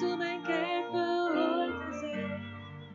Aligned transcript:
Hoe 0.00 0.16
mijn 0.16 0.42
kerk 0.42 0.90
behoort 0.92 1.90
te 1.90 1.98
zijn. 1.98 2.42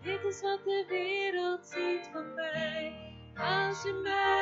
Dit 0.04 0.24
is 0.24 0.42
wat 0.42 0.60
de 0.64 0.86
wereld 0.90 1.66
ziet 1.66 2.10
van 2.14 2.34
mij. 2.34 2.94
Als 3.36 3.84
je 3.84 4.00
mij 4.04 4.39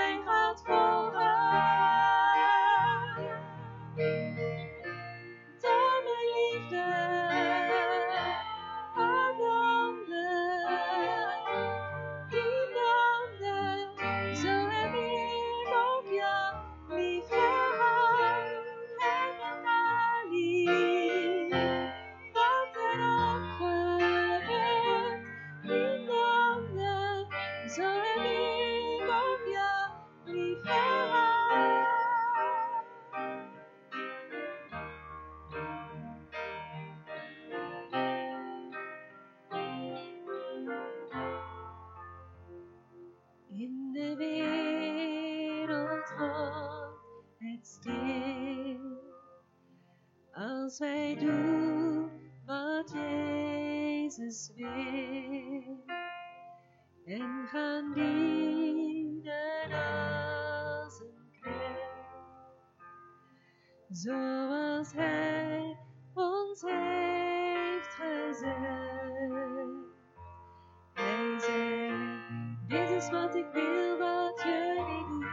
is 72.98 73.10
wat 73.10 73.36
ik 73.36 73.46
wil 73.54 73.98
wat 73.98 74.42
jullie 74.44 75.06
doen. 75.08 75.26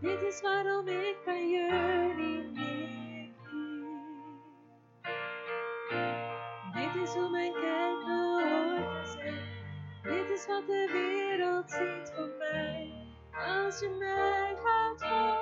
Dit 0.00 0.22
is 0.22 0.40
waarom 0.40 0.88
ik 0.88 1.16
bij 1.24 1.48
jullie 1.50 2.42
neerknie. 2.42 3.34
Dit 6.72 7.02
is 7.02 7.14
hoe 7.14 7.30
mijn 7.30 7.52
behoort 7.52 9.04
te 9.04 9.10
zijn. 9.10 9.44
Dit 10.02 10.30
is 10.30 10.46
wat 10.46 10.66
de 10.66 10.88
wereld 10.92 11.70
ziet 11.70 12.12
van 12.16 12.36
mij. 12.38 12.92
Als 13.32 13.80
je 13.80 13.88
mij 13.98 14.56
gaat 14.62 15.04
volgen. 15.04 15.33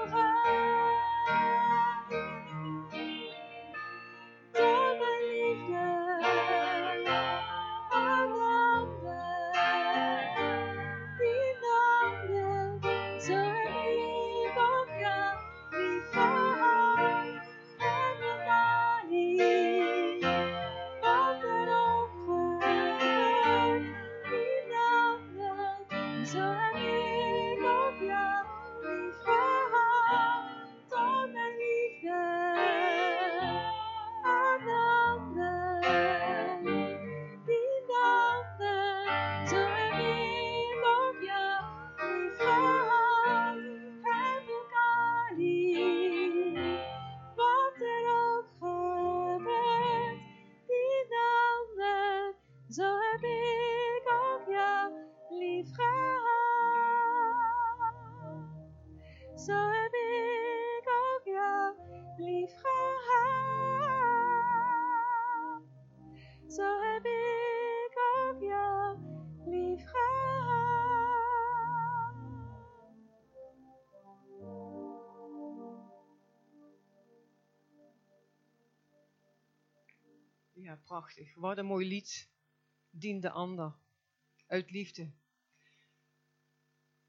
Wat 81.35 81.59
een 81.59 81.67
mooi 81.67 81.89
lied. 81.89 82.29
Dien 82.91 83.21
de 83.21 83.31
ander. 83.31 83.75
Uit 84.47 84.71
liefde. 84.71 85.11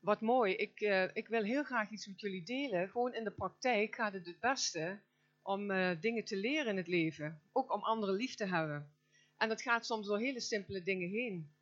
Wat 0.03 0.21
mooi. 0.21 0.53
Ik, 0.53 0.81
eh, 0.81 1.15
ik 1.15 1.27
wil 1.27 1.44
heel 1.44 1.63
graag 1.63 1.89
iets 1.89 2.07
met 2.07 2.19
jullie 2.19 2.44
delen. 2.44 2.89
Gewoon 2.89 3.13
in 3.13 3.23
de 3.23 3.31
praktijk 3.31 3.95
gaat 3.95 4.13
het 4.13 4.25
het 4.25 4.39
beste 4.39 5.01
om 5.41 5.71
eh, 5.71 6.01
dingen 6.01 6.25
te 6.25 6.35
leren 6.35 6.68
in 6.68 6.77
het 6.77 6.88
leven. 6.88 7.41
Ook 7.51 7.73
om 7.73 7.83
anderen 7.83 8.15
lief 8.15 8.35
te 8.35 8.45
hebben. 8.45 8.94
En 9.38 9.50
dat 9.50 9.62
gaat 9.62 9.85
soms 9.85 10.07
door 10.07 10.19
hele 10.19 10.39
simpele 10.39 10.83
dingen 10.83 11.09
heen. 11.09 11.53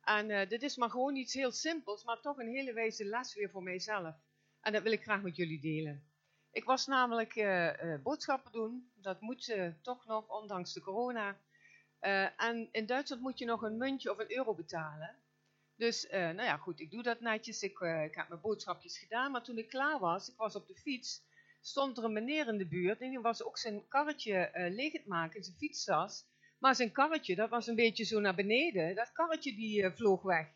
En 0.00 0.30
eh, 0.30 0.48
dit 0.48 0.62
is 0.62 0.76
maar 0.76 0.90
gewoon 0.90 1.16
iets 1.16 1.34
heel 1.34 1.52
simpels, 1.52 2.04
maar 2.04 2.20
toch 2.20 2.38
een 2.38 2.54
hele 2.54 2.72
wijze 2.72 3.04
les 3.04 3.34
weer 3.34 3.50
voor 3.50 3.62
mijzelf. 3.62 4.14
En 4.60 4.72
dat 4.72 4.82
wil 4.82 4.92
ik 4.92 5.02
graag 5.02 5.22
met 5.22 5.36
jullie 5.36 5.60
delen. 5.60 6.04
Ik 6.50 6.64
was 6.64 6.86
namelijk 6.86 7.34
boodschappen 8.02 8.52
doen. 8.52 8.90
Dat 8.94 9.20
moet 9.20 9.56
toch 9.82 10.06
nog, 10.06 10.28
ondanks 10.28 10.72
de 10.72 10.80
corona. 10.80 11.40
Eh, 11.98 12.40
en 12.40 12.68
in 12.72 12.86
Duitsland 12.86 13.22
moet 13.22 13.38
je 13.38 13.44
nog 13.44 13.62
een 13.62 13.76
muntje 13.76 14.10
of 14.10 14.18
een 14.18 14.36
euro 14.36 14.54
betalen. 14.54 15.16
Dus, 15.76 16.06
eh, 16.06 16.20
nou 16.20 16.42
ja, 16.42 16.56
goed, 16.56 16.80
ik 16.80 16.90
doe 16.90 17.02
dat 17.02 17.20
netjes. 17.20 17.62
Ik, 17.62 17.80
eh, 17.80 18.04
ik 18.04 18.14
heb 18.14 18.28
mijn 18.28 18.40
boodschapjes 18.40 18.98
gedaan. 18.98 19.30
Maar 19.30 19.42
toen 19.42 19.58
ik 19.58 19.68
klaar 19.68 19.98
was, 19.98 20.28
ik 20.28 20.36
was 20.36 20.56
op 20.56 20.66
de 20.66 20.74
fiets, 20.74 21.22
stond 21.60 21.98
er 21.98 22.04
een 22.04 22.12
meneer 22.12 22.48
in 22.48 22.58
de 22.58 22.66
buurt. 22.66 23.00
En 23.00 23.10
die 23.10 23.20
was 23.20 23.42
ook 23.42 23.58
zijn 23.58 23.88
karretje 23.88 24.50
leeg 24.54 24.92
het 24.92 25.06
maken, 25.06 25.44
zijn 25.44 25.56
fietstas. 25.56 26.24
Maar 26.58 26.74
zijn 26.74 26.92
karretje, 26.92 27.34
dat 27.34 27.50
was 27.50 27.66
een 27.66 27.74
beetje 27.74 28.04
zo 28.04 28.20
naar 28.20 28.34
beneden. 28.34 28.94
Dat 28.94 29.12
karretje 29.12 29.54
die 29.54 29.90
vloog 29.90 30.22
weg. 30.22 30.46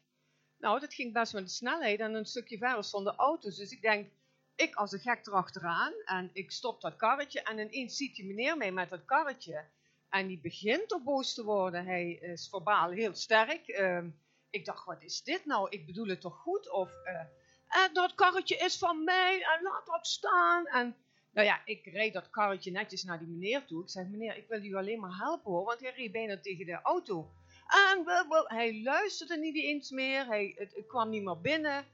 Nou, 0.59 0.81
dat 0.81 0.95
ging 0.95 1.13
best 1.13 1.33
met 1.33 1.45
de 1.45 1.51
snelheid. 1.51 2.01
En 2.01 2.15
een 2.15 2.27
stukje 2.27 2.59
verder 2.59 2.85
stonden 2.85 3.17
auto's. 3.17 3.57
Dus 3.57 3.71
ik 3.71 3.83
denk, 3.83 4.11
ik 4.55 4.75
als 4.75 4.93
een 4.93 5.01
gek 5.01 5.27
erachteraan. 5.27 5.93
En 6.05 6.31
ik 6.33 6.51
stop 6.51 6.81
dat 6.81 6.97
karretje. 6.97 7.43
En 7.43 7.59
ineens 7.59 7.97
ziet 7.97 8.17
die 8.17 8.27
meneer 8.27 8.57
mij 8.57 8.73
met 8.73 8.91
dat 8.91 9.05
karretje. 9.05 9.65
En 10.11 10.27
die 10.27 10.41
begint 10.41 10.89
toch 10.89 11.03
boos 11.03 11.35
te 11.35 11.45
worden. 11.45 11.85
Hij 11.85 12.11
is 12.11 12.49
verbaal 12.49 12.91
heel 12.91 13.15
sterk. 13.15 13.69
Ehm, 13.69 14.09
ik 14.51 14.65
dacht, 14.65 14.85
wat 14.85 15.03
is 15.03 15.23
dit 15.23 15.45
nou? 15.45 15.69
Ik 15.71 15.87
bedoel 15.87 16.07
het 16.07 16.21
toch 16.21 16.37
goed? 16.37 16.71
Of, 16.71 16.91
eh, 17.05 17.21
eh, 17.67 17.93
dat 17.93 18.15
karretje 18.15 18.57
is 18.57 18.79
van 18.79 19.05
mij 19.05 19.35
en 19.35 19.63
laat 19.63 19.87
dat 19.87 20.07
staan. 20.07 20.67
En 20.67 20.97
nou 21.31 21.47
ja, 21.47 21.61
ik 21.65 21.85
reed 21.85 22.13
dat 22.13 22.31
karretje 22.31 22.71
netjes 22.71 23.05
naar 23.05 23.19
die 23.19 23.29
meneer 23.29 23.65
toe. 23.65 23.83
Ik 23.83 23.91
zeg, 23.91 24.07
meneer, 24.07 24.37
ik 24.37 24.49
wil 24.49 24.65
u 24.65 24.75
alleen 24.75 25.01
maar 25.01 25.17
helpen 25.17 25.51
hoor, 25.51 25.65
want 25.65 25.81
hij 25.81 25.93
reed 25.97 26.13
bijna 26.13 26.41
tegen 26.41 26.67
de 26.67 26.81
auto. 26.83 27.31
En 27.67 28.05
hij 28.45 28.83
luisterde 28.83 29.37
niet 29.37 29.57
eens 29.57 29.91
meer, 29.91 30.27
hij 30.27 30.55
het, 30.57 30.75
het 30.75 30.87
kwam 30.87 31.11
niet 31.11 31.23
meer 31.23 31.41
binnen. 31.41 31.85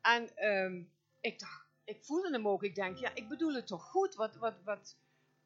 En 0.00 0.36
ehm, 0.36 0.82
ik 1.20 1.38
dacht, 1.38 1.66
ik 1.84 2.04
voelde 2.04 2.30
hem 2.30 2.48
ook, 2.48 2.62
ik 2.62 2.74
denk, 2.74 2.98
ja, 2.98 3.10
ik 3.14 3.28
bedoel 3.28 3.54
het 3.54 3.66
toch 3.66 3.84
goed? 3.84 4.14
Wat, 4.14 4.36
wat, 4.36 4.54
wat, 4.64 4.96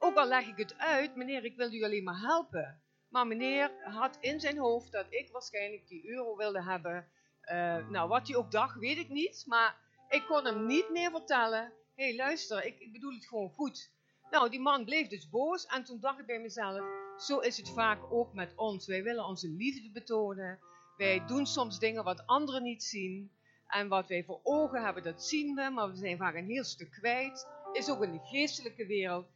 ook 0.02 0.16
al 0.16 0.26
leg 0.26 0.46
ik 0.46 0.56
het 0.56 0.78
uit, 0.78 1.16
meneer, 1.16 1.44
ik 1.44 1.56
wil 1.56 1.72
u 1.72 1.84
alleen 1.84 2.04
maar 2.04 2.20
helpen. 2.20 2.82
Maar 3.08 3.26
meneer 3.26 3.70
had 3.80 4.18
in 4.20 4.40
zijn 4.40 4.58
hoofd 4.58 4.92
dat 4.92 5.06
ik 5.08 5.28
waarschijnlijk 5.32 5.88
die 5.88 6.08
euro 6.08 6.36
wilde 6.36 6.62
hebben. 6.62 7.08
Eh, 7.40 7.88
nou, 7.88 8.08
wat 8.08 8.28
hij 8.28 8.36
ook 8.36 8.50
dacht, 8.50 8.78
weet 8.78 8.96
ik 8.96 9.08
niet. 9.08 9.44
Maar 9.46 9.76
ik 10.08 10.24
kon 10.26 10.44
hem 10.44 10.66
niet 10.66 10.90
meer 10.90 11.10
vertellen. 11.10 11.72
Hé, 11.94 12.04
hey, 12.04 12.16
luister, 12.16 12.64
ik, 12.64 12.78
ik 12.78 12.92
bedoel 12.92 13.12
het 13.12 13.26
gewoon 13.26 13.50
goed. 13.50 13.90
Nou, 14.30 14.50
die 14.50 14.60
man 14.60 14.84
bleef 14.84 15.08
dus 15.08 15.28
boos. 15.28 15.66
En 15.66 15.84
toen 15.84 16.00
dacht 16.00 16.18
ik 16.18 16.26
bij 16.26 16.40
mezelf, 16.40 16.84
zo 17.18 17.38
is 17.38 17.56
het 17.56 17.70
vaak 17.70 18.12
ook 18.12 18.32
met 18.32 18.52
ons. 18.56 18.86
Wij 18.86 19.02
willen 19.02 19.24
onze 19.24 19.48
liefde 19.48 19.90
betonen. 19.90 20.58
Wij 20.96 21.26
doen 21.26 21.46
soms 21.46 21.78
dingen 21.78 22.04
wat 22.04 22.26
anderen 22.26 22.62
niet 22.62 22.82
zien. 22.82 23.32
En 23.66 23.88
wat 23.88 24.08
wij 24.08 24.24
voor 24.24 24.40
ogen 24.42 24.84
hebben, 24.84 25.02
dat 25.02 25.24
zien 25.24 25.54
we, 25.54 25.70
maar 25.70 25.90
we 25.90 25.96
zijn 25.96 26.18
vaak 26.18 26.34
een 26.34 26.46
heel 26.46 26.64
stuk 26.64 26.90
kwijt. 26.90 27.48
Is 27.72 27.90
ook 27.90 28.02
in 28.02 28.12
de 28.12 28.20
geestelijke 28.22 28.86
wereld. 28.86 29.26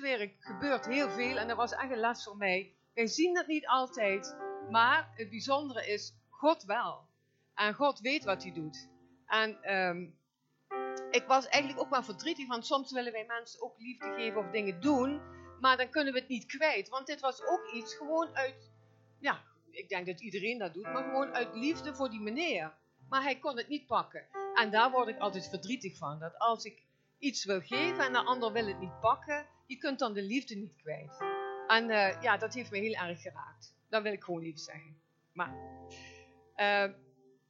Wereld 0.00 0.30
gebeurt 0.38 0.86
heel 0.86 1.10
veel 1.10 1.36
en 1.36 1.48
dat 1.48 1.56
was 1.56 1.72
echt 1.72 1.90
een 1.90 1.98
les 1.98 2.24
voor 2.24 2.36
mij. 2.36 2.74
Wij 2.94 3.06
zien 3.06 3.34
dat 3.34 3.46
niet 3.46 3.66
altijd, 3.66 4.36
maar 4.70 5.10
het 5.14 5.30
bijzondere 5.30 5.86
is, 5.86 6.14
God 6.28 6.64
wel. 6.64 7.08
En 7.54 7.74
God 7.74 8.00
weet 8.00 8.24
wat 8.24 8.42
hij 8.42 8.52
doet. 8.52 8.88
En 9.26 9.62
ehm, 9.62 10.08
ik 11.10 11.24
was 11.26 11.48
eigenlijk 11.48 11.82
ook 11.82 11.90
wel 11.90 12.02
verdrietig, 12.02 12.46
want 12.48 12.66
soms 12.66 12.92
willen 12.92 13.12
wij 13.12 13.24
mensen 13.26 13.62
ook 13.62 13.78
liefde 13.78 14.14
geven 14.16 14.40
of 14.40 14.50
dingen 14.50 14.80
doen, 14.80 15.20
maar 15.60 15.76
dan 15.76 15.90
kunnen 15.90 16.12
we 16.12 16.18
het 16.18 16.28
niet 16.28 16.46
kwijt. 16.46 16.88
Want 16.88 17.06
dit 17.06 17.20
was 17.20 17.46
ook 17.46 17.72
iets 17.72 17.94
gewoon 17.94 18.36
uit, 18.36 18.70
ja, 19.18 19.42
ik 19.70 19.88
denk 19.88 20.06
dat 20.06 20.20
iedereen 20.20 20.58
dat 20.58 20.74
doet, 20.74 20.92
maar 20.92 21.04
gewoon 21.04 21.34
uit 21.34 21.54
liefde 21.54 21.94
voor 21.94 22.10
die 22.10 22.20
meneer. 22.20 22.74
Maar 23.08 23.22
hij 23.22 23.38
kon 23.38 23.56
het 23.56 23.68
niet 23.68 23.86
pakken. 23.86 24.26
En 24.54 24.70
daar 24.70 24.90
word 24.90 25.08
ik 25.08 25.18
altijd 25.18 25.48
verdrietig 25.48 25.96
van. 25.96 26.18
Dat 26.18 26.38
als 26.38 26.64
ik 26.64 26.82
iets 27.20 27.44
wil 27.44 27.60
geven 27.60 28.04
en 28.04 28.12
de 28.12 28.24
ander 28.24 28.52
wil 28.52 28.66
het 28.66 28.78
niet 28.80 29.00
pakken, 29.00 29.46
je 29.66 29.76
kunt 29.76 29.98
dan 29.98 30.12
de 30.12 30.22
liefde 30.22 30.54
niet 30.54 30.76
kwijt. 30.76 31.18
En 31.66 31.90
uh, 31.90 32.22
ja, 32.22 32.36
dat 32.36 32.54
heeft 32.54 32.70
me 32.70 32.78
heel 32.78 32.94
erg 32.94 33.20
geraakt. 33.20 33.74
Dat 33.88 34.02
wil 34.02 34.12
ik 34.12 34.24
gewoon 34.24 34.42
even 34.42 34.58
zeggen. 34.58 34.96
Maar 35.32 35.54
uh, 36.56 36.94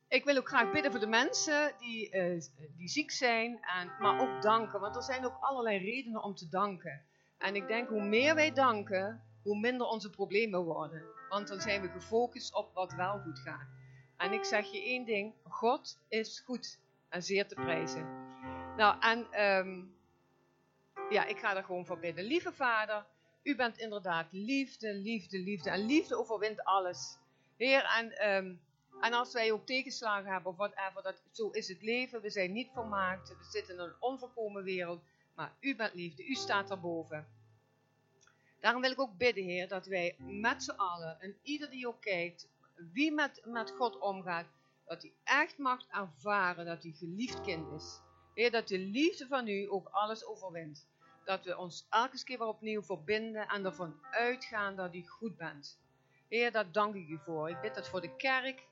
ik 0.08 0.24
wil 0.24 0.36
ook 0.36 0.48
graag 0.48 0.72
bidden 0.72 0.90
voor 0.90 1.00
de 1.00 1.06
mensen 1.06 1.74
die, 1.78 2.16
uh, 2.16 2.40
die 2.76 2.88
ziek 2.88 3.10
zijn, 3.10 3.60
en, 3.62 3.92
maar 3.98 4.20
ook 4.20 4.42
danken. 4.42 4.80
Want 4.80 4.96
er 4.96 5.02
zijn 5.02 5.24
ook 5.24 5.36
allerlei 5.40 5.78
redenen 5.78 6.22
om 6.22 6.34
te 6.34 6.48
danken. 6.48 7.02
En 7.38 7.54
ik 7.54 7.66
denk, 7.66 7.88
hoe 7.88 8.04
meer 8.04 8.34
wij 8.34 8.52
danken, 8.52 9.22
hoe 9.42 9.58
minder 9.58 9.86
onze 9.86 10.10
problemen 10.10 10.64
worden. 10.64 11.02
Want 11.28 11.48
dan 11.48 11.60
zijn 11.60 11.80
we 11.80 11.88
gefocust 11.88 12.54
op 12.54 12.74
wat 12.74 12.92
wel 12.92 13.18
goed 13.18 13.38
gaat. 13.38 13.68
En 14.16 14.32
ik 14.32 14.44
zeg 14.44 14.72
je 14.72 14.82
één 14.82 15.04
ding, 15.04 15.34
God 15.42 15.98
is 16.08 16.40
goed 16.40 16.78
en 17.08 17.22
zeer 17.22 17.48
te 17.48 17.54
prijzen. 17.54 18.19
Nou, 18.80 19.00
en 19.00 19.46
um, 19.46 19.94
ja, 21.10 21.24
ik 21.24 21.38
ga 21.38 21.56
er 21.56 21.64
gewoon 21.64 21.86
voor 21.86 21.98
bidden. 21.98 22.24
Lieve 22.24 22.52
Vader, 22.52 23.06
u 23.42 23.56
bent 23.56 23.78
inderdaad 23.78 24.26
liefde, 24.30 24.94
liefde, 24.94 25.38
liefde. 25.38 25.70
En 25.70 25.86
liefde 25.86 26.16
overwint 26.16 26.64
alles. 26.64 27.18
Heer, 27.56 27.84
en, 27.84 28.30
um, 28.36 28.60
en 29.00 29.12
als 29.12 29.32
wij 29.32 29.52
ook 29.52 29.66
tegenslagen 29.66 30.32
hebben 30.32 30.50
of 30.50 30.56
whatever, 30.56 31.02
dat, 31.02 31.22
zo 31.30 31.50
is 31.50 31.68
het 31.68 31.82
leven. 31.82 32.20
We 32.20 32.30
zijn 32.30 32.52
niet 32.52 32.70
vermaakt, 32.72 33.28
we 33.28 33.44
zitten 33.50 33.74
in 33.74 33.80
een 33.80 33.94
onvolkomen 33.98 34.62
wereld. 34.62 35.02
Maar 35.34 35.52
u 35.60 35.76
bent 35.76 35.94
liefde, 35.94 36.26
u 36.26 36.34
staat 36.34 36.70
erboven. 36.70 37.26
Daarom 38.60 38.82
wil 38.82 38.90
ik 38.90 39.00
ook 39.00 39.16
bidden, 39.16 39.44
Heer, 39.44 39.68
dat 39.68 39.86
wij 39.86 40.16
met 40.18 40.62
z'n 40.62 40.70
allen, 40.70 41.20
en 41.20 41.36
ieder 41.42 41.70
die 41.70 41.88
ook 41.88 42.00
kijkt, 42.00 42.48
wie 42.92 43.12
met, 43.12 43.42
met 43.44 43.70
God 43.70 43.98
omgaat, 43.98 44.46
dat 44.84 45.02
hij 45.02 45.12
echt 45.24 45.58
mag 45.58 45.86
ervaren 45.86 46.66
dat 46.66 46.82
hij 46.82 46.92
geliefd 46.92 47.40
kind 47.40 47.72
is. 47.72 48.00
Heer, 48.40 48.50
dat 48.50 48.68
de 48.68 48.78
liefde 48.78 49.26
van 49.26 49.48
u 49.48 49.70
ook 49.70 49.88
alles 49.88 50.24
overwint. 50.24 50.86
Dat 51.24 51.44
we 51.44 51.58
ons 51.58 51.86
elke 51.90 52.24
keer 52.24 52.38
weer 52.38 52.46
opnieuw 52.46 52.82
verbinden 52.82 53.48
en 53.48 53.64
ervan 53.64 53.94
uitgaan 54.10 54.76
dat 54.76 54.94
u 54.94 55.06
goed 55.06 55.36
bent. 55.36 55.78
Heer, 56.28 56.52
daar 56.52 56.72
dank 56.72 56.94
ik 56.94 57.08
u 57.08 57.18
voor. 57.24 57.50
Ik 57.50 57.60
bid 57.60 57.74
dat 57.74 57.88
voor 57.88 58.00
de 58.00 58.16
kerk. 58.16 58.66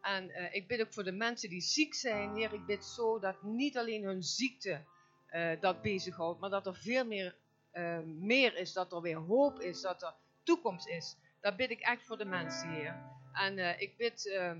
En 0.00 0.28
uh, 0.28 0.54
ik 0.54 0.66
bid 0.66 0.80
ook 0.80 0.92
voor 0.92 1.04
de 1.04 1.12
mensen 1.12 1.48
die 1.48 1.60
ziek 1.60 1.94
zijn. 1.94 2.34
Heer, 2.34 2.52
ik 2.52 2.66
bid 2.66 2.84
zo 2.84 3.18
dat 3.18 3.42
niet 3.42 3.78
alleen 3.78 4.04
hun 4.04 4.22
ziekte 4.22 4.84
uh, 5.30 5.60
dat 5.60 5.82
bezighoudt, 5.82 6.40
maar 6.40 6.50
dat 6.50 6.66
er 6.66 6.76
veel 6.76 7.04
meer, 7.04 7.36
uh, 7.72 7.98
meer 8.04 8.56
is. 8.56 8.72
Dat 8.72 8.92
er 8.92 9.00
weer 9.00 9.18
hoop 9.18 9.60
is, 9.60 9.80
dat 9.80 10.02
er 10.02 10.14
toekomst 10.42 10.88
is. 10.88 11.16
Dat 11.40 11.56
bid 11.56 11.70
ik 11.70 11.80
echt 11.80 12.06
voor 12.06 12.18
de 12.18 12.24
mensen, 12.24 12.70
Heer. 12.70 13.02
En 13.32 13.80
ik 13.80 13.96
bid 13.96 14.26
uh, 14.26 14.52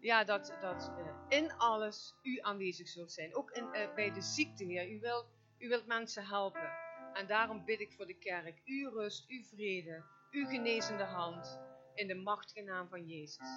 ja, 0.00 0.24
dat, 0.24 0.56
dat 0.60 0.92
uh, 0.98 1.38
in 1.38 1.52
alles 1.52 2.14
u 2.22 2.38
aanwezig 2.40 2.88
zult 2.88 3.12
zijn. 3.12 3.34
Ook 3.34 3.50
in, 3.50 3.70
bij 3.94 4.12
de 4.12 4.22
ziekte, 4.22 4.64
Heer. 4.64 4.90
U 4.90 5.00
wilt, 5.00 5.26
u 5.58 5.68
wilt 5.68 5.86
mensen 5.86 6.26
helpen. 6.26 6.70
En 7.12 7.26
daarom 7.26 7.64
bid 7.64 7.80
ik 7.80 7.92
voor 7.92 8.06
de 8.06 8.18
kerk. 8.18 8.62
Uw 8.64 8.90
rust, 8.90 9.28
uw 9.28 9.42
vrede, 9.42 10.04
uw 10.30 10.46
genezende 10.46 11.04
hand. 11.04 11.60
In 11.94 12.06
de 12.06 12.14
machtige 12.14 12.62
naam 12.62 12.88
van 12.88 13.06
Jezus. 13.06 13.48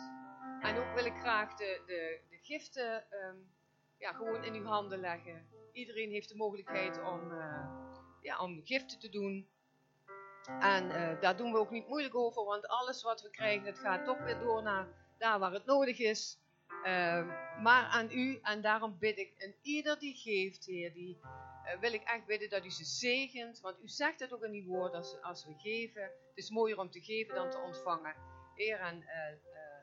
En 0.61 0.77
ook 0.77 0.93
wil 0.95 1.05
ik 1.05 1.15
graag 1.15 1.55
de, 1.55 1.81
de, 1.85 2.19
de 2.29 2.37
giften 2.37 3.05
um, 3.11 3.51
ja, 3.97 4.13
gewoon 4.13 4.43
in 4.43 4.53
uw 4.53 4.65
handen 4.65 4.99
leggen. 4.99 5.47
Iedereen 5.71 6.09
heeft 6.09 6.29
de 6.29 6.35
mogelijkheid 6.35 7.01
om, 7.03 7.33
ja, 8.21 8.39
om 8.39 8.61
giften 8.65 8.99
te 8.99 9.09
doen. 9.09 9.47
En 10.59 10.89
daar 11.19 11.37
doen 11.37 11.51
we 11.51 11.57
ook 11.57 11.69
niet 11.69 11.87
moeilijk 11.87 12.15
over, 12.15 12.43
want 12.43 12.67
alles 12.67 13.03
wat 13.03 13.21
we 13.21 13.29
krijgen, 13.29 13.65
het 13.65 13.79
gaat 13.79 14.05
toch 14.05 14.23
weer 14.23 14.39
door 14.39 14.63
naar 14.63 14.87
daar 15.23 15.39
waar 15.39 15.53
het 15.53 15.65
nodig 15.65 15.99
is. 15.99 16.37
Uh, 16.83 17.27
maar 17.61 17.85
aan 17.85 18.11
u, 18.11 18.39
en 18.41 18.61
daarom 18.61 18.97
bid 18.99 19.17
ik, 19.17 19.33
en 19.37 19.55
ieder 19.61 19.99
die 19.99 20.15
geeft, 20.15 20.65
Heer, 20.65 20.93
die 20.93 21.19
uh, 21.21 21.79
wil 21.79 21.93
ik 21.93 22.03
echt 22.03 22.25
bidden 22.25 22.49
dat 22.49 22.65
u 22.65 22.69
ze 22.69 22.85
zegent. 22.85 23.59
Want 23.59 23.81
u 23.81 23.87
zegt 23.87 24.19
het 24.19 24.33
ook 24.33 24.43
in 24.43 24.51
die 24.51 24.67
woorden 24.67 24.97
als, 24.97 25.21
als 25.21 25.45
we 25.45 25.53
geven. 25.57 26.01
Het 26.01 26.37
is 26.43 26.49
mooier 26.49 26.79
om 26.79 26.89
te 26.89 27.01
geven 27.01 27.35
dan 27.35 27.49
te 27.49 27.57
ontvangen. 27.57 28.15
Heer, 28.55 28.79
en 28.79 29.03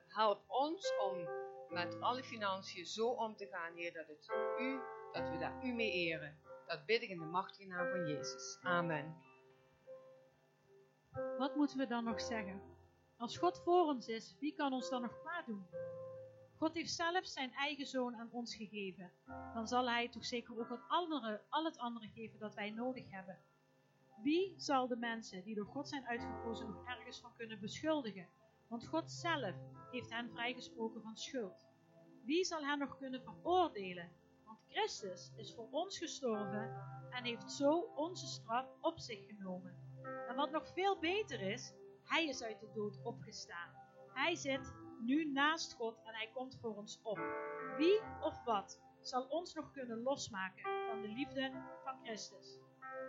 help 0.09 0.43
ons 0.47 0.93
om 0.99 1.29
met 1.69 2.01
alle 2.01 2.23
financiën 2.23 2.87
zo 2.87 3.09
om 3.09 3.37
te 3.37 3.47
gaan, 3.47 3.75
Heer, 3.75 3.93
dat, 3.93 4.07
het 4.09 4.31
u, 4.59 4.81
dat 5.13 5.31
we 5.31 5.39
daar 5.39 5.65
u 5.65 5.73
mee 5.73 5.93
eren. 5.93 6.39
Dat 6.67 6.87
bid 6.87 7.03
ik 7.03 7.09
in 7.09 7.19
de 7.19 7.25
machtige 7.25 7.67
naam 7.67 7.91
van 7.91 8.07
Jezus. 8.07 8.59
Amen. 8.63 9.17
Wat 11.39 11.57
moeten 11.57 11.79
we 11.79 11.87
dan 11.87 12.05
nog 12.05 12.21
zeggen? 12.21 12.80
Als 13.21 13.37
God 13.37 13.61
voor 13.65 13.85
ons 13.85 14.09
is, 14.09 14.37
wie 14.39 14.55
kan 14.55 14.73
ons 14.73 14.91
dan 14.91 15.03
nog 15.03 15.21
kwaad 15.21 15.47
doen? 15.47 15.67
God 16.57 16.75
heeft 16.75 16.91
zelf 16.93 17.27
zijn 17.27 17.53
eigen 17.53 17.87
zoon 17.87 18.17
aan 18.17 18.29
ons 18.33 18.55
gegeven. 18.55 19.13
Dan 19.55 19.69
zal 19.69 19.89
hij 19.89 20.09
toch 20.09 20.25
zeker 20.25 20.59
ook 20.59 20.69
het 20.69 20.81
andere, 20.89 21.43
al 21.49 21.65
het 21.65 21.79
andere 21.79 22.09
geven 22.09 22.39
dat 22.39 22.55
wij 22.55 22.71
nodig 22.71 23.11
hebben. 23.11 23.39
Wie 24.23 24.55
zal 24.57 24.89
de 24.89 24.97
mensen 24.97 25.45
die 25.45 25.55
door 25.55 25.67
God 25.67 25.89
zijn 25.89 26.07
uitgekozen 26.07 26.67
nog 26.67 26.87
ergens 26.87 27.21
van 27.21 27.37
kunnen 27.37 27.61
beschuldigen? 27.61 28.29
Want 28.69 28.87
God 28.87 29.11
zelf 29.11 29.55
heeft 29.91 30.11
hen 30.11 30.31
vrijgesproken 30.31 31.03
van 31.03 31.17
schuld. 31.17 31.67
Wie 32.25 32.45
zal 32.45 32.65
hen 32.65 32.79
nog 32.79 32.99
kunnen 32.99 33.23
veroordelen? 33.23 34.11
Want 34.45 34.59
Christus 34.69 35.33
is 35.37 35.55
voor 35.55 35.69
ons 35.71 35.99
gestorven 35.99 36.85
en 37.11 37.25
heeft 37.25 37.53
zo 37.53 37.79
onze 37.95 38.27
straf 38.27 38.67
op 38.81 38.99
zich 38.99 39.27
genomen. 39.27 39.75
En 40.29 40.37
wat 40.37 40.51
nog 40.51 40.73
veel 40.73 40.99
beter 40.99 41.41
is, 41.41 41.73
hij 42.11 42.27
is 42.27 42.43
uit 42.43 42.61
de 42.61 42.71
dood 42.75 42.99
opgestaan. 43.03 43.71
Hij 44.13 44.35
zit 44.35 44.75
nu 45.01 45.25
naast 45.25 45.75
God 45.75 46.03
en 46.05 46.15
hij 46.15 46.31
komt 46.35 46.59
voor 46.61 46.77
ons 46.77 47.01
op. 47.03 47.21
Wie 47.77 48.01
of 48.21 48.45
wat 48.45 48.81
zal 49.01 49.27
ons 49.29 49.55
nog 49.55 49.71
kunnen 49.71 50.03
losmaken 50.03 50.63
van 50.89 51.03
de 51.03 51.09
liefde 51.09 51.53
van 51.85 51.99
Christus? 52.03 52.59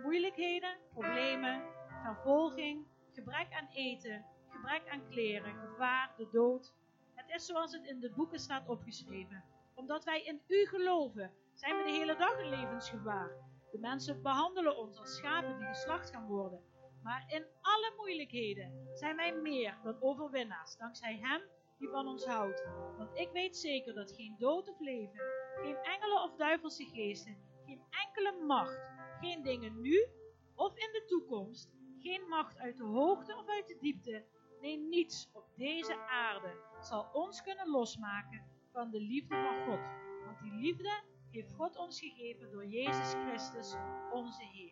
Moeilijkheden, 0.03 0.77
problemen, 0.89 1.63
vervolging, 2.03 2.85
gebrek 3.13 3.53
aan 3.53 3.67
eten, 3.73 4.25
gebrek 4.49 4.89
aan 4.89 5.07
kleren, 5.09 5.55
gevaar, 5.55 6.13
de 6.17 6.27
dood. 6.31 6.73
Het 7.13 7.29
is 7.29 7.45
zoals 7.45 7.73
het 7.73 7.85
in 7.85 7.99
de 7.99 8.11
boeken 8.11 8.39
staat 8.39 8.67
opgeschreven. 8.67 9.43
Omdat 9.75 10.03
wij 10.03 10.23
in 10.23 10.41
u 10.47 10.65
geloven, 10.65 11.31
zijn 11.53 11.77
we 11.77 11.83
de 11.83 11.91
hele 11.91 12.15
dag 12.15 12.39
in 12.39 12.49
levensgevaar. 12.49 13.31
De 13.71 13.79
mensen 13.79 14.21
behandelen 14.21 14.77
ons 14.77 14.99
als 14.99 15.15
schapen 15.15 15.57
die 15.57 15.67
geslacht 15.67 16.09
gaan 16.09 16.27
worden. 16.27 16.70
Maar 17.03 17.25
in 17.27 17.45
alle 17.61 17.93
moeilijkheden 17.97 18.89
zijn 18.93 19.15
wij 19.15 19.33
meer 19.33 19.77
dan 19.83 20.01
overwinnaars, 20.01 20.77
dankzij 20.77 21.17
Hem 21.21 21.41
die 21.77 21.89
van 21.89 22.07
ons 22.07 22.25
houdt. 22.25 22.65
Want 22.97 23.17
ik 23.17 23.31
weet 23.31 23.57
zeker 23.57 23.93
dat 23.93 24.11
geen 24.11 24.35
dood 24.37 24.69
of 24.69 24.79
leven, 24.79 25.19
geen 25.61 25.77
engelen 25.77 26.23
of 26.23 26.35
duivelse 26.35 26.85
geesten, 26.85 27.37
geen 27.65 27.81
enkele 27.89 28.45
macht, 28.45 28.91
geen 29.19 29.43
dingen 29.43 29.81
nu 29.81 30.07
of 30.55 30.75
in 30.75 30.91
de 30.91 31.03
toekomst, 31.07 31.73
geen 31.99 32.27
macht 32.27 32.57
uit 32.57 32.77
de 32.77 32.83
hoogte 32.83 33.37
of 33.37 33.47
uit 33.47 33.67
de 33.67 33.77
diepte, 33.79 34.25
nee 34.61 34.77
niets 34.77 35.29
op 35.33 35.45
deze 35.55 35.97
aarde 35.97 36.55
zal 36.79 37.09
ons 37.13 37.41
kunnen 37.41 37.69
losmaken 37.69 38.43
van 38.71 38.91
de 38.91 39.01
liefde 39.01 39.35
van 39.35 39.65
God. 39.65 39.89
Want 40.25 40.39
die 40.41 40.53
liefde 40.53 41.01
heeft 41.31 41.53
God 41.53 41.77
ons 41.77 41.99
gegeven 41.99 42.51
door 42.51 42.65
Jezus 42.65 43.13
Christus, 43.13 43.75
onze 44.11 44.43
Heer. 44.43 44.70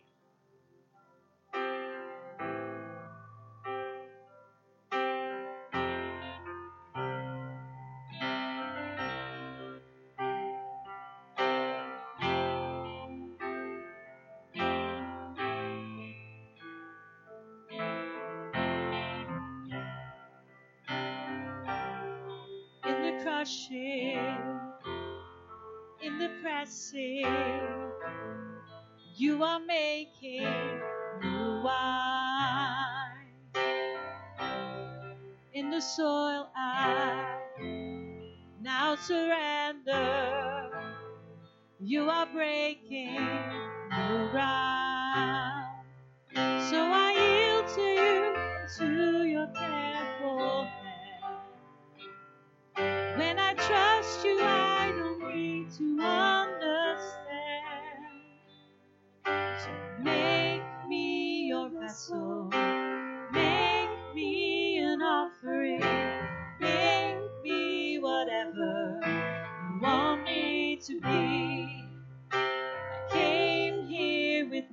You 29.16 29.42
are 29.42 29.58
making 29.58 30.44
new 31.20 31.62
wine. 31.64 33.34
In 35.52 35.70
the 35.70 35.80
soil 35.80 36.48
I 36.54 37.38
now 38.62 38.94
surrender. 38.94 40.70
You 41.80 42.08
are 42.08 42.26
breaking 42.32 43.16
new 43.16 44.30
ground. 44.30 45.86
So 46.70 46.78
I 46.78 47.12
yield 47.18 47.66
to 47.74 47.82
you 47.82 48.36
to 48.78 49.24
your 49.24 49.48
careful 49.48 50.64
hand. 52.76 53.18
When 53.18 53.38
I 53.38 53.54
trust 53.54 54.24
you, 54.24 54.38
I 54.40 54.92
don't 54.96 55.34
need 55.34 55.70
to 55.72 55.84
understand. 56.00 56.29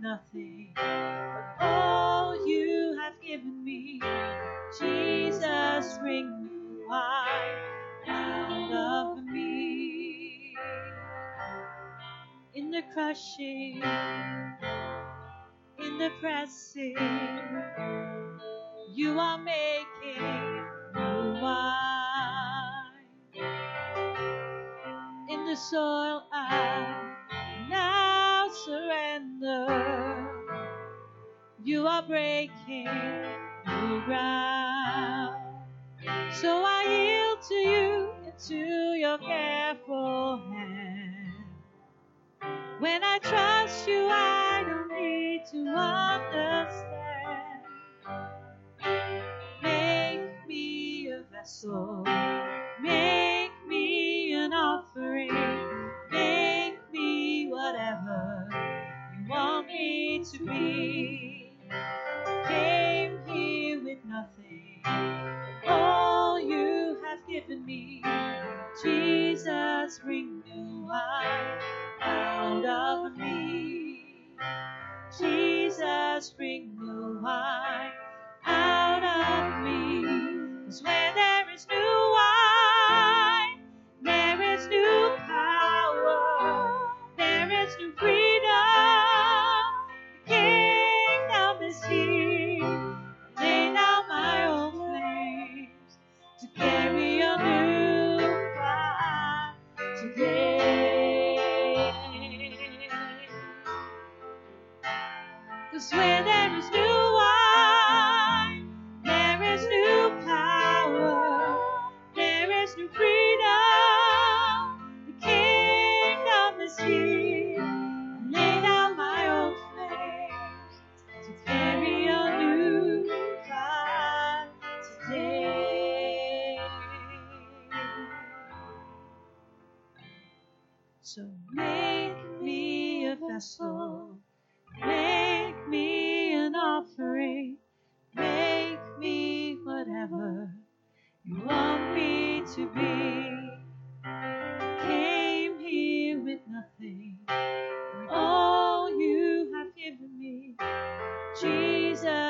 Nothing, 0.07 0.69
but 0.75 1.65
all 1.65 2.47
you 2.47 2.97
have 3.01 3.13
given 3.21 3.63
me. 3.65 3.99
Jesus, 4.79 5.97
bring 5.97 6.27
new 6.43 6.85
wine 6.87 8.07
out 8.07 9.17
of 9.17 9.25
me. 9.25 10.53
In 12.53 12.71
the 12.71 12.83
crushing, 12.93 13.83
in 15.83 15.97
the 15.97 16.09
pressing, 16.21 16.95
you 18.95 19.19
are 19.19 19.37
making 19.37 20.63
new 20.95 21.41
wine. 21.41 23.03
In 25.29 25.45
the 25.45 25.55
soil, 25.57 26.23
I 26.31 27.15
now 27.69 28.47
surrender. 28.65 28.96
You 31.63 31.85
are 31.87 32.01
breaking 32.03 32.85
new 32.85 34.01
ground. 34.05 35.35
So 36.31 36.63
I 36.65 36.83
yield 36.87 37.41
to 37.49 37.55
you 37.55 38.09
and 38.25 38.37
to 38.47 38.93
your 38.93 39.17
careful 39.17 40.37
hand. 40.37 41.33
When 42.79 43.03
I 43.03 43.19
trust 43.19 43.87
you, 43.87 44.07
I 44.09 44.63
don't 44.65 44.89
need 44.97 45.43
to 45.51 45.57
understand. 45.67 47.63
Make 49.63 50.47
me 50.47 51.07
a 51.11 51.23
vessel. 51.31 52.03
Make 52.81 53.51
me 53.67 54.33
an 54.33 54.53
offering. 54.53 55.33
Make 56.11 56.79
me 56.93 57.47
whatever 57.49 58.46
to 60.31 60.39
be. 60.45 61.26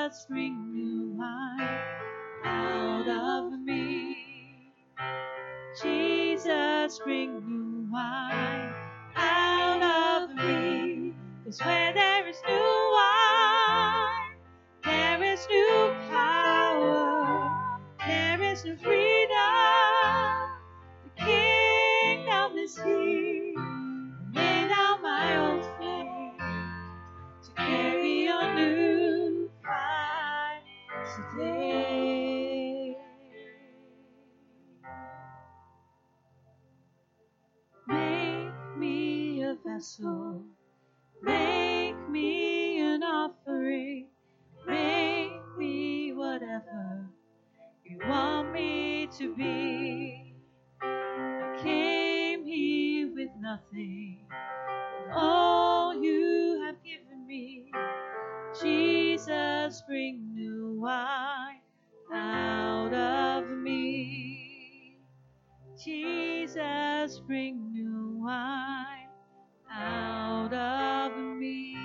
Jesus, 0.08 0.26
bring 0.30 0.74
new 0.74 1.20
life 1.20 1.86
out 2.46 3.10
of 3.10 3.60
me. 3.60 4.16
Jesus, 5.84 7.00
bring 7.04 7.34
new 7.46 7.92
wine 7.92 8.74
out 9.18 10.24
of 10.24 10.36
me. 10.36 11.14
Cause 11.44 11.60
where 11.60 11.94
there 11.94 12.26
is 12.26 12.38
new 12.48 12.92
wine, 12.94 14.38
there 14.86 15.24
is 15.34 15.46
new 15.50 15.94
power, 16.10 17.80
there 18.08 18.42
is 18.42 18.64
new 18.64 18.78
freedom. 18.78 19.27
Vessel. 39.78 40.42
Make 41.22 42.10
me 42.10 42.80
an 42.80 43.04
offering. 43.04 44.08
Make 44.66 45.32
me 45.56 46.14
whatever 46.14 47.06
you 47.86 48.00
want 48.08 48.52
me 48.54 49.08
to 49.20 49.36
be. 49.36 50.34
I 50.82 51.60
came 51.62 52.44
here 52.44 53.12
with 53.14 53.30
nothing, 53.40 54.26
all 55.14 55.94
you 55.94 56.64
have 56.66 56.84
given 56.84 57.28
me. 57.28 57.72
Jesus, 58.60 59.84
bring 59.88 60.34
new 60.34 60.80
wine 60.82 61.62
out 62.12 62.94
of 62.94 63.48
me. 63.50 64.98
Jesus, 65.86 67.20
bring 67.28 67.72
new 67.72 68.24
wine 68.26 68.97
out 69.78 70.54
of 70.54 71.38
me. 71.38 71.77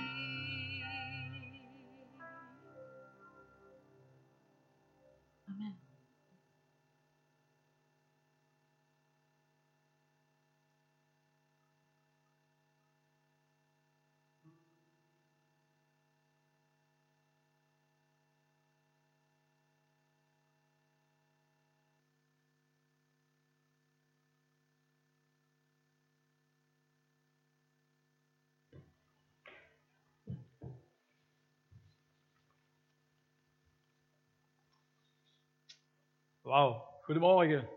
Wauw, 36.43 36.99
goedemorgen. 37.01 37.69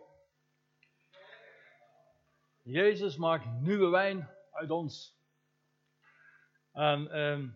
Jezus 2.62 3.16
maakt 3.16 3.60
nieuwe 3.60 3.88
wijn 3.88 4.30
uit 4.50 4.70
ons. 4.70 5.20
En 6.72 7.10
ehm, 7.10 7.48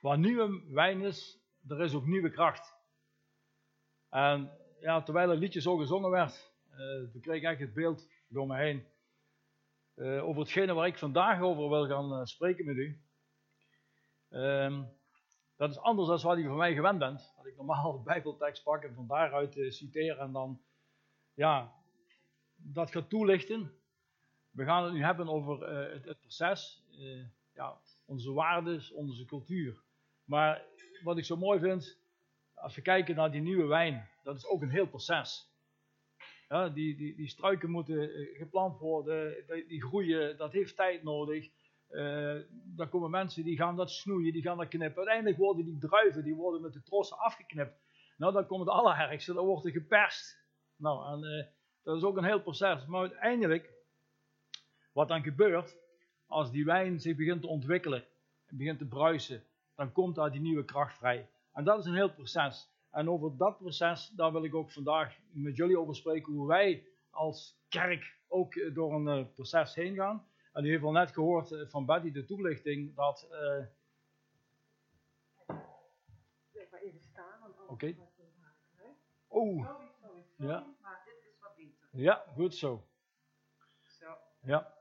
waar 0.00 0.18
nieuwe 0.18 0.72
wijn 0.72 1.00
is, 1.00 1.38
er 1.68 1.80
is 1.80 1.94
ook 1.94 2.06
nieuwe 2.06 2.30
kracht. 2.30 2.74
En 4.08 4.50
ja, 4.80 5.02
terwijl 5.02 5.30
het 5.30 5.38
liedje 5.38 5.60
zo 5.60 5.76
gezongen 5.76 6.10
werd, 6.10 6.52
uh, 6.70 7.10
toen 7.10 7.20
kreeg 7.20 7.36
ik 7.36 7.42
echt 7.42 7.60
het 7.60 7.74
beeld 7.74 8.08
door 8.26 8.46
me 8.46 8.56
heen. 8.56 8.86
Uh, 9.94 10.24
over 10.24 10.40
hetgene 10.40 10.72
waar 10.74 10.86
ik 10.86 10.98
vandaag 10.98 11.40
over 11.40 11.68
wil 11.68 11.86
gaan 11.86 12.12
uh, 12.12 12.24
spreken 12.24 12.64
met 12.64 12.76
u. 12.76 13.02
Ehm, 14.28 14.84
dat 15.58 15.70
is 15.70 15.78
anders 15.78 16.08
dan 16.08 16.20
wat 16.20 16.38
u 16.38 16.46
van 16.46 16.56
mij 16.56 16.74
gewend 16.74 16.98
bent. 16.98 17.32
Dat 17.36 17.46
ik 17.46 17.56
normaal 17.56 17.92
de 17.92 18.02
Bijbeltekst 18.02 18.62
pak 18.62 18.82
en 18.82 18.94
van 18.94 19.06
daaruit 19.06 19.56
uh, 19.56 19.70
citeer 19.70 20.18
en 20.18 20.32
dan 20.32 20.60
ja, 21.34 21.72
dat 22.56 22.90
ga 22.90 23.02
toelichten. 23.02 23.72
We 24.50 24.64
gaan 24.64 24.84
het 24.84 24.92
nu 24.92 25.02
hebben 25.02 25.28
over 25.28 25.72
uh, 25.72 26.04
het, 26.04 26.20
proces, 26.20 26.84
uh, 26.98 27.24
ja, 27.52 27.80
onze 28.04 28.32
waarden, 28.32 28.82
onze 28.94 29.24
cultuur. 29.24 29.82
Maar 30.24 30.64
wat 31.02 31.18
ik 31.18 31.24
zo 31.24 31.36
mooi 31.36 31.60
vind, 31.60 31.98
als 32.54 32.74
we 32.74 32.82
kijken 32.82 33.14
naar 33.14 33.30
die 33.30 33.40
nieuwe 33.40 33.66
wijn, 33.66 34.08
dat 34.22 34.36
is 34.36 34.46
ook 34.46 34.62
een 34.62 34.70
heel 34.70 34.88
proces. 34.88 35.52
Ja, 36.48 36.68
die, 36.68 36.96
die, 36.96 37.16
die 37.16 37.28
struiken 37.28 37.70
moeten 37.70 38.10
geplant 38.34 38.78
worden, 38.78 39.44
die 39.68 39.82
groeien, 39.82 40.36
dat 40.36 40.52
heeft 40.52 40.76
tijd 40.76 41.02
nodig. 41.02 41.50
Uh, 41.90 42.40
dan 42.50 42.88
komen 42.88 43.10
mensen 43.10 43.44
die 43.44 43.56
gaan 43.56 43.76
dat 43.76 43.90
snoeien, 43.90 44.32
die 44.32 44.42
gaan 44.42 44.56
dat 44.58 44.68
knippen. 44.68 44.96
Uiteindelijk 44.96 45.36
worden 45.36 45.64
die 45.64 45.78
druiven, 45.78 46.24
die 46.24 46.34
worden 46.34 46.60
met 46.60 46.72
de 46.72 46.82
trossen 46.82 47.18
afgeknipt. 47.18 47.80
Nou, 48.16 48.32
dan 48.32 48.46
komt 48.46 48.60
het 48.60 48.68
allerergste, 48.68 49.32
dan 49.32 49.46
wordt 49.46 49.64
er 49.64 49.70
geperst. 49.70 50.38
Nou, 50.76 51.12
en 51.12 51.30
uh, 51.30 51.44
dat 51.82 51.96
is 51.96 52.02
ook 52.02 52.16
een 52.16 52.24
heel 52.24 52.42
proces. 52.42 52.86
Maar 52.86 53.00
uiteindelijk, 53.00 53.70
wat 54.92 55.08
dan 55.08 55.22
gebeurt, 55.22 55.76
als 56.26 56.50
die 56.50 56.64
wijn 56.64 57.00
zich 57.00 57.16
begint 57.16 57.40
te 57.40 57.48
ontwikkelen, 57.48 58.04
en 58.46 58.56
begint 58.56 58.78
te 58.78 58.88
bruisen, 58.88 59.42
dan 59.74 59.92
komt 59.92 60.14
daar 60.14 60.30
die 60.30 60.40
nieuwe 60.40 60.64
kracht 60.64 60.96
vrij. 60.96 61.28
En 61.52 61.64
dat 61.64 61.78
is 61.78 61.84
een 61.84 61.94
heel 61.94 62.12
proces. 62.12 62.68
En 62.90 63.10
over 63.10 63.36
dat 63.36 63.58
proces, 63.58 64.08
daar 64.16 64.32
wil 64.32 64.44
ik 64.44 64.54
ook 64.54 64.70
vandaag 64.70 65.16
met 65.30 65.56
jullie 65.56 65.78
over 65.78 65.94
spreken, 65.94 66.32
hoe 66.32 66.46
wij 66.46 66.86
als 67.10 67.56
kerk 67.68 68.16
ook 68.28 68.74
door 68.74 68.94
een 68.94 69.18
uh, 69.18 69.24
proces 69.34 69.74
heen 69.74 69.94
gaan. 69.94 70.26
En 70.52 70.64
u 70.64 70.68
heeft 70.68 70.82
al 70.82 70.92
net 70.92 71.12
gehoord 71.12 71.50
uh, 71.50 71.68
van 71.68 71.86
Betty 71.86 72.10
de 72.10 72.24
toelichting 72.24 72.94
dat. 72.94 73.28
Uh, 73.30 73.64
Oké. 77.68 77.72
Okay. 77.86 77.98
Oh. 79.26 79.68
Ja. 80.36 80.66
Maar 80.80 81.02
dit 81.04 81.30
is 81.30 81.38
wat 81.40 81.56
beter. 81.56 81.88
Ja, 81.90 82.24
goed 82.34 82.54
zo. 82.54 82.88
Zo. 83.82 84.16
Ja. 84.42 84.76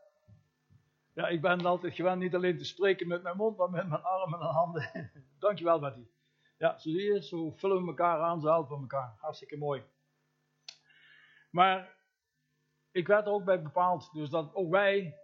Ja, 1.13 1.27
ik 1.27 1.41
ben 1.41 1.65
altijd 1.65 1.93
gewend 1.93 2.19
niet 2.19 2.35
alleen 2.35 2.57
te 2.57 2.65
spreken 2.65 3.07
met 3.07 3.23
mijn 3.23 3.37
mond, 3.37 3.57
maar 3.57 3.69
met 3.69 3.87
mijn 3.87 4.03
armen 4.03 4.39
en 4.39 4.45
handen. 4.45 5.11
Dankjewel, 5.39 5.79
Betty. 5.79 6.07
Ja, 6.57 6.77
zo 6.77 6.89
zie 6.89 7.13
je, 7.13 7.23
zo 7.23 7.51
vullen 7.51 7.81
we 7.81 7.87
elkaar 7.87 8.21
aan, 8.21 8.41
zo 8.41 8.47
helpen 8.47 8.75
we 8.75 8.81
elkaar. 8.81 9.15
Hartstikke 9.19 9.57
mooi. 9.57 9.83
Maar 11.51 11.95
ik 12.91 13.07
werd 13.07 13.25
er 13.25 13.31
ook 13.31 13.45
bij 13.45 13.61
bepaald, 13.61 14.13
dus 14.13 14.29
dat 14.29 14.55
ook 14.55 14.69
wij 14.69 15.17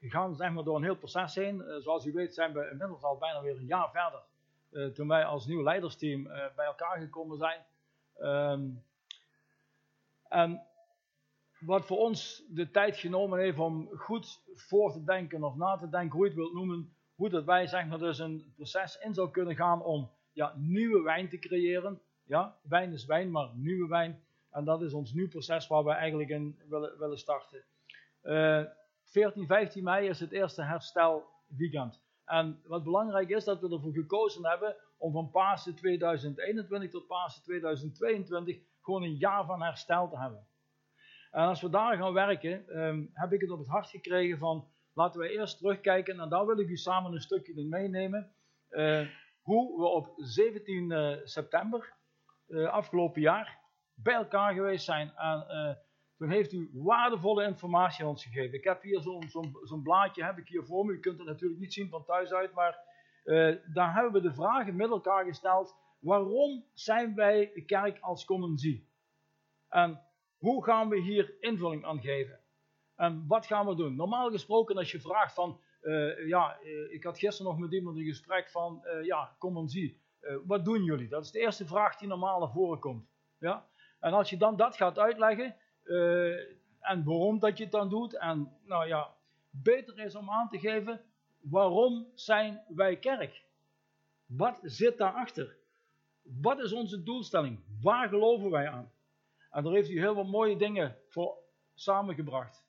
gaan 0.00 0.36
zeg 0.36 0.52
maar, 0.52 0.64
door 0.64 0.76
een 0.76 0.82
heel 0.82 0.96
proces 0.96 1.34
heen. 1.34 1.56
Uh, 1.56 1.76
zoals 1.76 2.06
u 2.06 2.12
weet 2.12 2.34
zijn 2.34 2.52
we 2.52 2.68
inmiddels 2.70 3.02
al 3.02 3.18
bijna 3.18 3.42
weer 3.42 3.56
een 3.56 3.66
jaar 3.66 3.90
verder. 3.90 4.22
Uh, 4.70 4.92
toen 4.92 5.08
wij 5.08 5.24
als 5.24 5.46
nieuw 5.46 5.62
leidersteam 5.62 6.22
bij 6.56 6.66
elkaar 6.66 6.98
gekomen 6.98 7.38
zijn. 7.38 7.64
Um, 8.18 8.84
en 10.28 10.62
wat 11.58 11.86
voor 11.86 11.98
ons 11.98 12.44
de 12.48 12.70
tijd 12.70 12.96
genomen 12.96 13.38
heeft 13.38 13.58
om 13.58 13.88
goed 13.96 14.42
voor 14.54 14.92
te 14.92 15.04
denken 15.04 15.44
of 15.44 15.54
na 15.54 15.76
te 15.76 15.88
denken, 15.88 16.16
hoe 16.16 16.22
je 16.22 16.30
het 16.30 16.38
wilt 16.38 16.54
noemen, 16.54 16.96
hoe 17.14 17.28
dat 17.28 17.44
wij 17.44 17.66
zeg 17.66 17.86
maar, 17.86 17.98
dus 17.98 18.18
een 18.18 18.52
proces 18.56 18.98
in 18.98 19.14
zou 19.14 19.30
kunnen 19.30 19.56
gaan 19.56 19.82
om 19.82 20.10
ja, 20.32 20.54
nieuwe 20.56 21.02
wijn 21.02 21.28
te 21.28 21.38
creëren. 21.38 22.00
Ja, 22.24 22.56
wijn 22.62 22.92
is 22.92 23.04
wijn, 23.04 23.30
maar 23.30 23.50
nieuwe 23.54 23.88
wijn. 23.88 24.22
En 24.50 24.64
dat 24.64 24.82
is 24.82 24.92
ons 24.92 25.12
nieuw 25.12 25.28
proces 25.28 25.66
waar 25.66 25.84
we 25.84 25.90
eigenlijk 25.90 26.30
in 26.30 26.60
willen, 26.68 26.98
willen 26.98 27.18
starten. 27.18 27.64
14, 29.14 29.46
15 29.46 29.84
mei 29.84 30.08
is 30.08 30.20
het 30.20 30.32
eerste 30.32 30.62
herstelweekend. 30.62 32.02
En 32.24 32.60
wat 32.64 32.84
belangrijk 32.84 33.28
is, 33.28 33.44
dat 33.44 33.60
we 33.60 33.70
ervoor 33.70 33.92
gekozen 33.92 34.46
hebben 34.46 34.76
om 34.98 35.12
van 35.12 35.30
Pasen 35.30 35.74
2021 35.74 36.90
tot 36.90 37.06
Pasen 37.06 37.42
2022 37.42 38.58
gewoon 38.80 39.02
een 39.02 39.16
jaar 39.16 39.44
van 39.44 39.62
herstel 39.62 40.08
te 40.08 40.18
hebben. 40.18 40.48
En 41.30 41.44
als 41.44 41.60
we 41.60 41.68
daar 41.68 41.96
gaan 41.96 42.12
werken, 42.12 42.80
um, 42.80 43.10
heb 43.12 43.32
ik 43.32 43.40
het 43.40 43.50
op 43.50 43.58
het 43.58 43.68
hart 43.68 43.88
gekregen 43.88 44.38
van, 44.38 44.68
laten 44.92 45.20
we 45.20 45.28
eerst 45.28 45.58
terugkijken, 45.58 46.20
en 46.20 46.28
daar 46.28 46.46
wil 46.46 46.58
ik 46.58 46.68
u 46.68 46.76
samen 46.76 47.12
een 47.12 47.20
stukje 47.20 47.54
in 47.54 47.68
meenemen, 47.68 48.34
uh, 48.70 49.08
hoe 49.40 49.80
we 49.80 49.86
op 49.86 50.12
17 50.16 50.90
uh, 50.90 51.16
september 51.24 51.94
uh, 52.46 52.68
afgelopen 52.68 53.20
jaar 53.20 53.58
bij 53.94 54.14
elkaar 54.14 54.54
geweest 54.54 54.84
zijn. 54.84 55.16
En 55.16 55.83
toen 56.16 56.30
heeft 56.30 56.52
u 56.52 56.70
waardevolle 56.72 57.44
informatie 57.44 58.04
aan 58.04 58.10
ons 58.10 58.24
gegeven. 58.24 58.58
Ik 58.58 58.64
heb 58.64 58.82
hier 58.82 59.00
zo'n 59.00 59.28
zo 59.28 59.42
zo 59.64 59.76
blaadje, 59.76 60.24
heb 60.24 60.38
ik 60.38 60.48
hier 60.48 60.64
voor 60.64 60.84
me, 60.84 60.92
u 60.92 61.00
kunt 61.00 61.18
het 61.18 61.26
natuurlijk 61.26 61.60
niet 61.60 61.72
zien 61.72 61.88
van 61.88 62.04
thuis 62.04 62.32
uit, 62.32 62.52
maar 62.52 62.78
daar 63.72 63.94
hebben 63.94 64.12
we 64.12 64.20
de 64.20 64.34
vragen 64.34 64.76
met 64.76 64.90
elkaar 64.90 65.24
gesteld 65.24 65.76
waarom 65.98 66.64
zijn 66.72 67.14
wij 67.14 67.50
de 67.54 67.64
kerk 67.64 67.98
als 68.00 68.24
Commonsie? 68.24 68.88
En 69.68 70.00
hoe 70.38 70.64
gaan 70.64 70.88
we 70.88 71.00
hier 71.00 71.34
invulling 71.40 71.84
aan 71.84 72.00
geven? 72.00 72.40
En 72.96 73.24
wat 73.26 73.46
gaan 73.46 73.66
we 73.66 73.74
doen? 73.74 73.96
Normaal 73.96 74.30
gesproken 74.30 74.76
als 74.76 74.92
je 74.92 75.00
vraagt 75.00 75.34
van, 75.34 75.60
uh, 75.82 76.28
ja, 76.28 76.58
uh, 76.62 76.92
ik 76.92 77.04
had 77.04 77.18
gisteren 77.18 77.50
nog 77.52 77.60
met 77.60 77.72
iemand 77.72 77.96
een 77.96 78.04
gesprek 78.04 78.50
van, 78.50 78.82
ja, 79.02 79.36
Commonsie, 79.38 80.02
wat 80.44 80.64
doen 80.64 80.82
jullie? 80.82 81.08
Dat 81.08 81.24
is 81.24 81.30
de 81.30 81.40
eerste 81.40 81.66
vraag 81.66 81.96
die 81.96 82.08
normaal 82.08 82.38
naar 82.38 82.50
voren 82.50 82.78
komt. 82.78 83.08
Ja? 83.38 83.66
En 84.00 84.12
als 84.12 84.30
je 84.30 84.36
dan 84.36 84.56
dat 84.56 84.76
gaat 84.76 84.98
uitleggen, 84.98 85.56
en 86.80 87.04
waarom 87.04 87.38
dat 87.38 87.56
je 87.58 87.62
het 87.62 87.72
dan 87.72 87.88
doet, 87.88 88.16
en 88.16 88.52
nou 88.64 88.86
ja, 88.86 89.14
beter 89.50 89.98
is 89.98 90.14
om 90.14 90.30
aan 90.30 90.48
te 90.48 90.58
geven, 90.58 91.00
waarom 91.40 92.06
zijn 92.14 92.64
wij 92.68 92.96
kerk? 92.96 93.42
Wat 94.26 94.60
zit 94.62 94.98
daarachter? 94.98 95.56
Wat 96.22 96.58
is 96.58 96.72
onze 96.72 97.02
doelstelling? 97.02 97.60
Waar 97.82 98.08
geloven 98.08 98.50
wij 98.50 98.68
aan? 98.68 98.92
En 99.50 99.62
daar 99.62 99.72
heeft 99.72 99.90
u 99.90 99.98
heel 99.98 100.14
veel 100.14 100.24
mooie 100.24 100.56
dingen 100.56 100.96
voor 101.08 101.38
samengebracht. 101.74 102.64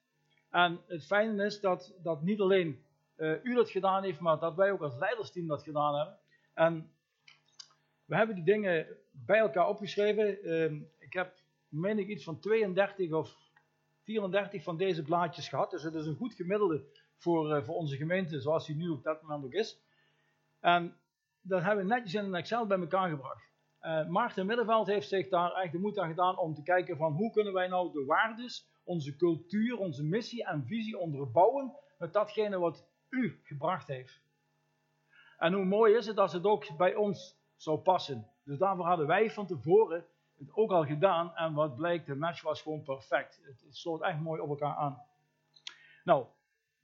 En 0.49 0.81
het 0.87 1.05
fijne 1.05 1.45
is 1.45 1.59
dat, 1.59 1.93
dat 2.03 2.21
niet 2.21 2.41
alleen 2.41 2.83
uh, 3.17 3.43
u 3.43 3.53
dat 3.53 3.69
gedaan 3.69 4.03
heeft, 4.03 4.19
maar 4.19 4.39
dat 4.39 4.55
wij 4.55 4.71
ook 4.71 4.81
als 4.81 4.95
leidersteam 4.95 5.47
dat 5.47 5.63
gedaan 5.63 5.95
hebben. 5.95 6.17
En 6.53 6.91
we 8.05 8.15
hebben 8.15 8.35
die 8.35 8.43
dingen 8.43 8.87
bij 9.11 9.39
elkaar 9.39 9.67
opgeschreven. 9.67 10.47
Uh, 10.47 10.81
ik 10.99 11.13
heb, 11.13 11.33
meen 11.75 11.99
ik, 11.99 12.07
iets 12.07 12.23
van 12.23 12.39
32 12.39 13.11
of 13.11 13.37
34 14.03 14.63
van 14.63 14.77
deze 14.77 15.03
blaadjes 15.03 15.49
gehad. 15.49 15.71
Dus 15.71 15.83
het 15.83 15.95
is 15.95 16.05
een 16.05 16.15
goed 16.15 16.33
gemiddelde 16.33 16.85
voor, 17.17 17.57
uh, 17.57 17.63
voor 17.63 17.75
onze 17.75 17.95
gemeente, 17.95 18.41
zoals 18.41 18.65
die 18.65 18.75
nu 18.75 18.89
op 18.89 19.03
dat 19.03 19.21
moment 19.21 19.45
ook 19.45 19.53
is. 19.53 19.79
En 20.59 20.97
dat 21.41 21.63
hebben 21.63 21.85
we 21.85 21.93
netjes 21.93 22.13
in 22.13 22.23
een 22.23 22.35
Excel 22.35 22.67
bij 22.67 22.79
elkaar 22.79 23.09
gebracht. 23.09 23.53
Uh, 23.81 24.07
Maarten 24.07 24.45
Middenveld 24.45 24.87
heeft 24.87 25.07
zich 25.07 25.29
daar 25.29 25.41
eigenlijk 25.41 25.71
de 25.71 25.79
moed 25.79 25.97
aan 25.99 26.09
gedaan 26.09 26.37
om 26.37 26.53
te 26.53 26.63
kijken 26.63 26.97
van 26.97 27.13
hoe 27.13 27.31
kunnen 27.31 27.53
wij 27.53 27.67
nou 27.67 27.91
de 27.91 28.05
waardes, 28.05 28.69
onze 28.83 29.15
cultuur, 29.15 29.77
onze 29.77 30.03
missie 30.03 30.45
en 30.45 30.65
visie 30.65 30.97
onderbouwen 30.97 31.73
met 31.97 32.13
datgene 32.13 32.59
wat 32.59 32.87
u 33.09 33.39
gebracht 33.43 33.87
heeft. 33.87 34.21
En 35.37 35.53
hoe 35.53 35.65
mooi 35.65 35.95
is 35.95 36.05
het 36.05 36.17
als 36.17 36.33
het 36.33 36.45
ook 36.45 36.77
bij 36.77 36.95
ons 36.95 37.37
zou 37.55 37.79
passen. 37.79 38.27
Dus 38.43 38.57
daarvoor 38.57 38.85
hadden 38.85 39.07
wij 39.07 39.31
van 39.31 39.47
tevoren 39.47 40.05
het 40.37 40.55
ook 40.55 40.71
al 40.71 40.85
gedaan 40.85 41.35
en 41.35 41.53
wat 41.53 41.75
blijkt, 41.75 42.05
de 42.05 42.15
match 42.15 42.41
was 42.41 42.61
gewoon 42.61 42.83
perfect. 42.83 43.41
Het, 43.43 43.65
sloot 43.69 44.01
echt 44.01 44.19
mooi 44.19 44.41
op 44.41 44.49
elkaar 44.49 44.75
aan. 44.75 45.01
Nou, 46.03 46.25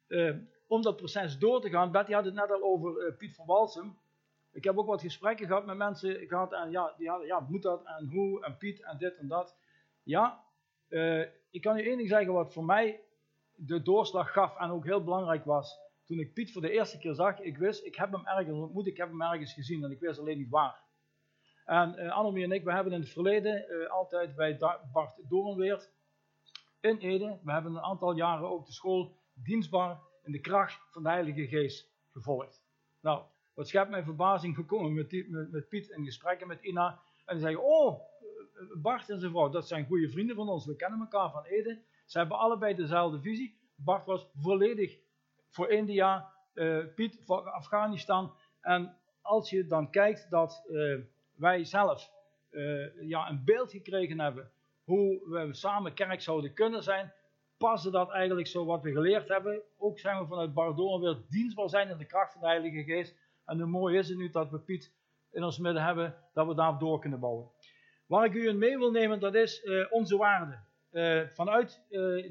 uh, 0.07 0.35
om 0.67 0.81
dat 0.81 0.95
proces 0.95 1.37
door 1.37 1.61
te 1.61 1.69
gaan, 1.69 1.91
Betty 1.91 2.11
had 2.11 2.25
het 2.25 2.33
net 2.33 2.51
al 2.51 2.63
over 2.63 3.07
uh, 3.07 3.17
Piet 3.17 3.35
van 3.35 3.45
Walsum. 3.45 3.97
Ik 4.51 4.63
heb 4.63 4.77
ook 4.77 4.87
wat 4.87 5.01
gesprekken 5.01 5.47
gehad 5.47 5.65
met 5.65 5.77
mensen 5.77 6.27
gehad 6.27 6.53
en 6.53 6.71
ja, 6.71 6.93
die 6.97 7.09
hadden, 7.09 7.27
ja, 7.27 7.39
moet 7.39 7.61
dat 7.61 7.85
en 7.85 8.09
hoe 8.09 8.43
en 8.45 8.57
Piet 8.57 8.81
en 8.81 8.97
dit 8.97 9.17
en 9.17 9.27
dat. 9.27 9.55
Ja, 10.03 10.43
uh, 10.89 11.25
ik 11.51 11.61
kan 11.61 11.77
u 11.77 11.85
één 11.85 11.97
ding 11.97 12.09
zeggen 12.09 12.33
wat 12.33 12.53
voor 12.53 12.65
mij 12.65 13.03
de 13.55 13.81
doorslag 13.81 14.31
gaf 14.31 14.57
en 14.57 14.69
ook 14.69 14.85
heel 14.85 15.03
belangrijk 15.03 15.45
was. 15.45 15.79
Toen 16.05 16.19
ik 16.19 16.33
Piet 16.33 16.51
voor 16.51 16.61
de 16.61 16.71
eerste 16.71 16.97
keer 16.97 17.13
zag, 17.13 17.39
ik 17.39 17.57
wist, 17.57 17.85
ik 17.85 17.95
heb 17.95 18.11
hem 18.11 18.25
ergens 18.25 18.57
ontmoet, 18.57 18.87
ik 18.87 18.97
heb 18.97 19.09
hem 19.09 19.21
ergens 19.21 19.53
gezien 19.53 19.83
en 19.83 19.91
ik 19.91 19.99
wist 19.99 20.19
alleen 20.19 20.37
niet 20.37 20.49
waar. 20.49 20.79
En 21.65 21.95
uh, 21.97 22.11
Annemie 22.11 22.43
en 22.43 22.51
ik, 22.51 22.63
we 22.63 22.73
hebben 22.73 22.93
in 22.93 22.99
het 22.99 23.09
verleden 23.09 23.65
uh, 23.69 23.89
altijd 23.89 24.35
bij 24.35 24.57
Bart 24.91 25.21
Doornweert 25.29 25.91
in 26.81 26.97
Ede, 26.97 27.39
we 27.43 27.51
hebben 27.51 27.71
een 27.71 27.81
aantal 27.81 28.11
jaren 28.11 28.49
ook 28.49 28.65
de 28.65 28.71
school 28.71 29.15
dienstbaar 29.33 29.99
in 30.23 30.31
de 30.31 30.39
kracht 30.39 30.81
van 30.91 31.03
de 31.03 31.09
Heilige 31.09 31.47
Geest 31.47 31.91
gevolgd. 32.11 32.63
Nou, 33.01 33.23
wat 33.53 33.67
schept 33.67 33.89
mijn 33.89 34.03
verbazing 34.03 34.55
gekomen 34.55 34.93
met, 34.93 35.25
met, 35.51 35.69
Piet 35.69 35.89
in 35.89 36.05
gesprekken 36.05 36.47
met 36.47 36.61
Ina. 36.61 36.99
En 37.25 37.35
die 37.35 37.45
zeggen, 37.45 37.63
oh, 37.63 38.01
Bart 38.81 39.09
en 39.09 39.19
zijn 39.19 39.31
vrouw, 39.31 39.49
dat 39.49 39.67
zijn 39.67 39.85
goede 39.85 40.09
vrienden 40.09 40.35
van 40.35 40.49
ons. 40.49 40.65
We 40.65 40.75
kennen 40.75 40.99
elkaar 40.99 41.31
van 41.31 41.43
Ede. 41.43 41.81
Ze 42.05 42.17
hebben 42.17 42.37
allebei 42.37 42.75
dezelfde 42.75 43.21
visie. 43.21 43.57
Bart 43.75 44.05
was 44.05 44.27
volledig 44.35 44.97
voor 45.49 45.69
India, 45.69 46.33
Piet 46.95 47.19
voor 47.25 47.49
Afghanistan. 47.49 48.33
En 48.61 48.97
als 49.21 49.49
je 49.49 49.67
dan 49.67 49.89
kijkt 49.89 50.29
dat 50.29 50.63
wij 51.41 51.63
zelf 51.63 52.11
uh, 52.51 53.09
ja, 53.09 53.29
een 53.29 53.43
beeld 53.45 53.71
gekregen 53.71 54.19
hebben 54.19 54.51
hoe 54.83 55.29
we 55.29 55.53
samen 55.53 55.93
kerk 55.93 56.21
zouden 56.21 56.53
kunnen 56.53 56.83
zijn, 56.83 57.13
passen 57.57 57.91
dat 57.91 58.11
eigenlijk 58.11 58.47
zo 58.47 58.65
wat 58.65 58.81
we 58.81 58.91
geleerd 58.91 59.27
hebben. 59.27 59.61
Ook 59.77 59.99
zijn 59.99 60.19
we 60.19 60.27
vanuit 60.27 60.53
Bardon 60.53 61.01
weer 61.01 61.17
dienstbaar 61.29 61.69
zijn 61.69 61.89
in 61.89 61.97
de 61.97 62.05
kracht 62.05 62.31
van 62.31 62.41
de 62.41 62.47
Heilige 62.47 62.83
Geest. 62.83 63.15
En 63.45 63.59
hoe 63.59 63.69
mooi 63.69 63.97
is 63.97 64.09
het 64.09 64.17
nu 64.17 64.29
dat 64.29 64.49
we 64.49 64.59
Piet 64.59 64.93
in 65.31 65.43
ons 65.43 65.59
midden 65.59 65.83
hebben, 65.83 66.15
dat 66.33 66.47
we 66.47 66.55
daar 66.55 66.79
door 66.79 66.99
kunnen 66.99 67.19
bouwen. 67.19 67.49
Waar 68.05 68.25
ik 68.25 68.33
u 68.33 68.47
in 68.47 68.57
mee 68.57 68.77
wil 68.77 68.91
nemen, 68.91 69.19
dat 69.19 69.35
is 69.35 69.63
uh, 69.63 69.85
onze 69.89 70.17
waarde. 70.17 70.59
Uh, 70.91 71.27
vanuit 71.27 71.81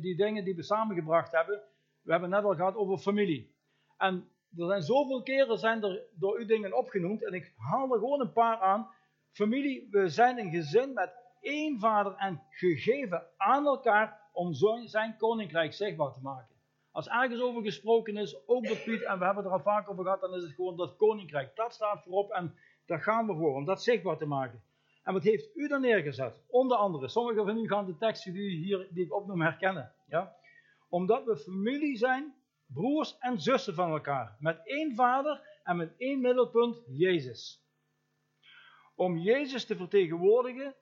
die 0.00 0.16
dingen 0.16 0.44
die 0.44 0.54
we 0.54 0.62
samengebracht 0.62 1.32
hebben. 1.32 1.60
We 2.02 2.12
hebben 2.12 2.30
net 2.30 2.44
al 2.44 2.54
gehad 2.54 2.74
over 2.74 2.98
familie. 2.98 3.54
En 3.96 4.28
er 4.56 4.66
zijn 4.66 4.82
zoveel 4.82 5.22
keren 5.22 5.58
zijn 5.58 5.82
er 5.82 6.02
door 6.14 6.40
u 6.40 6.44
dingen 6.44 6.76
opgenoemd. 6.76 7.24
En 7.24 7.32
ik 7.32 7.52
haal 7.56 7.92
er 7.92 7.98
gewoon 7.98 8.20
een 8.20 8.32
paar 8.32 8.58
aan. 8.58 8.88
Familie, 9.32 9.88
we 9.90 10.08
zijn 10.08 10.38
een 10.38 10.50
gezin 10.50 10.92
met 10.92 11.12
één 11.40 11.78
vader 11.78 12.14
en 12.14 12.42
gegeven 12.50 13.26
aan 13.36 13.66
elkaar 13.66 14.20
om 14.32 14.54
zijn 14.84 15.16
koninkrijk 15.16 15.72
zichtbaar 15.72 16.12
te 16.12 16.20
maken. 16.22 16.54
Als 16.90 17.08
ergens 17.08 17.40
over 17.40 17.62
gesproken 17.62 18.16
is, 18.16 18.46
ook 18.46 18.66
door 18.66 18.76
Piet, 18.76 19.02
en 19.02 19.18
we 19.18 19.24
hebben 19.24 19.44
het 19.44 19.52
er 19.52 19.58
al 19.58 19.60
vaak 19.60 19.90
over 19.90 20.04
gehad, 20.04 20.20
dan 20.20 20.34
is 20.34 20.42
het 20.42 20.52
gewoon 20.52 20.76
dat 20.76 20.96
koninkrijk. 20.96 21.56
Dat 21.56 21.74
staat 21.74 22.02
voorop 22.02 22.30
en 22.30 22.54
daar 22.86 23.00
gaan 23.00 23.26
we 23.26 23.34
voor, 23.34 23.54
om 23.54 23.64
dat 23.64 23.82
zichtbaar 23.82 24.16
te 24.16 24.26
maken. 24.26 24.62
En 25.02 25.12
wat 25.12 25.22
heeft 25.22 25.56
u 25.56 25.68
dan 25.68 25.80
neergezet? 25.80 26.42
Onder 26.48 26.76
andere, 26.76 27.08
sommigen 27.08 27.46
van 27.46 27.58
u 27.58 27.68
gaan 27.68 27.86
de 27.86 27.96
teksten 27.96 28.32
die, 28.32 28.56
hier, 28.56 28.88
die 28.90 29.04
ik 29.04 29.14
opnoem 29.14 29.40
herkennen. 29.40 29.92
Ja? 30.08 30.36
Omdat 30.88 31.24
we 31.24 31.36
familie 31.36 31.96
zijn, 31.96 32.34
broers 32.66 33.18
en 33.18 33.40
zussen 33.40 33.74
van 33.74 33.90
elkaar. 33.90 34.36
Met 34.38 34.60
één 34.64 34.94
vader 34.94 35.60
en 35.62 35.76
met 35.76 35.94
één 35.96 36.20
middelpunt, 36.20 36.82
Jezus. 36.86 37.64
Om 39.00 39.16
Jezus 39.18 39.66
te 39.66 39.76
vertegenwoordigen 39.76 40.74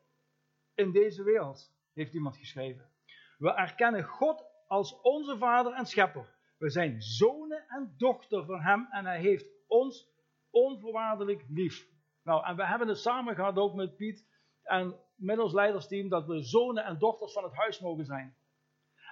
in 0.74 0.92
deze 0.92 1.22
wereld, 1.22 1.72
heeft 1.92 2.14
iemand 2.14 2.37
geschreven. 2.37 2.90
We 3.37 3.50
erkennen 3.54 4.04
God 4.04 4.44
als 4.66 5.00
onze 5.00 5.37
vader 5.37 5.72
en 5.72 5.87
schepper. 5.87 6.37
We 6.57 6.70
zijn 6.70 7.02
zonen 7.02 7.64
en 7.68 7.94
dochter 7.96 8.44
van 8.44 8.61
hem 8.61 8.87
en 8.90 9.04
hij 9.04 9.20
heeft 9.20 9.50
ons 9.66 10.09
onvoorwaardelijk 10.50 11.44
lief. 11.48 11.88
Nou, 12.22 12.46
en 12.46 12.57
we 12.57 12.66
hebben 12.66 12.88
het 12.88 12.98
samen 12.98 13.35
gehad 13.35 13.57
ook 13.57 13.74
met 13.74 13.96
Piet 13.96 14.26
en 14.62 15.00
met 15.14 15.38
ons 15.38 15.52
leidersteam 15.52 16.09
dat 16.09 16.26
we 16.26 16.42
zonen 16.42 16.85
en 16.85 16.98
dochters 16.98 17.33
van 17.33 17.44
het 17.44 17.54
huis 17.54 17.81
mogen 17.81 18.04
zijn. 18.04 18.37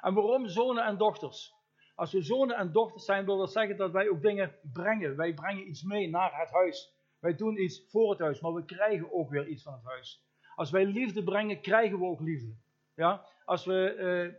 En 0.01 0.15
waarom 0.15 0.49
zonen 0.49 0.85
en 0.85 0.97
dochters? 0.97 1.55
Als 1.95 2.13
we 2.13 2.23
zonen 2.23 2.57
en 2.57 2.73
dochters 2.73 3.05
zijn, 3.05 3.25
wil 3.25 3.39
dat 3.39 3.53
zeggen 3.53 3.77
dat 3.77 3.93
wij 3.93 4.09
ook 4.09 4.23
dingen 4.23 4.59
brengen. 4.73 5.17
Wij 5.17 5.35
brengen 5.35 5.69
iets 5.69 5.83
mee 5.83 6.09
naar 6.09 6.41
het 6.41 6.51
huis. 6.51 6.96
Wij 7.27 7.35
doen 7.35 7.63
iets 7.63 7.85
voor 7.89 8.11
het 8.11 8.19
huis, 8.19 8.41
maar 8.41 8.53
we 8.53 8.65
krijgen 8.65 9.13
ook 9.13 9.31
weer 9.31 9.47
iets 9.47 9.63
van 9.63 9.73
het 9.73 9.85
huis. 9.85 10.25
Als 10.55 10.71
wij 10.71 10.87
liefde 10.87 11.23
brengen, 11.23 11.61
krijgen 11.61 11.99
we 11.99 12.05
ook 12.05 12.21
liefde. 12.21 12.55
Ja? 12.95 13.27
Als 13.45 13.65
we 13.65 14.37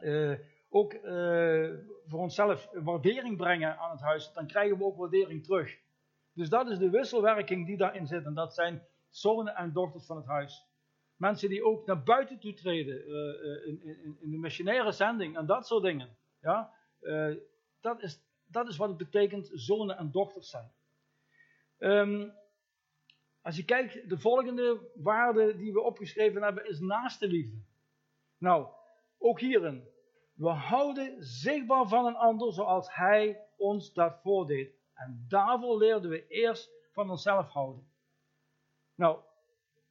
uh, 0.00 0.30
uh, 0.30 0.38
ook 0.68 0.92
uh, 0.92 1.74
voor 2.06 2.20
onszelf 2.20 2.68
waardering 2.72 3.36
brengen 3.36 3.78
aan 3.78 3.90
het 3.90 4.00
huis, 4.00 4.32
dan 4.32 4.46
krijgen 4.46 4.78
we 4.78 4.84
ook 4.84 4.96
waardering 4.96 5.44
terug. 5.44 5.78
Dus 6.32 6.48
dat 6.48 6.70
is 6.70 6.78
de 6.78 6.90
wisselwerking 6.90 7.66
die 7.66 7.76
daarin 7.76 8.06
zit. 8.06 8.24
En 8.24 8.34
dat 8.34 8.54
zijn 8.54 8.82
zonen 9.08 9.54
en 9.54 9.72
dochters 9.72 10.06
van 10.06 10.16
het 10.16 10.26
huis. 10.26 10.66
Mensen 11.16 11.48
die 11.48 11.64
ook 11.64 11.86
naar 11.86 12.02
buiten 12.02 12.38
toe 12.38 12.54
treden, 12.54 13.06
in, 13.66 13.82
in, 13.82 14.16
in, 14.20 14.30
de 14.30 14.38
missionaire 14.38 14.92
zending 14.92 15.36
en 15.36 15.46
dat 15.46 15.66
soort 15.66 15.82
dingen. 15.82 16.16
Ja? 16.40 16.72
dat, 17.80 18.02
is, 18.02 18.20
dat 18.46 18.68
is 18.68 18.76
wat 18.76 18.88
het 18.88 18.98
betekent 18.98 19.50
zonen 19.52 19.96
en 19.96 20.10
dochters 20.10 20.50
zijn. 20.50 20.74
Um, 21.78 22.32
als 23.42 23.56
je 23.56 23.64
kijkt, 23.64 24.08
de 24.08 24.18
volgende 24.18 24.90
waarde 24.94 25.56
die 25.56 25.72
we 25.72 25.80
opgeschreven 25.80 26.42
hebben 26.42 26.68
is 26.68 26.80
naaste 26.80 27.26
liefde. 27.26 27.56
Nou, 28.38 28.68
ook 29.18 29.40
hierin. 29.40 29.88
We 30.34 30.48
houden 30.48 31.16
zichtbaar 31.24 31.88
van 31.88 32.06
een 32.06 32.16
ander 32.16 32.52
zoals 32.52 32.94
hij 32.94 33.40
ons 33.56 33.92
dat 33.92 34.20
voordeed. 34.22 34.74
En 34.94 35.24
daarvoor 35.28 35.78
leerden 35.78 36.10
we 36.10 36.26
eerst 36.26 36.70
van 36.92 37.10
onszelf 37.10 37.48
houden. 37.48 37.90
Nou, 38.94 39.20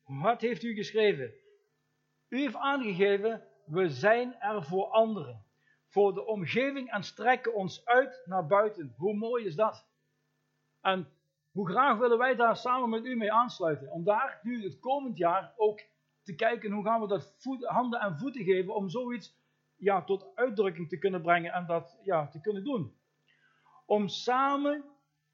wat 0.04 0.42
heeft 0.42 0.64
u 0.64 0.74
geschreven? 0.74 1.34
U 2.28 2.40
heeft 2.40 2.56
aangegeven, 2.56 3.48
we 3.66 3.90
zijn 3.90 4.40
er 4.40 4.64
voor 4.64 4.86
anderen. 4.86 5.46
Voor 5.88 6.14
de 6.14 6.26
omgeving 6.26 6.92
en 6.92 7.04
strekken 7.04 7.54
ons 7.54 7.86
uit 7.86 8.24
naar 8.26 8.48
buiten. 8.48 8.94
Hoe 8.98 9.14
mooi 9.14 9.46
is 9.46 9.56
dat? 9.56 9.86
En 10.82 11.10
hoe 11.56 11.70
graag 11.70 11.98
willen 11.98 12.18
wij 12.18 12.36
daar 12.36 12.58
samen 12.58 12.90
met 12.90 13.06
u 13.06 13.16
mee 13.16 13.32
aansluiten? 13.32 13.92
Om 13.92 14.04
daar 14.04 14.40
nu 14.44 14.64
het 14.64 14.80
komend 14.80 15.18
jaar 15.18 15.54
ook 15.58 15.82
te 16.24 16.36
kijken 16.36 16.72
hoe 16.72 16.84
gaan 16.84 17.02
we 17.02 17.08
dat 17.08 17.36
handen 17.62 18.00
en 18.00 18.18
voeten 18.18 18.44
geven 18.44 18.76
om 18.76 18.90
zoiets 18.90 19.38
ja, 19.76 20.04
tot 20.04 20.36
uitdrukking 20.36 20.90
te 20.90 20.98
kunnen 20.98 21.22
brengen 21.22 21.54
en 21.54 21.66
dat 21.66 22.00
ja, 22.04 22.28
te 22.28 22.42
kunnen 22.42 22.64
doen. 22.64 22.96
Om 23.86 24.08
samen, 24.08 24.84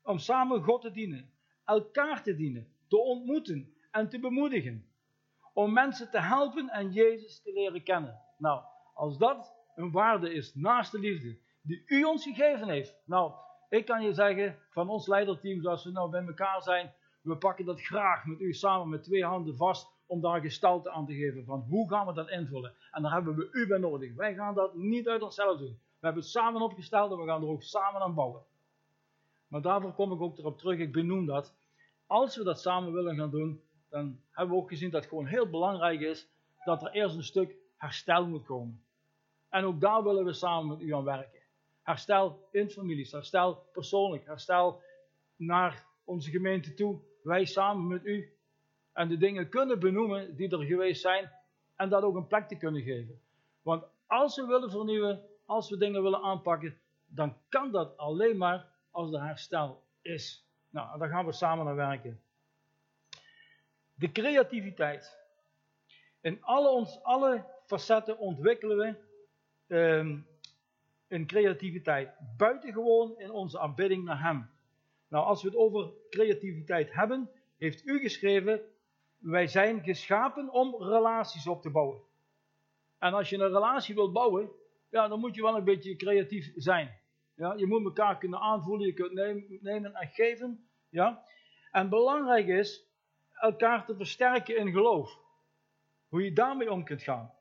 om 0.03 0.17
samen 0.17 0.63
God 0.63 0.81
te 0.81 0.91
dienen, 0.91 1.33
elkaar 1.65 2.23
te 2.23 2.35
dienen, 2.35 2.67
te 2.87 2.97
ontmoeten 2.97 3.73
en 3.91 4.09
te 4.09 4.19
bemoedigen. 4.19 4.85
Om 5.53 5.73
mensen 5.73 6.11
te 6.11 6.19
helpen 6.19 6.69
en 6.69 6.91
Jezus 6.91 7.41
te 7.41 7.53
leren 7.53 7.83
kennen. 7.83 8.21
Nou, 8.37 8.63
als 8.93 9.17
dat 9.17 9.53
een 9.75 9.91
waarde 9.91 10.33
is 10.33 10.55
naast 10.55 10.91
de 10.91 10.99
liefde 10.99 11.39
die 11.61 11.83
u 11.85 12.03
ons 12.03 12.23
gegeven 12.23 12.69
heeft, 12.69 13.01
nou, 13.05 13.33
ik 13.71 13.85
kan 13.85 14.03
je 14.03 14.13
zeggen, 14.13 14.57
van 14.69 14.89
ons 14.89 15.07
leiderteam, 15.07 15.61
zoals 15.61 15.83
we 15.83 15.91
nou 15.91 16.09
bij 16.09 16.25
elkaar 16.25 16.61
zijn, 16.61 16.93
we 17.21 17.35
pakken 17.35 17.65
dat 17.65 17.81
graag 17.81 18.25
met 18.25 18.39
u 18.39 18.53
samen 18.53 18.89
met 18.89 19.03
twee 19.03 19.25
handen 19.25 19.55
vast 19.55 19.89
om 20.05 20.21
daar 20.21 20.41
gestalte 20.41 20.91
aan 20.91 21.05
te 21.05 21.13
geven 21.13 21.45
van 21.45 21.65
hoe 21.69 21.89
gaan 21.89 22.07
we 22.07 22.13
dat 22.13 22.29
invullen. 22.29 22.73
En 22.91 23.01
daar 23.01 23.11
hebben 23.11 23.35
we 23.35 23.49
u 23.51 23.67
bij 23.67 23.77
nodig. 23.77 24.15
Wij 24.15 24.33
gaan 24.33 24.53
dat 24.53 24.75
niet 24.75 25.07
uit 25.07 25.21
onszelf 25.21 25.57
doen. 25.57 25.79
We 25.99 26.07
hebben 26.07 26.21
het 26.21 26.31
samen 26.31 26.61
opgesteld 26.61 27.11
en 27.11 27.17
we 27.17 27.25
gaan 27.25 27.41
er 27.41 27.47
ook 27.47 27.63
samen 27.63 28.01
aan 28.01 28.13
bouwen. 28.13 28.41
Maar 29.47 29.61
daarvoor 29.61 29.93
kom 29.93 30.11
ik 30.11 30.21
ook 30.21 30.37
erop 30.37 30.57
terug, 30.57 30.79
ik 30.79 30.91
benoem 30.91 31.25
dat. 31.25 31.55
Als 32.07 32.37
we 32.37 32.43
dat 32.43 32.61
samen 32.61 32.93
willen 32.93 33.15
gaan 33.17 33.31
doen, 33.31 33.61
dan 33.89 34.19
hebben 34.31 34.55
we 34.55 34.61
ook 34.61 34.69
gezien 34.69 34.89
dat 34.89 35.01
het 35.01 35.09
gewoon 35.09 35.25
heel 35.25 35.49
belangrijk 35.49 35.99
is 35.99 36.29
dat 36.63 36.81
er 36.81 36.91
eerst 36.91 37.15
een 37.15 37.23
stuk 37.23 37.55
herstel 37.77 38.27
moet 38.27 38.45
komen. 38.45 38.83
En 39.49 39.65
ook 39.65 39.81
daar 39.81 40.03
willen 40.03 40.25
we 40.25 40.33
samen 40.33 40.67
met 40.67 40.81
u 40.81 40.93
aan 40.93 41.03
werken. 41.03 41.40
Herstel 41.83 42.47
in 42.51 42.69
families, 42.69 43.11
herstel 43.11 43.69
persoonlijk, 43.71 44.25
herstel 44.25 44.81
naar 45.35 45.85
onze 46.03 46.29
gemeente 46.29 46.73
toe. 46.73 46.99
Wij 47.23 47.45
samen 47.45 47.87
met 47.87 48.05
u. 48.05 48.35
En 48.93 49.07
de 49.07 49.17
dingen 49.17 49.49
kunnen 49.49 49.79
benoemen 49.79 50.35
die 50.35 50.49
er 50.49 50.63
geweest 50.63 51.01
zijn. 51.01 51.31
En 51.75 51.89
dat 51.89 52.03
ook 52.03 52.15
een 52.15 52.27
plek 52.27 52.47
te 52.47 52.57
kunnen 52.57 52.81
geven. 52.81 53.21
Want 53.61 53.85
als 54.07 54.35
we 54.35 54.45
willen 54.45 54.71
vernieuwen, 54.71 55.25
als 55.45 55.69
we 55.69 55.77
dingen 55.77 56.03
willen 56.03 56.21
aanpakken, 56.21 56.79
dan 57.05 57.37
kan 57.49 57.71
dat 57.71 57.97
alleen 57.97 58.37
maar 58.37 58.69
als 58.91 59.13
er 59.13 59.23
herstel 59.23 59.83
is. 60.01 60.45
Nou, 60.69 60.99
daar 60.99 61.09
gaan 61.09 61.25
we 61.25 61.31
samen 61.31 61.65
naar 61.65 61.75
werken. 61.75 62.21
De 63.93 64.11
creativiteit. 64.11 65.19
In 66.21 66.43
alle, 66.43 66.69
ons, 66.69 67.03
alle 67.03 67.45
facetten 67.65 68.17
ontwikkelen 68.17 68.77
we 68.77 69.75
um, 69.75 70.27
in 71.11 71.27
creativiteit. 71.27 72.09
Buitengewoon 72.37 73.19
in 73.19 73.31
onze 73.31 73.59
aanbidding 73.59 74.03
naar 74.03 74.21
Hem. 74.21 74.49
Nou, 75.07 75.25
als 75.25 75.41
we 75.41 75.47
het 75.47 75.57
over 75.57 75.91
creativiteit 76.09 76.93
hebben, 76.93 77.29
heeft 77.57 77.85
u 77.85 77.99
geschreven, 77.99 78.61
wij 79.17 79.47
zijn 79.47 79.83
geschapen 79.83 80.49
om 80.49 80.75
relaties 80.83 81.47
op 81.47 81.61
te 81.61 81.69
bouwen. 81.69 82.01
En 82.97 83.13
als 83.13 83.29
je 83.29 83.35
een 83.35 83.51
relatie 83.51 83.95
wilt 83.95 84.13
bouwen, 84.13 84.51
ja, 84.89 85.07
dan 85.07 85.19
moet 85.19 85.35
je 85.35 85.41
wel 85.41 85.55
een 85.55 85.63
beetje 85.63 85.95
creatief 85.95 86.51
zijn. 86.55 86.99
Ja, 87.35 87.53
je 87.53 87.67
moet 87.67 87.83
elkaar 87.83 88.17
kunnen 88.17 88.39
aanvoelen, 88.39 88.87
je 88.87 88.93
kunt 88.93 89.13
nemen 89.61 89.93
en 89.93 90.07
geven. 90.07 90.67
Ja. 90.89 91.23
En 91.71 91.89
belangrijk 91.89 92.47
is 92.47 92.85
elkaar 93.33 93.85
te 93.85 93.95
versterken 93.95 94.57
in 94.57 94.71
geloof. 94.71 95.19
Hoe 96.07 96.23
je 96.23 96.33
daarmee 96.33 96.71
om 96.71 96.83
kunt 96.83 97.03
gaan. 97.03 97.33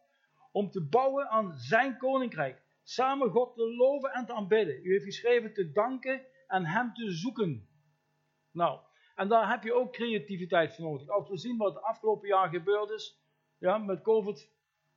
Om 0.52 0.70
te 0.70 0.80
bouwen 0.80 1.28
aan 1.28 1.52
zijn 1.58 1.96
koninkrijk. 1.96 2.62
Samen 2.90 3.30
God 3.30 3.54
te 3.54 3.74
loven 3.74 4.10
en 4.10 4.26
te 4.26 4.32
aanbidden. 4.32 4.86
U 4.86 4.90
heeft 4.92 5.04
geschreven 5.04 5.52
te 5.52 5.72
danken 5.72 6.26
en 6.46 6.66
Hem 6.66 6.94
te 6.94 7.10
zoeken. 7.10 7.68
Nou, 8.50 8.80
en 9.14 9.28
daar 9.28 9.50
heb 9.50 9.62
je 9.62 9.74
ook 9.74 9.92
creativiteit 9.92 10.74
voor 10.74 10.84
nodig. 10.84 11.08
Als 11.08 11.28
we 11.28 11.36
zien 11.36 11.56
wat 11.56 11.74
het 11.74 11.82
afgelopen 11.82 12.28
jaar 12.28 12.48
gebeurd 12.48 12.90
is, 12.90 13.20
ja, 13.58 13.78
met 13.78 14.02
COVID, 14.02 14.50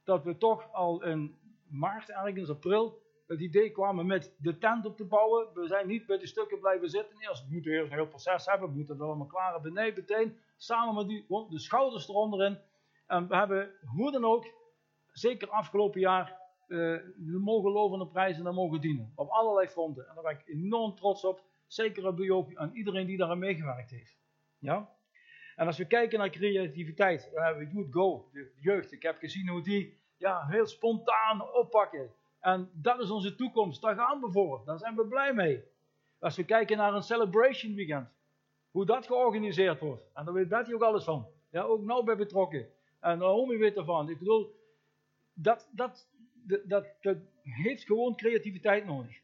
dat 0.03 0.23
we 0.23 0.38
toch 0.38 0.73
al 0.73 1.03
in 1.03 1.38
maart, 1.69 2.10
ergens 2.10 2.49
april, 2.49 3.01
het 3.27 3.39
idee 3.39 3.71
kwamen 3.71 4.06
met 4.06 4.36
de 4.38 4.58
tent 4.58 4.86
op 4.86 4.97
te 4.97 5.06
bouwen. 5.06 5.53
We 5.53 5.67
zijn 5.67 5.88
niet 5.88 6.06
bij 6.06 6.17
de 6.17 6.27
stukken 6.27 6.60
blijven 6.60 6.89
zitten. 6.89 7.19
Eerst 7.19 7.45
we 7.45 7.53
moeten 7.53 7.71
eerst 7.71 7.91
een 7.91 7.97
heel 7.97 8.08
proces 8.08 8.45
hebben, 8.45 8.69
we 8.69 8.75
moeten 8.75 8.95
het 8.95 9.03
allemaal 9.03 9.27
klaar 9.27 9.53
hebben. 9.53 9.73
Meteen 9.73 10.38
samen 10.58 10.95
met 10.95 11.08
die, 11.08 11.25
de 11.49 11.60
schouders 11.60 12.08
eronder 12.08 12.45
in. 12.45 12.60
En 13.08 13.27
we 13.27 13.36
hebben 13.36 13.71
hoe 13.95 14.12
dan 14.12 14.25
ook, 14.25 14.45
zeker 15.12 15.49
afgelopen 15.49 15.99
jaar, 15.99 16.41
eh, 16.67 16.78
de 17.15 17.39
mogen 17.39 17.71
lovende 17.71 18.08
prijzen 18.08 18.47
en 18.47 18.54
mogen 18.54 18.82
dienen. 18.82 19.12
Op 19.15 19.30
allerlei 19.30 19.67
fronten. 19.67 20.08
En 20.08 20.15
daar 20.15 20.23
ben 20.23 20.34
ik 20.34 20.47
enorm 20.47 20.95
trots 20.95 21.26
op. 21.26 21.43
Zeker 21.67 22.08
op 22.08 22.19
u 22.19 22.56
aan 22.56 22.71
iedereen 22.73 23.06
die 23.06 23.17
daaraan 23.17 23.39
meegewerkt 23.39 23.91
heeft. 23.91 24.17
Ja? 24.60 24.89
En 25.56 25.65
als 25.65 25.78
we 25.78 25.86
kijken 25.86 26.19
naar 26.19 26.30
creativiteit, 26.30 27.30
dan 27.34 27.43
hebben 27.43 27.67
we 27.67 27.73
Youth 27.73 27.93
Go, 27.93 28.30
de 28.32 28.52
jeugd. 28.60 28.91
Ik 28.91 29.04
heb 29.04 29.17
gezien 29.17 29.47
hoe 29.47 29.62
die 29.62 29.97
ja, 30.17 30.45
heel 30.45 30.65
spontaan 30.65 31.54
oppakken. 31.54 32.12
En 32.39 32.69
dat 32.73 32.99
is 32.99 33.10
onze 33.10 33.36
toekomst. 33.36 33.82
Daar 33.82 33.95
gaan 33.95 34.21
we 34.21 34.32
voor. 34.32 34.62
Daar 34.65 34.78
zijn 34.78 34.95
we 34.95 35.08
blij 35.08 35.34
mee. 35.34 35.63
Als 36.19 36.36
we 36.36 36.43
kijken 36.43 36.78
naar 36.78 36.93
een 36.93 37.04
celebration 37.04 37.76
weekend. 37.76 38.08
Hoe 38.71 38.86
dat 38.86 39.06
georganiseerd 39.06 39.80
wordt. 39.80 40.10
En 40.13 40.26
daar 40.26 40.34
weet 40.34 40.47
Betty 40.47 40.73
ook 40.73 40.82
alles 40.82 41.04
van. 41.04 41.28
Ja, 41.49 41.62
ook 41.62 41.82
nou 41.82 42.04
bij 42.04 42.15
betrokken. 42.15 42.67
En 42.99 43.17
Naomi 43.17 43.58
weet 43.58 43.78
ervan. 43.78 44.10
Ik 44.10 44.17
bedoel, 44.17 44.56
dat, 45.34 45.69
dat, 45.71 46.08
dat, 46.43 46.86
dat, 47.01 47.17
heeft 47.41 47.84
gewoon 47.84 48.15
creativiteit 48.15 48.86
nodig. 48.86 49.21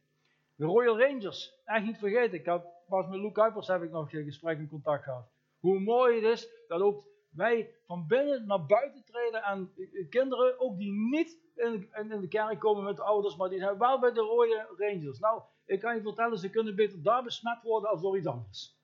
De 0.54 0.64
Royal 0.64 1.00
Rangers, 1.00 1.60
echt 1.64 1.84
niet 1.84 1.98
vergeten. 1.98 2.38
Ik 2.38 2.46
had, 2.46 2.64
pas 2.88 3.06
met 3.06 3.20
Luke 3.20 3.32
Kuipers 3.32 3.66
heb 3.66 3.82
ik 3.82 3.90
nog 3.90 4.12
een 4.12 4.24
gesprek 4.24 4.58
en 4.58 4.68
contact 4.68 5.04
gehad. 5.04 5.30
Hoe 5.58 5.80
mooi 5.80 6.14
het 6.14 6.24
is 6.24 6.48
dat 6.68 6.80
ook 6.80 7.04
wij 7.30 7.74
van 7.86 8.06
binnen 8.06 8.46
naar 8.46 8.66
buiten 8.66 9.04
treden 9.04 9.42
en 9.42 9.72
kinderen, 10.08 10.60
ook 10.60 10.78
die 10.78 10.92
niet 10.92 11.38
in, 11.54 11.88
in 11.92 12.20
de 12.20 12.28
kerk 12.28 12.58
komen 12.58 12.84
met 12.84 12.96
de 12.96 13.02
ouders, 13.02 13.36
maar 13.36 13.48
die 13.48 13.58
zijn 13.58 13.78
wel 13.78 14.00
bij 14.00 14.12
de 14.12 14.20
Royal 14.20 14.66
Rangers. 14.76 15.18
Nou, 15.18 15.42
ik 15.64 15.80
kan 15.80 15.94
je 15.94 16.02
vertellen, 16.02 16.38
ze 16.38 16.50
kunnen 16.50 16.76
beter 16.76 17.02
daar 17.02 17.22
besmet 17.22 17.62
worden 17.62 17.90
als 17.90 18.00
door 18.00 18.16
iets 18.16 18.26
anders. 18.26 18.78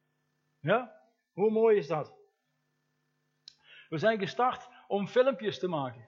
Ja? 0.61 1.01
Hoe 1.33 1.51
mooi 1.51 1.77
is 1.77 1.87
dat? 1.87 2.15
We 3.89 3.99
zijn 3.99 4.19
gestart 4.19 4.69
om 4.89 5.07
filmpjes 5.07 5.59
te 5.59 5.69
maken. 5.69 6.06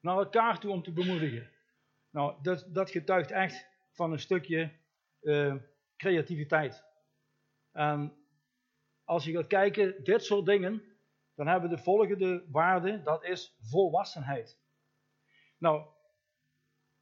Naar 0.00 0.16
elkaar 0.16 0.58
toe 0.60 0.70
om 0.70 0.82
te 0.82 0.92
bemoedigen. 0.92 1.50
Nou, 2.10 2.42
dat, 2.42 2.68
dat 2.68 2.90
getuigt 2.90 3.30
echt 3.30 3.66
van 3.92 4.12
een 4.12 4.18
stukje 4.18 4.72
uh, 5.20 5.54
creativiteit. 5.96 6.84
En 7.72 8.16
als 9.04 9.24
je 9.24 9.32
gaat 9.32 9.46
kijken, 9.46 10.04
dit 10.04 10.24
soort 10.24 10.46
dingen, 10.46 10.82
dan 11.34 11.46
hebben 11.46 11.70
we 11.70 11.76
de 11.76 11.82
volgende 11.82 12.46
waarde, 12.50 13.02
dat 13.02 13.24
is 13.24 13.56
volwassenheid. 13.60 14.60
Nou, 15.58 15.86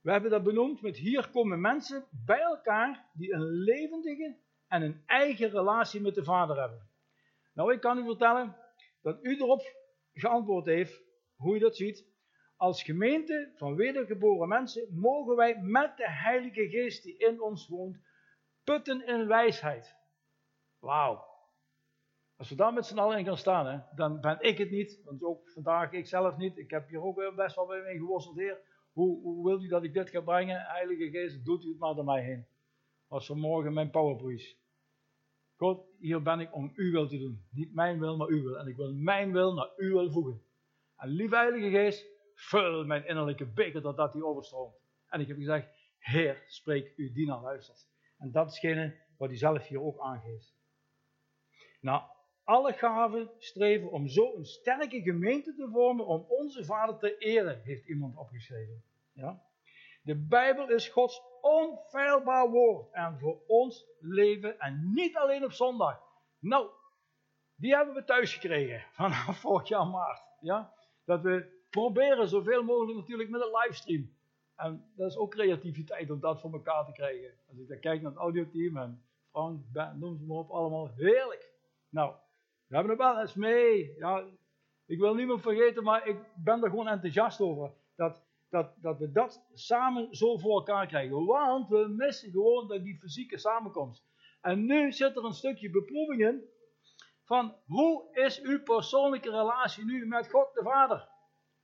we 0.00 0.10
hebben 0.12 0.30
dat 0.30 0.42
benoemd 0.42 0.82
met 0.82 0.96
hier 0.96 1.30
komen 1.30 1.60
mensen 1.60 2.06
bij 2.10 2.40
elkaar 2.40 3.10
die 3.12 3.32
een 3.32 3.44
levendige 3.44 4.38
en 4.66 4.82
een 4.82 5.02
eigen 5.06 5.50
relatie 5.50 6.00
met 6.00 6.14
de 6.14 6.24
Vader 6.24 6.60
hebben. 6.60 6.90
Nou, 7.54 7.72
ik 7.72 7.80
kan 7.80 7.98
u 7.98 8.04
vertellen 8.04 8.56
dat 9.02 9.18
u 9.24 9.36
erop 9.36 9.62
geantwoord 10.12 10.66
heeft 10.66 11.02
hoe 11.34 11.56
u 11.56 11.58
dat 11.58 11.76
ziet. 11.76 12.06
Als 12.56 12.82
gemeente 12.82 13.52
van 13.54 13.74
wedergeboren 13.74 14.48
mensen 14.48 14.86
mogen 14.90 15.36
wij 15.36 15.60
met 15.60 15.96
de 15.96 16.10
Heilige 16.10 16.68
Geest 16.68 17.02
die 17.02 17.16
in 17.16 17.40
ons 17.40 17.68
woont 17.68 17.98
putten 18.64 19.06
in 19.06 19.26
wijsheid. 19.26 19.96
Wauw. 20.78 21.24
Als 22.36 22.48
we 22.48 22.54
daar 22.54 22.72
met 22.72 22.86
z'n 22.86 22.98
allen 22.98 23.18
in 23.18 23.24
gaan 23.24 23.36
staan, 23.36 23.66
hè, 23.66 23.78
dan 23.94 24.20
ben 24.20 24.40
ik 24.40 24.58
het 24.58 24.70
niet. 24.70 25.00
Want 25.04 25.22
ook 25.22 25.50
vandaag 25.50 25.92
ik 25.92 26.06
zelf 26.06 26.36
niet. 26.36 26.58
Ik 26.58 26.70
heb 26.70 26.88
hier 26.88 27.02
ook 27.02 27.34
best 27.36 27.56
wel 27.56 27.66
mee 27.66 27.98
geworsteld, 27.98 28.36
Heer. 28.36 28.58
Hoe, 28.92 29.20
hoe 29.22 29.44
wilt 29.46 29.62
u 29.62 29.68
dat 29.68 29.84
ik 29.84 29.92
dit 29.92 30.10
ga 30.10 30.20
brengen? 30.20 30.60
Heilige 30.60 31.10
Geest, 31.10 31.44
doet 31.44 31.64
u 31.64 31.68
het 31.68 31.78
maar 31.78 31.94
door 31.94 32.04
mij 32.04 32.22
heen. 32.22 32.46
Was 33.08 33.26
vanmorgen 33.26 33.72
mijn 33.72 33.90
powerpreach. 33.90 34.54
God, 35.56 35.86
hier 35.98 36.22
ben 36.22 36.40
ik 36.40 36.54
om 36.54 36.72
uw 36.74 36.90
wil 36.90 37.08
te 37.08 37.18
doen. 37.18 37.46
Niet 37.50 37.74
mijn 37.74 37.98
wil, 37.98 38.16
maar 38.16 38.28
uw 38.28 38.42
wil. 38.42 38.58
En 38.58 38.66
ik 38.66 38.76
wil 38.76 38.92
mijn 38.94 39.32
wil 39.32 39.54
naar 39.54 39.70
uw 39.76 39.92
wil 39.92 40.10
voegen. 40.10 40.42
En 40.96 41.08
lieve 41.08 41.36
Heilige 41.36 41.70
Geest, 41.70 42.15
vul 42.36 42.84
mijn 42.84 43.06
innerlijke 43.06 43.46
beker 43.46 43.82
dat 43.82 43.96
dat 43.96 44.12
die 44.12 44.24
overstroomt. 44.24 44.74
En 45.08 45.20
ik 45.20 45.28
heb 45.28 45.36
gezegd, 45.36 45.68
Heer, 45.98 46.42
spreek 46.46 46.92
uw 46.96 47.12
dienaar 47.12 47.40
luistert. 47.40 47.86
En 48.18 48.32
dat 48.32 48.52
is 48.52 48.92
wat 49.16 49.28
hij 49.28 49.38
zelf 49.38 49.66
hier 49.66 49.82
ook 49.82 50.00
aangeeft. 50.00 50.54
Nou, 51.80 52.02
alle 52.44 52.72
gaven 52.72 53.30
streven 53.38 53.90
om 53.90 54.08
zo 54.08 54.34
een 54.36 54.44
sterke 54.44 55.02
gemeente 55.02 55.54
te 55.54 55.68
vormen 55.72 56.06
om 56.06 56.24
onze 56.28 56.64
Vader 56.64 56.98
te 56.98 57.18
eren, 57.18 57.62
heeft 57.62 57.86
iemand 57.86 58.16
opgeschreven. 58.16 58.82
Ja? 59.12 59.42
De 60.02 60.16
Bijbel 60.16 60.70
is 60.70 60.88
Gods 60.88 61.22
onfeilbaar 61.40 62.50
woord 62.50 62.92
en 62.92 63.18
voor 63.18 63.42
ons 63.46 63.86
leven 63.98 64.58
en 64.58 64.92
niet 64.94 65.16
alleen 65.16 65.44
op 65.44 65.52
zondag. 65.52 66.00
Nou, 66.38 66.70
die 67.54 67.74
hebben 67.74 67.94
we 67.94 68.04
thuis 68.04 68.34
gekregen 68.34 68.84
vanaf 68.92 69.40
vorig 69.40 69.68
jaar 69.68 69.86
maart. 69.86 70.22
Ja? 70.40 70.72
Dat 71.04 71.22
we 71.22 71.55
proberen 71.70 72.28
zoveel 72.28 72.62
mogelijk 72.62 72.98
natuurlijk 72.98 73.28
met 73.30 73.40
een 73.40 73.58
livestream. 73.62 74.14
En 74.56 74.84
dat 74.96 75.10
is 75.10 75.16
ook 75.16 75.30
creativiteit 75.30 76.10
om 76.10 76.20
dat 76.20 76.40
voor 76.40 76.52
elkaar 76.52 76.84
te 76.84 76.92
krijgen. 76.92 77.30
Als 77.48 77.58
ik 77.58 77.68
dan 77.68 77.78
kijk 77.78 78.02
naar 78.02 78.10
het 78.10 78.20
audioteam 78.20 78.76
en 78.76 79.02
Frank, 79.30 79.72
Ben, 79.72 79.98
noem 79.98 80.16
ze 80.18 80.24
maar 80.24 80.36
op, 80.36 80.50
allemaal 80.50 80.90
heerlijk. 80.96 81.52
Nou, 81.88 82.14
we 82.66 82.74
hebben 82.74 82.92
er 82.92 82.98
wel 82.98 83.20
eens 83.20 83.34
mee. 83.34 83.94
Ja, 83.98 84.24
ik 84.86 84.98
wil 84.98 85.14
niemand 85.14 85.42
vergeten, 85.42 85.82
maar 85.82 86.06
ik 86.06 86.16
ben 86.36 86.62
er 86.62 86.70
gewoon 86.70 86.88
enthousiast 86.88 87.40
over. 87.40 87.72
Dat, 87.94 88.16
dat, 88.48 88.72
dat 88.76 88.98
we 88.98 89.12
dat 89.12 89.46
samen 89.52 90.14
zo 90.14 90.36
voor 90.36 90.52
elkaar 90.52 90.86
krijgen. 90.86 91.24
Want 91.24 91.68
we 91.68 91.88
missen 91.88 92.30
gewoon 92.30 92.82
die 92.82 92.98
fysieke 92.98 93.38
samenkomst. 93.38 94.04
En 94.40 94.66
nu 94.66 94.92
zit 94.92 95.16
er 95.16 95.24
een 95.24 95.32
stukje 95.32 95.70
beproeving 95.70 96.26
in. 96.26 96.44
Van 97.24 97.54
hoe 97.66 98.08
is 98.12 98.40
uw 98.40 98.62
persoonlijke 98.62 99.30
relatie 99.30 99.84
nu 99.84 100.06
met 100.06 100.30
God 100.30 100.54
de 100.54 100.62
Vader? 100.62 101.08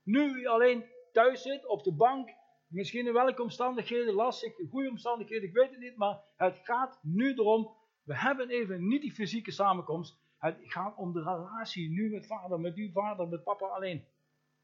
Nu 0.03 0.41
u 0.41 0.47
alleen 0.47 0.85
thuis 1.12 1.43
zit, 1.43 1.67
op 1.67 1.83
de 1.85 1.93
bank, 1.93 2.31
misschien 2.67 3.07
in 3.07 3.12
welke 3.12 3.43
omstandigheden, 3.43 4.15
lastig, 4.15 4.53
goede 4.71 4.88
omstandigheden, 4.88 5.49
ik 5.49 5.55
weet 5.55 5.71
het 5.71 5.79
niet, 5.79 5.97
maar 5.97 6.21
het 6.37 6.59
gaat 6.62 6.99
nu 7.03 7.35
erom, 7.35 7.77
we 8.03 8.19
hebben 8.19 8.51
even 8.51 8.88
niet 8.88 9.03
die 9.03 9.12
fysieke 9.12 9.51
samenkomst, 9.51 10.21
het 10.38 10.57
gaat 10.61 10.97
om 10.97 11.12
de 11.12 11.23
relatie 11.23 11.91
nu 11.91 12.11
met 12.11 12.27
vader, 12.27 12.61
met 12.61 12.75
uw 12.75 12.91
vader, 12.91 13.29
met 13.29 13.43
papa 13.43 13.67
alleen. 13.67 14.07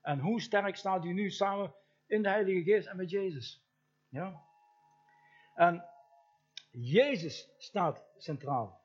En 0.01 0.19
hoe 0.19 0.41
sterk 0.41 0.77
staat 0.77 1.05
u 1.05 1.13
nu 1.13 1.31
samen 1.31 1.75
in 2.07 2.23
de 2.23 2.29
Heilige 2.29 2.63
Geest 2.63 2.89
en 2.89 2.97
met 2.97 3.11
Jezus? 3.11 3.67
Ja. 4.09 4.43
En 5.55 5.85
Jezus 6.71 7.55
staat 7.59 8.05
centraal. 8.17 8.81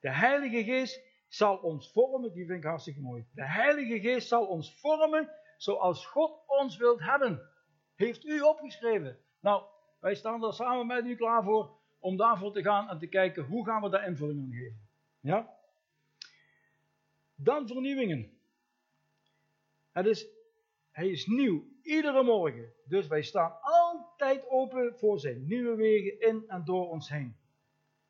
De 0.00 0.10
Heilige 0.10 0.64
Geest 0.64 1.00
zal 1.28 1.56
ons 1.56 1.92
vormen, 1.92 2.32
die 2.32 2.46
vind 2.46 2.58
ik 2.58 2.64
hartstikke 2.64 3.00
mooi. 3.00 3.26
De 3.32 3.46
Heilige 3.46 4.00
Geest 4.00 4.28
zal 4.28 4.46
ons 4.46 4.80
vormen 4.80 5.30
zoals 5.58 6.06
God 6.06 6.42
ons 6.46 6.76
wilt 6.76 7.00
hebben. 7.00 7.50
Heeft 7.94 8.24
u 8.24 8.40
opgeschreven. 8.40 9.18
Nou, 9.40 9.62
wij 10.00 10.14
staan 10.14 10.44
er 10.44 10.52
samen 10.52 10.86
met 10.86 11.04
u 11.04 11.16
klaar 11.16 11.42
voor 11.42 11.76
om 11.98 12.16
daarvoor 12.16 12.52
te 12.52 12.62
gaan 12.62 12.88
en 12.88 12.98
te 12.98 13.06
kijken 13.06 13.44
hoe 13.44 13.64
gaan 13.64 13.82
we 13.82 13.88
daar 13.88 14.06
invulling 14.06 14.40
aan 14.40 14.52
geven. 14.52 14.88
Ja? 15.20 15.56
Dan 17.34 17.66
vernieuwingen. 17.66 18.38
Het 19.92 20.06
is, 20.06 20.28
hij 20.90 21.08
is 21.08 21.26
nieuw, 21.26 21.64
iedere 21.82 22.22
morgen. 22.22 22.72
Dus 22.84 23.06
wij 23.06 23.22
staan 23.22 23.58
altijd 23.60 24.48
open 24.48 24.98
voor 24.98 25.20
zijn 25.20 25.46
nieuwe 25.46 25.74
wegen 25.74 26.20
in 26.20 26.44
en 26.48 26.64
door 26.64 26.88
ons 26.88 27.08
heen. 27.08 27.36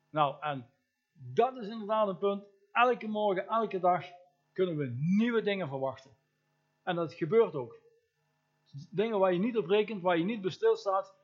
Nou, 0.09 0.35
en 0.41 0.69
dat 1.13 1.57
is 1.57 1.67
inderdaad 1.67 2.07
een 2.07 2.17
punt. 2.17 2.43
Elke 2.71 3.07
morgen, 3.07 3.47
elke 3.47 3.79
dag 3.79 4.05
kunnen 4.53 4.77
we 4.77 4.95
nieuwe 5.17 5.41
dingen 5.41 5.67
verwachten. 5.67 6.11
En 6.89 6.95
dat 6.95 7.13
gebeurt 7.13 7.55
ook. 7.55 7.79
Dingen 8.89 9.19
waar 9.19 9.33
je 9.33 9.39
niet 9.39 9.57
op 9.57 9.65
rekent, 9.65 10.01
waar 10.01 10.17
je 10.17 10.23
niet 10.23 10.41
bij 10.41 10.51
stilstaat. 10.51 11.15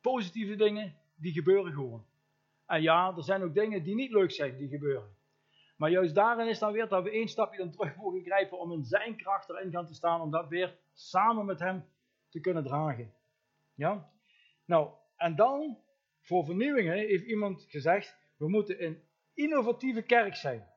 Positieve 0.00 0.56
dingen, 0.56 0.94
die 1.14 1.32
gebeuren 1.32 1.72
gewoon. 1.72 2.04
En 2.66 2.82
ja, 2.82 3.16
er 3.16 3.22
zijn 3.22 3.42
ook 3.42 3.54
dingen 3.54 3.82
die 3.82 3.94
niet 3.94 4.10
leuk 4.10 4.30
zijn, 4.30 4.56
die 4.56 4.68
gebeuren. 4.68 5.16
Maar 5.76 5.90
juist 5.90 6.14
daarin 6.14 6.48
is 6.48 6.58
dan 6.58 6.72
weer 6.72 6.88
dat 6.88 7.02
we 7.02 7.10
één 7.10 7.28
stapje 7.28 7.58
dan 7.58 7.70
terug 7.70 7.96
mogen 7.96 8.22
grijpen 8.22 8.58
om 8.58 8.72
in 8.72 8.84
zijn 8.84 9.16
kracht 9.16 9.48
erin 9.48 9.70
gaan 9.70 9.86
te 9.86 9.94
staan, 9.94 10.20
om 10.20 10.30
dat 10.30 10.48
weer 10.48 10.78
samen 10.92 11.46
met 11.46 11.58
hem 11.58 11.84
te 12.28 12.40
kunnen 12.40 12.64
dragen. 12.64 13.12
Ja? 13.74 14.10
Nou, 14.64 14.90
en 15.16 15.36
dan, 15.36 15.78
voor 16.20 16.44
vernieuwingen, 16.44 16.94
heeft 16.94 17.24
iemand 17.24 17.64
gezegd, 17.68 18.16
we 18.36 18.48
moeten 18.48 18.84
een 18.84 19.02
innovatieve 19.34 20.02
kerk 20.02 20.34
zijn. 20.34 20.68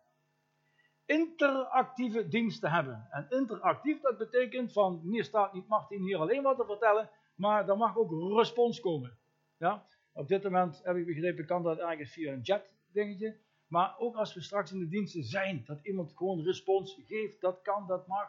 Interactieve 1.13 2.27
diensten 2.27 2.71
hebben. 2.71 3.07
En 3.09 3.25
interactief, 3.29 4.01
dat 4.01 4.17
betekent 4.17 4.71
van, 4.71 4.99
hier 5.03 5.23
staat 5.23 5.53
niet 5.53 5.67
Martin 5.67 6.01
hier 6.01 6.17
alleen 6.17 6.43
wat 6.43 6.57
te 6.57 6.65
vertellen, 6.65 7.09
maar 7.35 7.69
er 7.69 7.77
mag 7.77 7.97
ook 7.97 8.37
respons 8.37 8.79
komen. 8.79 9.17
Ja? 9.57 9.85
Op 10.13 10.27
dit 10.27 10.43
moment, 10.43 10.81
heb 10.83 10.95
ik 10.95 11.05
begrepen, 11.05 11.45
kan 11.45 11.63
dat 11.63 11.77
ergens 11.77 12.11
via 12.11 12.33
een 12.33 12.45
chat 12.45 12.63
dingetje. 12.91 13.37
Maar 13.67 13.95
ook 13.97 14.15
als 14.15 14.33
we 14.33 14.41
straks 14.41 14.71
in 14.71 14.79
de 14.79 14.87
diensten 14.87 15.23
zijn, 15.23 15.63
dat 15.65 15.79
iemand 15.85 16.13
gewoon 16.15 16.43
respons 16.43 16.99
geeft, 17.07 17.41
dat 17.41 17.61
kan, 17.61 17.87
dat 17.87 18.07
mag. 18.07 18.27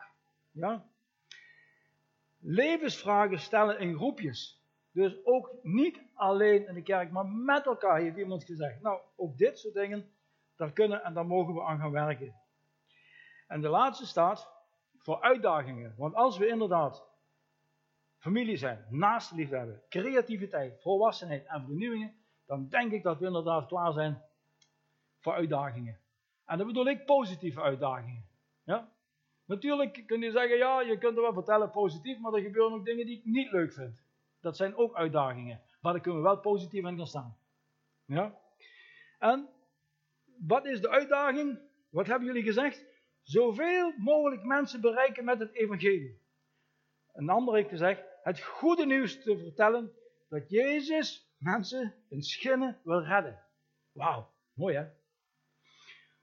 Ja? 0.50 0.84
Levensvragen 2.38 3.38
stellen 3.38 3.78
in 3.78 3.96
groepjes. 3.96 4.62
Dus 4.92 5.24
ook 5.24 5.54
niet 5.62 6.02
alleen 6.14 6.66
in 6.66 6.74
de 6.74 6.82
kerk, 6.82 7.10
maar 7.10 7.26
met 7.26 7.66
elkaar, 7.66 8.00
heeft 8.00 8.16
iemand 8.16 8.44
gezegd. 8.44 8.80
Nou, 8.80 9.00
ook 9.16 9.38
dit 9.38 9.58
soort 9.58 9.74
dingen, 9.74 10.10
daar 10.56 10.72
kunnen 10.72 11.04
en 11.04 11.14
daar 11.14 11.26
mogen 11.26 11.54
we 11.54 11.62
aan 11.62 11.78
gaan 11.78 11.90
werken. 11.90 12.42
En 13.46 13.61
de 13.61 13.68
laatste 13.68 14.07
staat, 14.07 14.52
voor 15.04 15.20
uitdagingen. 15.20 15.94
Want 15.96 16.14
als 16.14 16.38
we 16.38 16.46
inderdaad 16.46 17.04
familie 18.18 18.57
zijn, 18.57 18.87
naast 18.90 19.33
liefde 19.33 19.57
hebben, 19.57 19.83
creativiteit, 19.88 20.83
volwassenheid 20.83 21.46
en 21.46 21.64
vernieuwingen, 21.64 22.14
dan 22.46 22.68
denk 22.68 22.92
ik 22.92 23.02
dat 23.02 23.18
we 23.18 23.26
inderdaad 23.26 23.66
klaar 23.66 23.92
zijn 23.92 24.22
voor 25.20 25.33
uitdagingen. 25.33 25.98
En 26.44 26.59
dat 26.59 26.66
bedoel 26.66 26.87
ik 26.87 27.04
positieve 27.04 27.61
uitdagingen. 27.61 28.24
Ja? 28.64 28.92
Natuurlijk 29.44 30.02
kun 30.07 30.20
je 30.20 30.30
zeggen, 30.30 30.57
ja, 30.57 30.80
je 30.80 30.98
kunt 30.98 31.16
er 31.16 31.22
wel 31.22 31.33
vertellen 31.33 31.70
positief, 31.70 32.18
maar 32.18 32.33
er 32.33 32.40
gebeuren 32.40 32.72
ook 32.72 32.85
dingen 32.85 33.07
die 33.07 33.18
ik 33.18 33.24
niet 33.24 33.50
leuk 33.50 33.72
vind. 33.72 34.02
Dat 34.40 34.57
zijn 34.57 34.76
ook 34.76 34.94
uitdagingen, 34.94 35.61
maar 35.80 35.92
daar 35.92 36.02
kunnen 36.02 36.22
we 36.22 36.28
wel 36.28 36.40
positief 36.40 36.85
in 36.85 36.96
gaan 36.96 37.07
staan. 37.07 37.37
Ja? 38.04 38.38
En 39.18 39.48
wat 40.38 40.66
is 40.66 40.80
de 40.80 40.90
uitdaging? 40.90 41.59
Wat 41.90 42.07
hebben 42.07 42.26
jullie 42.26 42.42
gezegd? 42.42 42.85
Zoveel 43.24 43.92
mogelijk 43.96 44.44
mensen 44.44 44.80
bereiken 44.80 45.24
met 45.24 45.38
het 45.38 45.54
evangelie. 45.54 46.22
Een 47.12 47.28
ander 47.28 47.54
heeft 47.54 47.68
gezegd, 47.68 48.02
het 48.22 48.40
goede 48.40 48.87
nieuws 48.87 49.22
te 49.22 49.38
vertellen 49.38 49.92
dat 50.28 50.50
Jezus 50.50 51.34
mensen 51.38 51.94
in 52.08 52.22
schinnen 52.22 52.80
wil 52.84 53.02
redden. 53.02 53.42
Wauw, 53.92 54.32
mooi 54.52 54.76
hè? 54.76 54.87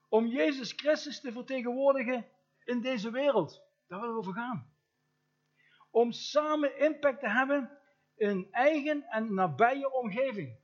Om 0.10 0.28
Jezus 0.28 0.72
Christus 0.72 1.22
te 1.22 1.32
vertegenwoordigen 1.32 2.26
in 2.64 2.82
deze 2.82 3.12
wereld. 3.12 3.64
Daar 3.88 4.00
willen 4.00 4.16
we 4.16 4.22
over 4.22 4.34
gaan. 4.34 4.74
Om 5.90 6.12
samen 6.12 6.80
impact 6.80 7.20
te 7.20 7.30
hebben 7.30 7.78
in 8.16 8.48
eigen 8.52 9.04
en 9.04 9.34
nabije 9.34 9.94
omgeving. 9.94 10.60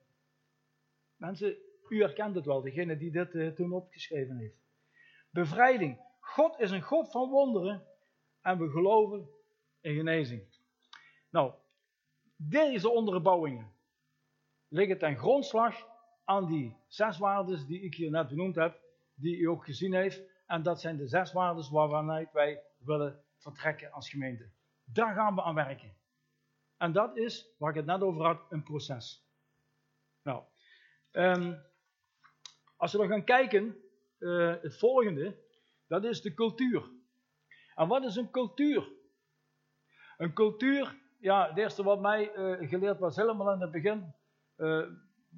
Mensen, 1.15 1.57
u 1.89 2.01
herkent 2.01 2.35
het 2.35 2.45
wel, 2.45 2.61
degene 2.61 2.97
die 2.97 3.11
dit 3.11 3.33
uh, 3.33 3.51
toen 3.51 3.71
opgeschreven 3.71 4.37
heeft. 4.37 4.57
Bevrijding. 5.29 6.05
God 6.27 6.59
is 6.59 6.71
een 6.71 6.81
God 6.81 7.11
van 7.11 7.29
wonderen 7.29 7.87
en 8.41 8.57
we 8.57 8.69
geloven 8.69 9.29
in 9.81 9.95
genezing. 9.95 10.43
Nou, 11.29 11.53
deze 12.35 12.89
onderbouwingen 12.89 13.71
liggen 14.67 14.97
ten 14.97 15.17
grondslag 15.17 15.87
aan 16.23 16.45
die 16.45 16.77
zes 16.87 17.17
waarden 17.17 17.67
die 17.67 17.81
ik 17.81 17.95
hier 17.95 18.11
net 18.11 18.27
benoemd 18.27 18.55
heb, 18.55 18.79
die 19.13 19.37
u 19.37 19.45
ook 19.45 19.65
gezien 19.65 19.93
heeft. 19.93 20.21
En 20.45 20.63
dat 20.63 20.81
zijn 20.81 20.97
de 20.97 21.07
zes 21.07 21.31
waarden 21.31 21.71
waarvanuit 21.71 22.31
wij 22.31 22.63
willen 22.77 23.23
vertrekken 23.37 23.91
als 23.91 24.09
gemeente. 24.09 24.49
Daar 24.83 25.13
gaan 25.13 25.35
we 25.35 25.41
aan 25.41 25.55
werken. 25.55 25.95
En 26.77 26.91
dat 26.91 27.17
is, 27.17 27.55
waar 27.57 27.69
ik 27.69 27.75
het 27.75 27.85
net 27.85 28.01
over 28.01 28.25
had, 28.25 28.45
een 28.49 28.63
proces. 28.63 29.25
Nou, 30.21 30.43
um, 31.11 31.63
als 32.75 32.91
we 32.91 32.97
dan 32.97 33.07
gaan 33.07 33.23
kijken, 33.23 33.77
uh, 34.19 34.55
het 34.61 34.77
volgende, 34.77 35.45
dat 35.87 36.03
is 36.03 36.21
de 36.21 36.33
cultuur. 36.33 36.89
En 37.75 37.87
wat 37.87 38.03
is 38.03 38.15
een 38.15 38.31
cultuur? 38.31 38.91
Een 40.17 40.33
cultuur, 40.33 40.95
ja, 41.19 41.47
het 41.47 41.57
eerste 41.57 41.83
wat 41.83 42.01
mij 42.01 42.35
uh, 42.35 42.69
geleerd 42.69 42.99
was 42.99 43.15
helemaal 43.15 43.53
in 43.53 43.61
het 43.61 43.71
begin. 43.71 44.13
Uh, 44.57 44.85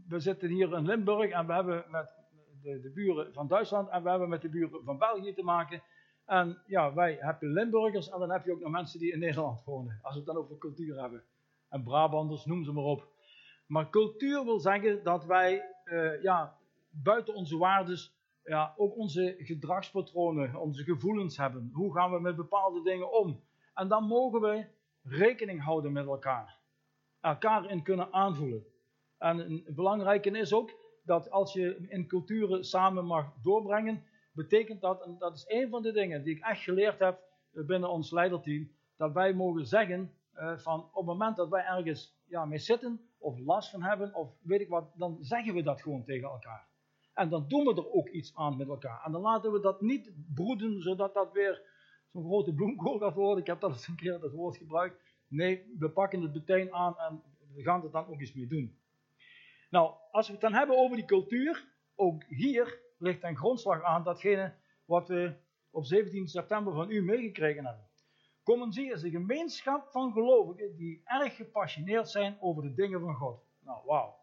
we 0.07 0.19
zitten 0.19 0.49
hier 0.49 0.73
in 0.73 0.85
Limburg 0.85 1.31
en 1.31 1.47
we 1.47 1.53
hebben 1.53 1.85
met 1.87 2.15
de, 2.61 2.79
de, 2.79 2.91
buren 2.91 3.33
van 3.33 3.47
Duitsland 3.47 3.89
en 3.89 4.03
we 4.03 4.09
hebben 4.09 4.29
met 4.29 4.41
de 4.41 4.49
buren 4.49 4.83
van 4.83 4.97
België 4.97 5.33
te 5.33 5.43
maken. 5.43 5.83
En 6.25 6.61
ja, 6.65 6.93
wij 6.93 7.17
hebben 7.19 7.53
Limburgers 7.53 8.09
en 8.09 8.19
dan 8.19 8.31
heb 8.31 8.45
je 8.45 8.51
ook 8.51 8.59
nog 8.59 8.71
mensen 8.71 8.99
die 8.99 9.11
in 9.11 9.19
Nederland 9.19 9.63
wonen. 9.63 9.99
Als 10.01 10.13
we 10.13 10.19
het 10.19 10.27
dan 10.27 10.37
over 10.37 10.57
cultuur 10.57 11.01
hebben. 11.01 11.23
En 11.69 11.83
Brabanders, 11.83 12.45
noem 12.45 12.63
ze 12.63 12.71
maar 12.71 12.83
op. 12.83 13.07
Maar 13.67 13.89
cultuur 13.89 14.43
wil 14.43 14.59
zeggen 14.59 15.03
dat 15.03 15.25
wij 15.25 15.63
uh, 15.85 16.21
ja, 16.21 16.57
buiten 16.89 17.33
onze 17.33 17.57
waardes 17.57 18.18
ja, 18.49 18.73
ook 18.77 18.97
onze 18.97 19.35
gedragspatronen, 19.37 20.55
onze 20.55 20.83
gevoelens 20.83 21.37
hebben. 21.37 21.69
Hoe 21.73 21.93
gaan 21.93 22.11
we 22.11 22.19
met 22.19 22.35
bepaalde 22.35 22.81
dingen 22.83 23.11
om? 23.11 23.43
En 23.73 23.87
dan 23.87 24.03
mogen 24.03 24.41
we 24.41 24.65
rekening 25.03 25.63
houden 25.63 25.91
met 25.91 26.05
elkaar. 26.05 26.59
Elkaar 27.21 27.69
in 27.69 27.83
kunnen 27.83 28.13
aanvoelen. 28.13 28.65
En 29.17 29.39
een 29.39 29.65
belangrijke 29.75 30.29
is 30.29 30.53
ook 30.53 30.71
dat 31.03 31.31
als 31.31 31.53
je 31.53 31.85
in 31.89 32.07
culturen 32.07 32.63
samen 32.63 33.05
mag 33.05 33.33
doorbrengen, 33.43 34.03
betekent 34.31 34.81
dat, 34.81 35.03
en 35.03 35.15
dat 35.19 35.35
is 35.35 35.45
een 35.47 35.69
van 35.69 35.81
de 35.81 35.91
dingen 35.91 36.23
die 36.23 36.35
ik 36.35 36.43
echt 36.43 36.63
geleerd 36.63 36.99
heb 36.99 37.19
binnen 37.51 37.89
ons 37.89 38.11
leiderteam, 38.11 38.71
dat 38.97 39.13
wij 39.13 39.33
mogen 39.33 39.65
zeggen 39.65 40.13
uh, 40.35 40.57
van 40.57 40.79
op 40.79 40.95
het 40.95 41.05
moment 41.05 41.35
dat 41.35 41.49
wij 41.49 41.65
ergens 41.65 42.17
ja, 42.25 42.45
mee 42.45 42.59
zitten, 42.59 43.01
of 43.17 43.39
last 43.39 43.69
van 43.69 43.83
hebben, 43.83 44.15
of 44.15 44.33
weet 44.41 44.61
ik 44.61 44.69
wat, 44.69 44.91
dan 44.95 45.17
zeggen 45.21 45.53
we 45.53 45.63
dat 45.63 45.81
gewoon 45.81 46.03
tegen 46.03 46.29
elkaar. 46.29 46.68
En 47.19 47.29
dan 47.29 47.47
doen 47.47 47.63
we 47.63 47.75
er 47.75 47.91
ook 47.91 48.09
iets 48.09 48.35
aan 48.35 48.57
met 48.57 48.67
elkaar. 48.67 49.01
En 49.05 49.11
dan 49.11 49.21
laten 49.21 49.51
we 49.51 49.59
dat 49.59 49.81
niet 49.81 50.11
broeden, 50.33 50.81
zodat 50.81 51.13
dat 51.13 51.31
weer 51.31 51.61
zo'n 52.11 52.23
grote 52.23 52.53
bloemkool 52.53 52.97
gaat 52.97 53.13
worden. 53.13 53.39
Ik 53.39 53.47
heb 53.47 53.59
dat 53.59 53.71
eens 53.71 53.87
een 53.87 53.95
keer 53.95 54.19
dat 54.19 54.31
woord 54.31 54.57
gebruikt. 54.57 55.01
Nee, 55.27 55.75
we 55.79 55.89
pakken 55.89 56.21
het 56.21 56.33
meteen 56.33 56.73
aan 56.73 56.97
en 56.97 57.23
we 57.55 57.63
gaan 57.63 57.83
er 57.83 57.91
dan 57.91 58.07
ook 58.07 58.19
iets 58.19 58.33
mee 58.33 58.47
doen. 58.47 58.77
Nou, 59.69 59.93
als 60.11 60.27
we 60.27 60.31
het 60.31 60.41
dan 60.41 60.53
hebben 60.53 60.77
over 60.77 60.95
die 60.95 61.05
cultuur, 61.05 61.67
ook 61.95 62.23
hier 62.23 62.79
ligt 62.97 63.23
een 63.23 63.37
grondslag 63.37 63.83
aan 63.83 64.03
datgene 64.03 64.53
wat 64.85 65.07
we 65.07 65.33
op 65.69 65.85
17 65.85 66.27
september 66.27 66.73
van 66.73 66.91
u 66.91 67.03
meegekregen 67.03 67.65
hebben. 67.65 67.87
Community 68.43 68.81
is 68.81 69.03
een 69.03 69.11
gemeenschap 69.11 69.87
van 69.91 70.11
gelovigen 70.11 70.75
die 70.75 71.01
erg 71.03 71.35
gepassioneerd 71.35 72.09
zijn 72.09 72.37
over 72.39 72.63
de 72.63 72.73
dingen 72.73 72.99
van 72.99 73.15
God. 73.15 73.43
Nou, 73.59 73.85
wauw. 73.85 74.18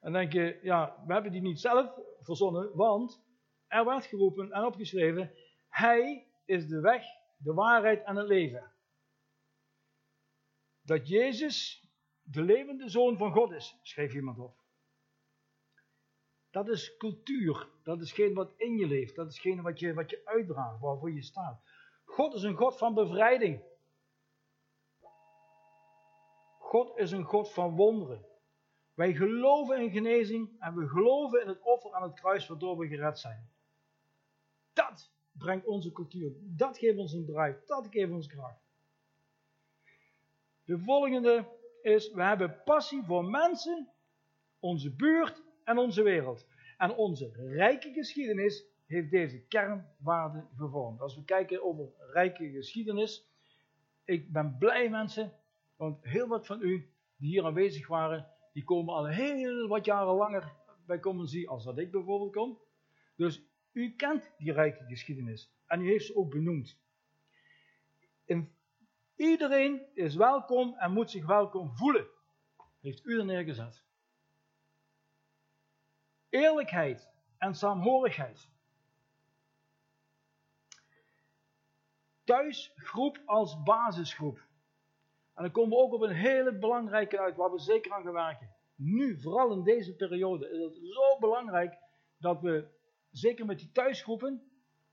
En 0.00 0.12
denk 0.12 0.32
je, 0.32 0.58
ja, 0.62 1.02
we 1.06 1.12
hebben 1.12 1.32
die 1.32 1.40
niet 1.40 1.60
zelf 1.60 1.98
verzonnen, 2.20 2.76
want 2.76 3.22
er 3.66 3.84
werd 3.84 4.06
geroepen 4.06 4.52
en 4.52 4.64
opgeschreven, 4.64 5.34
Hij 5.68 6.26
is 6.44 6.68
de 6.68 6.80
weg, 6.80 7.04
de 7.36 7.54
waarheid 7.54 8.04
en 8.04 8.16
het 8.16 8.26
leven. 8.26 8.72
Dat 10.80 11.08
Jezus 11.08 11.84
de 12.22 12.42
levende 12.42 12.88
zoon 12.88 13.16
van 13.16 13.32
God 13.32 13.52
is, 13.52 13.78
schreef 13.82 14.14
iemand 14.14 14.38
op. 14.38 14.58
Dat 16.50 16.68
is 16.68 16.96
cultuur, 16.96 17.68
dat 17.82 18.00
is 18.00 18.12
geen 18.12 18.34
wat 18.34 18.52
in 18.56 18.76
je 18.76 18.86
leeft, 18.86 19.16
dat 19.16 19.28
is 19.28 19.38
geen 19.38 19.62
wat 19.62 19.80
je, 19.80 19.94
wat 19.94 20.10
je 20.10 20.20
uitdraagt, 20.24 20.80
waarvoor 20.80 21.12
je 21.12 21.22
staat. 21.22 21.62
God 22.04 22.34
is 22.34 22.42
een 22.42 22.56
God 22.56 22.78
van 22.78 22.94
bevrijding. 22.94 23.62
God 26.58 26.96
is 26.96 27.10
een 27.10 27.24
God 27.24 27.52
van 27.52 27.76
wonderen. 27.76 28.29
Wij 29.00 29.14
geloven 29.14 29.80
in 29.80 29.90
genezing 29.90 30.56
en 30.58 30.74
we 30.74 30.88
geloven 30.88 31.40
in 31.40 31.48
het 31.48 31.60
offer 31.62 31.92
aan 31.92 32.02
het 32.02 32.20
kruis 32.20 32.46
waardoor 32.46 32.78
we 32.78 32.86
gered 32.86 33.18
zijn. 33.18 33.50
Dat 34.72 35.12
brengt 35.32 35.66
onze 35.66 35.92
cultuur. 35.92 36.32
Dat 36.40 36.78
geeft 36.78 36.98
ons 36.98 37.12
een 37.12 37.24
drive. 37.24 37.62
Dat 37.66 37.86
geeft 37.90 38.12
ons 38.12 38.26
kracht. 38.26 38.60
De 40.64 40.78
volgende 40.78 41.48
is, 41.82 42.12
we 42.12 42.22
hebben 42.22 42.62
passie 42.64 43.02
voor 43.02 43.24
mensen, 43.24 43.88
onze 44.58 44.94
buurt 44.94 45.42
en 45.64 45.78
onze 45.78 46.02
wereld. 46.02 46.46
En 46.76 46.96
onze 46.96 47.30
rijke 47.34 47.92
geschiedenis 47.92 48.64
heeft 48.86 49.10
deze 49.10 49.40
kernwaarden 49.40 50.48
gevormd. 50.56 51.00
Als 51.00 51.16
we 51.16 51.24
kijken 51.24 51.64
over 51.64 51.92
rijke 52.12 52.50
geschiedenis, 52.50 53.28
ik 54.04 54.32
ben 54.32 54.56
blij 54.58 54.88
mensen, 54.88 55.32
want 55.76 56.04
heel 56.04 56.28
wat 56.28 56.46
van 56.46 56.62
u 56.62 56.92
die 57.16 57.28
hier 57.28 57.44
aanwezig 57.44 57.86
waren, 57.86 58.38
die 58.52 58.64
komen 58.64 58.94
al 58.94 59.06
heel 59.06 59.68
wat 59.68 59.84
jaren 59.84 60.14
langer 60.14 60.52
bij 60.86 61.00
zien 61.24 61.48
als 61.48 61.64
dat 61.64 61.78
ik 61.78 61.90
bijvoorbeeld 61.90 62.32
kom. 62.32 62.58
Dus 63.16 63.42
u 63.72 63.94
kent 63.96 64.32
die 64.38 64.52
rijke 64.52 64.84
geschiedenis 64.84 65.52
en 65.66 65.80
u 65.80 65.88
heeft 65.88 66.06
ze 66.06 66.16
ook 66.16 66.30
benoemd. 66.30 66.78
Iedereen 69.20 69.86
is 69.94 70.14
welkom 70.14 70.74
en 70.78 70.92
moet 70.92 71.10
zich 71.10 71.26
welkom 71.26 71.76
voelen, 71.76 72.06
heeft 72.80 73.04
u 73.04 73.18
er 73.18 73.24
neergezet. 73.24 73.84
Eerlijkheid 76.28 77.08
en 77.38 77.54
saamhorigheid. 77.54 78.48
Thuisgroep 82.24 83.22
als 83.24 83.62
basisgroep. 83.62 84.48
En 85.40 85.46
dan 85.46 85.54
komen 85.54 85.76
we 85.76 85.82
ook 85.82 85.92
op 85.92 86.00
een 86.00 86.14
hele 86.14 86.58
belangrijke 86.58 87.20
uit, 87.20 87.36
waar 87.36 87.50
we 87.50 87.58
zeker 87.58 87.92
aan 87.92 88.02
gaan 88.02 88.12
werken. 88.12 88.50
Nu, 88.74 89.20
vooral 89.20 89.52
in 89.52 89.62
deze 89.62 89.96
periode, 89.96 90.50
is 90.50 90.62
het 90.62 90.76
zo 90.76 91.18
belangrijk 91.18 91.78
dat 92.18 92.40
we, 92.40 92.68
zeker 93.10 93.46
met 93.46 93.58
die 93.58 93.70
thuisgroepen, 93.72 94.42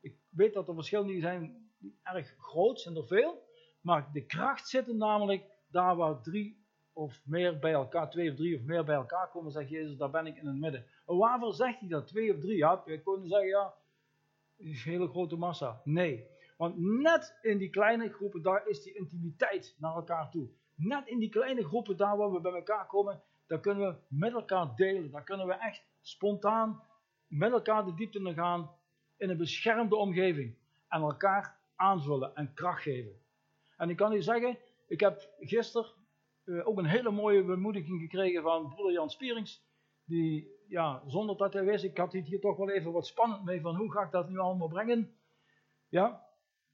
ik 0.02 0.16
weet 0.30 0.54
dat 0.54 0.68
er 0.68 0.74
verschillen 0.74 1.22
zijn 1.22 1.72
die 1.78 2.00
erg 2.04 2.36
groot, 2.38 2.80
zijn 2.80 2.96
er 2.96 3.08
veel, 3.08 3.44
maar 3.82 4.10
de 4.14 4.26
kracht 4.26 4.68
zit 4.68 4.88
namelijk 4.88 5.44
daar 5.72 5.96
waar 5.96 6.22
drie 6.22 6.66
of 6.94 7.22
meer 7.26 7.60
bij 7.60 7.74
elkaar, 7.74 8.10
twee 8.10 8.30
of 8.30 8.36
drie 8.36 8.56
of 8.56 8.62
meer 8.62 8.84
bij 8.84 8.96
elkaar 8.96 9.30
komen, 9.30 9.52
zegt 9.52 9.70
Jezus, 9.70 9.98
daar 9.98 10.12
ben 10.12 10.28
ik 10.28 10.38
in 10.38 10.48
het 10.48 10.60
midden. 10.60 10.86
En 11.06 11.18
waarvoor 11.18 11.54
zegt 11.54 11.80
hij 11.80 11.90
dat? 11.90 12.08
Twee 12.08 12.34
of 12.34 12.40
drie? 12.40 12.58
Ja, 12.58 12.84
je 12.86 13.02
kunnen 13.02 13.28
zeggen, 13.28 13.48
ja, 13.48 13.74
een 14.58 14.74
hele 14.74 15.08
grote 15.08 15.36
massa. 15.36 15.82
Nee, 15.84 16.28
want 16.58 16.78
net 16.78 17.38
in 17.42 17.58
die 17.58 17.70
kleine 17.70 18.10
groepen, 18.10 18.42
daar 18.42 18.68
is 18.68 18.84
die 18.84 18.94
intimiteit 18.94 19.76
naar 19.80 19.96
elkaar 19.96 20.30
toe. 20.30 20.50
Net 20.76 21.08
in 21.08 21.20
die 21.20 21.30
kleine 21.30 21.64
groepen, 21.64 21.98
daar 21.98 22.18
waar 22.18 22.32
we 22.32 22.42
bij 22.42 22.54
elkaar 22.54 22.88
komen, 22.88 23.22
daar 23.48 23.60
kunnen 23.60 23.88
we 23.88 24.16
met 24.16 24.34
elkaar 24.34 24.76
delen. 24.76 25.12
Daar 25.12 25.24
kunnen 25.24 25.48
we 25.48 25.54
echt 25.54 25.86
spontaan 26.02 26.84
met 27.28 27.52
elkaar 27.52 27.86
de 27.86 27.94
diepte 27.94 28.20
in 28.20 28.34
gaan 28.34 28.72
in 29.18 29.30
een 29.30 29.38
beschermde 29.38 29.96
omgeving. 29.96 30.56
En 30.88 31.02
elkaar 31.02 31.60
aanvullen 31.76 32.36
en 32.36 32.54
kracht 32.54 32.82
geven. 32.82 33.22
En 33.78 33.90
ik 33.90 33.98
kan 33.98 34.14
u 34.14 34.22
zeggen, 34.22 34.58
ik 34.88 35.00
heb 35.00 35.30
gisteren 35.40 35.92
uh, 36.46 36.68
ook 36.68 36.78
een 36.78 36.86
hele 36.86 37.12
mooie 37.12 37.44
bemoediging 37.44 38.02
gekregen 38.02 38.42
van 38.42 38.70
broeder 38.70 38.94
Jan 38.94 39.10
Spierings. 39.10 39.66
Die, 40.06 40.48
ja, 40.68 41.04
zonder 41.08 41.38
dat 41.38 41.54
hij 41.54 41.64
wist, 41.64 41.84
ik 41.84 41.98
had 41.98 42.14
hier 42.14 42.40
toch 42.40 42.58
wel 42.58 42.70
even 42.70 42.92
wat 42.92 43.08
spannend 43.08 43.44
mee 43.44 43.62
van 43.62 43.76
hoe 43.76 43.92
ga 43.92 44.02
ik 44.02 44.12
dat 44.12 44.30
nu 44.30 44.38
allemaal 44.38 44.68
brengen. 44.68 45.16
Ja, 45.90 46.27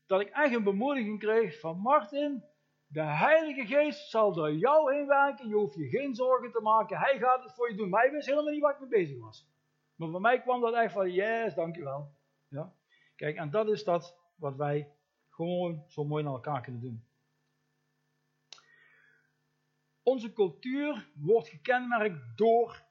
dat 0.06 0.22
ik 0.22 0.30
echt 0.30 0.54
een 0.54 0.64
bemoediging 0.64 1.20
kreeg 1.20 1.60
van 1.60 1.78
Martin. 1.78 2.44
De 2.88 3.02
Heilige 3.02 3.66
Geest 3.66 4.10
zal 4.10 4.34
door 4.34 4.54
jou 4.54 4.94
heen 4.94 5.08
werken. 5.08 5.48
Je 5.48 5.54
hoeft 5.54 5.76
je 5.76 5.90
geen 5.90 6.16
zorgen 6.16 6.52
te 6.52 6.62
maken. 6.62 6.98
Hij 6.98 7.20
gaat 7.20 7.44
het 7.44 7.54
voor 7.54 7.70
je 7.70 7.78
doen. 7.78 7.90
Maar 7.90 8.02
hij 8.02 8.12
wist 8.12 8.28
helemaal 8.28 8.52
niet 8.52 8.62
waar 8.62 8.74
ik 8.74 8.80
mee 8.80 8.90
bezig 8.90 9.20
was. 9.20 9.48
Maar 9.96 10.10
voor 10.10 10.22
mij 10.22 10.42
kwam 10.42 10.62
dat 10.62 10.74
echt 10.74 10.94
van, 10.94 11.12
yes, 11.12 11.54
dankjewel. 11.54 12.16
Ja? 12.48 12.74
Kijk, 13.16 13.36
en 13.36 13.50
dat 13.50 13.68
is 13.68 13.84
dat 13.84 14.18
wat 14.36 14.56
wij 14.56 14.92
gewoon 15.30 15.84
zo 15.88 16.04
mooi 16.04 16.24
naar 16.24 16.34
elkaar 16.34 16.62
kunnen 16.62 16.82
doen. 16.82 17.08
Onze 20.04 20.34
cultuur 20.34 21.10
wordt 21.16 21.48
gekenmerkt 21.48 22.38
door 22.38 22.86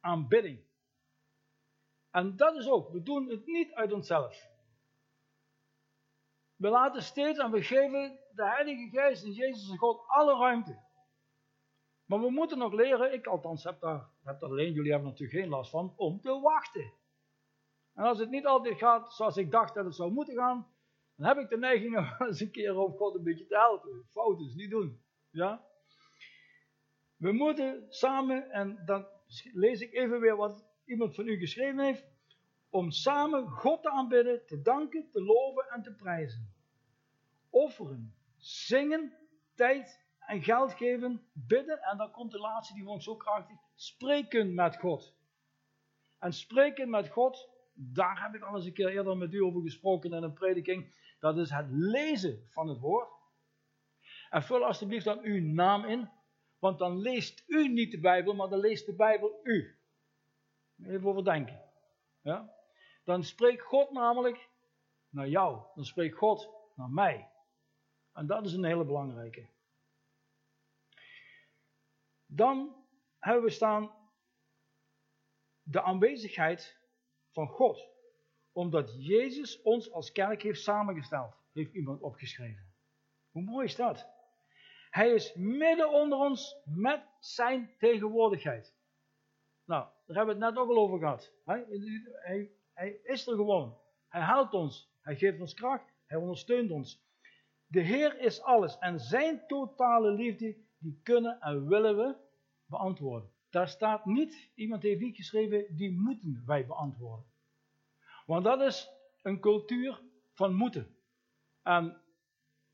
aanbidding. 0.00 0.60
En 2.10 2.36
dat 2.36 2.56
is 2.56 2.68
ook, 2.68 2.90
we 2.90 3.02
doen 3.02 3.28
het 3.28 3.46
niet 3.46 3.72
uit 3.72 3.92
onszelf. 3.92 4.49
We 6.60 6.68
laten 6.68 7.02
steeds 7.02 7.38
en 7.38 7.50
we 7.50 7.62
geven 7.62 8.18
de 8.32 8.44
Heilige 8.44 8.88
Geest 8.90 9.24
en 9.24 9.32
Jezus 9.32 9.70
en 9.70 9.76
God 9.76 10.04
alle 10.06 10.38
ruimte. 10.38 10.78
Maar 12.04 12.20
we 12.20 12.30
moeten 12.30 12.58
nog 12.58 12.72
leren, 12.72 13.12
ik 13.12 13.26
althans 13.26 13.64
heb 13.64 13.80
daar, 13.80 14.08
heb 14.22 14.40
dat 14.40 14.50
alleen, 14.50 14.72
jullie 14.72 14.90
hebben 14.90 15.08
natuurlijk 15.08 15.38
geen 15.38 15.48
last 15.48 15.70
van, 15.70 15.94
om 15.96 16.20
te 16.20 16.40
wachten. 16.40 16.92
En 17.94 18.04
als 18.04 18.18
het 18.18 18.30
niet 18.30 18.46
altijd 18.46 18.78
gaat 18.78 19.12
zoals 19.12 19.36
ik 19.36 19.50
dacht 19.50 19.74
dat 19.74 19.84
het 19.84 19.94
zou 19.94 20.12
moeten 20.12 20.34
gaan, 20.34 20.74
dan 21.16 21.26
heb 21.26 21.38
ik 21.38 21.48
de 21.48 21.58
neiging 21.58 21.96
om 21.98 22.06
eens 22.26 22.40
een 22.40 22.50
keer 22.50 22.78
op 22.78 22.96
God 22.96 23.14
een 23.14 23.24
beetje 23.24 23.46
te 23.46 23.56
helpen. 23.56 24.06
Fout 24.10 24.40
is 24.40 24.54
niet 24.54 24.70
doen. 24.70 25.02
Ja? 25.30 25.64
We 27.16 27.32
moeten 27.32 27.86
samen, 27.88 28.50
en 28.50 28.82
dan 28.84 29.06
lees 29.52 29.80
ik 29.80 29.92
even 29.92 30.20
weer 30.20 30.36
wat 30.36 30.64
iemand 30.84 31.14
van 31.14 31.26
u 31.26 31.38
geschreven 31.38 31.78
heeft, 31.78 32.06
om 32.70 32.90
samen 32.90 33.48
God 33.48 33.82
te 33.82 33.90
aanbidden, 33.90 34.46
te 34.46 34.62
danken, 34.62 35.10
te 35.10 35.22
loven 35.22 35.68
en 35.68 35.82
te 35.82 35.92
prijzen. 35.92 36.54
Offeren, 37.50 38.14
zingen, 38.36 39.12
tijd 39.54 40.00
en 40.18 40.42
geld 40.42 40.72
geven, 40.72 41.30
bidden, 41.32 41.82
en 41.82 41.96
dan 41.96 42.10
komt 42.10 42.30
de 42.30 42.38
laatste 42.38 42.74
die 42.74 42.84
vond 42.84 43.02
zo 43.02 43.16
krachtig, 43.16 43.56
spreken 43.74 44.54
met 44.54 44.76
God. 44.76 45.14
En 46.18 46.32
spreken 46.32 46.90
met 46.90 47.08
God, 47.08 47.48
daar 47.74 48.22
heb 48.22 48.34
ik 48.34 48.42
al 48.42 48.56
eens 48.56 48.66
een 48.66 48.72
keer 48.72 48.88
eerder 48.88 49.16
met 49.16 49.32
u 49.32 49.42
over 49.42 49.62
gesproken 49.62 50.12
in 50.12 50.22
een 50.22 50.32
prediking, 50.32 50.94
dat 51.18 51.36
is 51.36 51.50
het 51.50 51.66
lezen 51.70 52.48
van 52.50 52.68
het 52.68 52.78
woord. 52.78 53.08
En 54.30 54.42
vul 54.42 54.64
alstublieft 54.64 55.04
dan 55.04 55.20
uw 55.22 55.42
naam 55.42 55.84
in, 55.84 56.10
want 56.58 56.78
dan 56.78 56.98
leest 56.98 57.44
u 57.46 57.68
niet 57.68 57.90
de 57.90 58.00
Bijbel, 58.00 58.34
maar 58.34 58.48
dan 58.48 58.58
leest 58.58 58.86
de 58.86 58.94
Bijbel 58.94 59.40
u. 59.42 59.78
Even 60.82 61.08
over 61.08 61.24
denken. 61.24 61.60
Ja? 62.22 62.59
Dan 63.04 63.24
spreekt 63.24 63.62
God 63.62 63.90
namelijk 63.90 64.48
naar 65.08 65.28
jou. 65.28 65.62
Dan 65.74 65.84
spreekt 65.84 66.16
God 66.16 66.50
naar 66.74 66.90
mij. 66.90 67.30
En 68.12 68.26
dat 68.26 68.46
is 68.46 68.52
een 68.52 68.64
hele 68.64 68.84
belangrijke. 68.84 69.48
Dan 72.26 72.84
hebben 73.18 73.44
we 73.44 73.50
staan 73.50 73.90
de 75.62 75.82
aanwezigheid 75.82 76.78
van 77.30 77.48
God. 77.48 77.88
Omdat 78.52 79.04
Jezus 79.04 79.62
ons 79.62 79.92
als 79.92 80.12
kerk 80.12 80.42
heeft 80.42 80.62
samengesteld, 80.62 81.34
heeft 81.52 81.74
iemand 81.74 82.00
opgeschreven. 82.00 82.74
Hoe 83.30 83.42
mooi 83.42 83.66
is 83.66 83.76
dat? 83.76 84.08
Hij 84.90 85.10
is 85.10 85.34
midden 85.34 85.90
onder 85.90 86.18
ons 86.18 86.56
met 86.64 87.02
zijn 87.18 87.74
tegenwoordigheid. 87.78 88.74
Nou, 89.64 89.88
daar 90.06 90.16
hebben 90.16 90.38
we 90.38 90.44
het 90.44 90.54
net 90.54 90.62
ook 90.62 90.70
al 90.70 90.82
over 90.82 90.98
gehad. 90.98 91.32
Hij, 91.44 92.50
hij, 92.80 93.00
is 93.02 93.26
er 93.26 93.34
gewoon. 93.34 93.78
Hij 94.08 94.22
helpt 94.22 94.54
ons. 94.54 94.90
Hij 95.00 95.16
geeft 95.16 95.40
ons 95.40 95.54
kracht. 95.54 95.92
Hij 96.06 96.18
ondersteunt 96.18 96.70
ons. 96.70 97.02
De 97.66 97.80
Heer 97.80 98.20
is 98.20 98.42
alles. 98.42 98.78
En 98.78 99.00
zijn 99.00 99.46
totale 99.46 100.10
liefde, 100.10 100.56
die 100.78 101.00
kunnen 101.02 101.40
en 101.40 101.68
willen 101.68 101.96
we 101.96 102.16
beantwoorden. 102.64 103.30
Daar 103.50 103.68
staat 103.68 104.04
niet, 104.04 104.50
iemand 104.54 104.82
heeft 104.82 105.00
niet 105.00 105.16
geschreven, 105.16 105.76
die 105.76 105.92
moeten 105.92 106.42
wij 106.46 106.66
beantwoorden. 106.66 107.26
Want 108.26 108.44
dat 108.44 108.60
is 108.60 108.90
een 109.22 109.40
cultuur 109.40 110.02
van 110.32 110.54
moeten. 110.54 110.96
En 111.62 112.02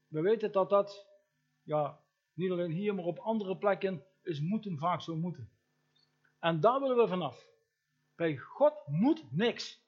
we 0.06 0.20
weten 0.20 0.52
dat 0.52 0.70
dat, 0.70 1.06
ja, 1.62 2.00
niet 2.32 2.50
alleen 2.50 2.70
hier, 2.70 2.94
maar 2.94 3.04
op 3.04 3.18
andere 3.18 3.56
plekken 3.58 4.04
is 4.22 4.40
moeten 4.40 4.78
vaak 4.78 5.00
zo 5.00 5.16
moeten. 5.16 5.50
En 6.38 6.60
daar 6.60 6.80
willen 6.80 6.96
we 6.96 7.08
vanaf. 7.08 7.48
Bij 8.14 8.36
God 8.36 8.86
moet 8.86 9.32
niks. 9.32 9.85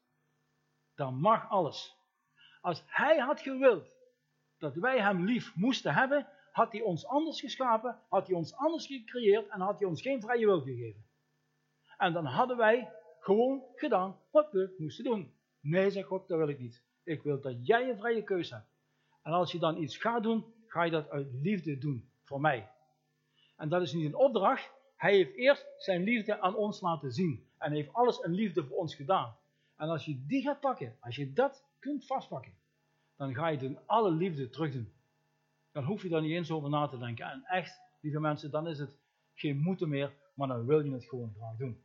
Dan 0.99 1.15
mag 1.15 1.51
alles. 1.51 1.97
Als 2.61 2.83
Hij 2.87 3.19
had 3.19 3.41
gewild 3.41 3.97
dat 4.59 4.75
wij 4.75 5.01
Hem 5.01 5.25
lief 5.25 5.55
moesten 5.55 5.95
hebben, 5.95 6.29
had 6.53 6.73
Hij 6.73 6.81
ons 6.81 7.07
anders 7.07 7.41
geschapen, 7.41 7.99
had 8.09 8.27
Hij 8.27 8.37
ons 8.37 8.55
anders 8.55 8.87
gecreëerd 8.87 9.49
en 9.49 9.61
had 9.61 9.79
Hij 9.79 9.89
ons 9.89 10.03
geen 10.03 10.21
vrije 10.21 10.47
wil 10.47 10.61
gegeven. 10.61 11.07
En 11.97 12.13
dan 12.13 12.25
hadden 12.25 12.57
wij 12.57 12.93
gewoon 13.21 13.63
gedaan 13.75 14.21
wat 14.31 14.51
we 14.53 14.75
moesten 14.79 15.05
doen. 15.05 15.35
Nee, 15.61 15.91
zegt 15.91 16.07
God, 16.07 16.29
dat 16.29 16.39
wil 16.39 16.49
ik 16.49 16.59
niet. 16.59 16.85
Ik 17.05 17.23
wil 17.23 17.41
dat 17.41 17.67
jij 17.67 17.89
een 17.89 17.99
vrije 17.99 18.23
keuze 18.23 18.55
hebt. 18.55 18.67
En 19.23 19.33
als 19.33 19.53
je 19.53 19.59
dan 19.59 19.83
iets 19.83 19.97
gaat 19.97 20.23
doen, 20.23 20.45
ga 20.67 20.83
je 20.83 20.91
dat 20.91 21.11
uit 21.11 21.29
liefde 21.33 21.79
doen 21.79 22.11
voor 22.25 22.41
mij. 22.41 22.71
En 23.57 23.69
dat 23.69 23.83
is 23.83 23.93
niet 23.93 24.05
een 24.05 24.15
opdracht. 24.15 24.71
Hij 24.97 25.15
heeft 25.15 25.35
eerst 25.35 25.67
zijn 25.77 26.03
liefde 26.03 26.41
aan 26.41 26.55
ons 26.55 26.81
laten 26.81 27.13
zien. 27.13 27.51
En 27.59 27.73
heeft 27.73 27.93
alles 27.93 28.19
in 28.19 28.33
liefde 28.33 28.65
voor 28.65 28.77
ons 28.77 28.95
gedaan. 28.95 29.37
En 29.79 29.89
als 29.89 30.05
je 30.05 30.27
die 30.27 30.43
gaat 30.43 30.61
pakken, 30.61 30.97
als 31.01 31.17
je 31.17 31.33
dat 31.33 31.65
kunt 31.79 32.07
vastpakken, 32.07 32.53
dan 33.17 33.35
ga 33.35 33.49
je 33.49 33.59
in 33.59 33.79
alle 33.87 34.11
liefde 34.11 34.49
terug 34.49 34.73
doen. 34.73 34.93
Dan 35.73 35.85
hoef 35.85 36.03
je 36.03 36.09
daar 36.09 36.23
niet 36.23 36.33
eens 36.33 36.51
over 36.51 36.71
na 36.71 36.87
te 36.87 36.99
denken. 36.99 37.27
En 37.27 37.45
echt, 37.45 37.81
lieve 38.01 38.21
mensen, 38.21 38.51
dan 38.51 38.69
is 38.69 38.79
het 38.79 38.99
geen 39.35 39.59
moeten 39.59 39.89
meer, 39.89 40.13
maar 40.35 40.49
dan 40.49 40.67
wil 40.67 40.85
je 40.85 40.93
het 40.93 41.05
gewoon 41.05 41.35
graag 41.37 41.57
doen. 41.57 41.83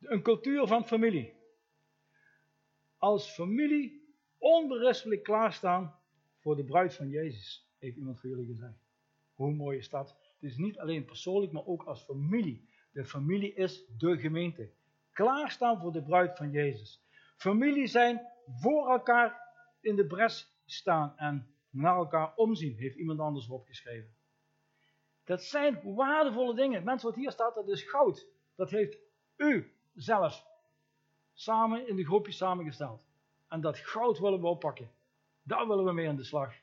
Een 0.00 0.22
cultuur 0.22 0.66
van 0.66 0.84
familie. 0.84 1.32
Als 2.98 3.30
familie 3.30 4.14
onberispelijk 4.38 5.22
klaarstaan 5.22 5.98
voor 6.38 6.56
de 6.56 6.64
bruid 6.64 6.94
van 6.94 7.08
Jezus 7.08 7.68
heeft 7.78 7.96
iemand 7.96 8.20
voor 8.20 8.30
jullie 8.30 8.46
gezegd. 8.46 8.78
Hoe 9.34 9.52
mooi 9.52 9.78
is 9.78 9.88
dat? 9.88 10.16
Het 10.40 10.50
is 10.50 10.56
niet 10.56 10.78
alleen 10.78 11.04
persoonlijk, 11.04 11.52
maar 11.52 11.66
ook 11.66 11.82
als 11.82 12.02
familie. 12.02 12.68
De 12.92 13.04
familie 13.04 13.54
is 13.54 13.84
de 13.98 14.18
gemeente. 14.18 14.70
Klaarstaan 15.14 15.80
voor 15.80 15.92
de 15.92 16.02
bruid 16.02 16.36
van 16.36 16.50
Jezus. 16.50 17.02
Familie 17.36 17.86
zijn 17.86 18.26
voor 18.46 18.90
elkaar 18.90 19.40
in 19.80 19.96
de 19.96 20.06
bres 20.06 20.54
staan 20.64 21.16
en 21.16 21.54
naar 21.70 21.96
elkaar 21.96 22.34
omzien, 22.34 22.76
heeft 22.76 22.96
iemand 22.96 23.20
anders 23.20 23.48
opgeschreven. 23.48 24.14
Dat 25.24 25.42
zijn 25.42 25.94
waardevolle 25.94 26.54
dingen. 26.54 26.84
Mensen, 26.84 27.08
wat 27.08 27.18
hier 27.18 27.30
staat, 27.30 27.54
dat 27.54 27.68
is 27.68 27.82
goud. 27.82 28.26
Dat 28.54 28.70
heeft 28.70 28.98
u 29.36 29.72
zelf 29.94 30.46
samen 31.32 31.88
in 31.88 31.96
de 31.96 32.04
groepjes 32.04 32.36
samengesteld. 32.36 33.02
En 33.48 33.60
dat 33.60 33.78
goud 33.78 34.18
willen 34.18 34.40
we 34.40 34.46
oppakken. 34.46 34.90
Daar 35.42 35.68
willen 35.68 35.84
we 35.84 35.92
mee 35.92 36.08
aan 36.08 36.16
de 36.16 36.24
slag. 36.24 36.54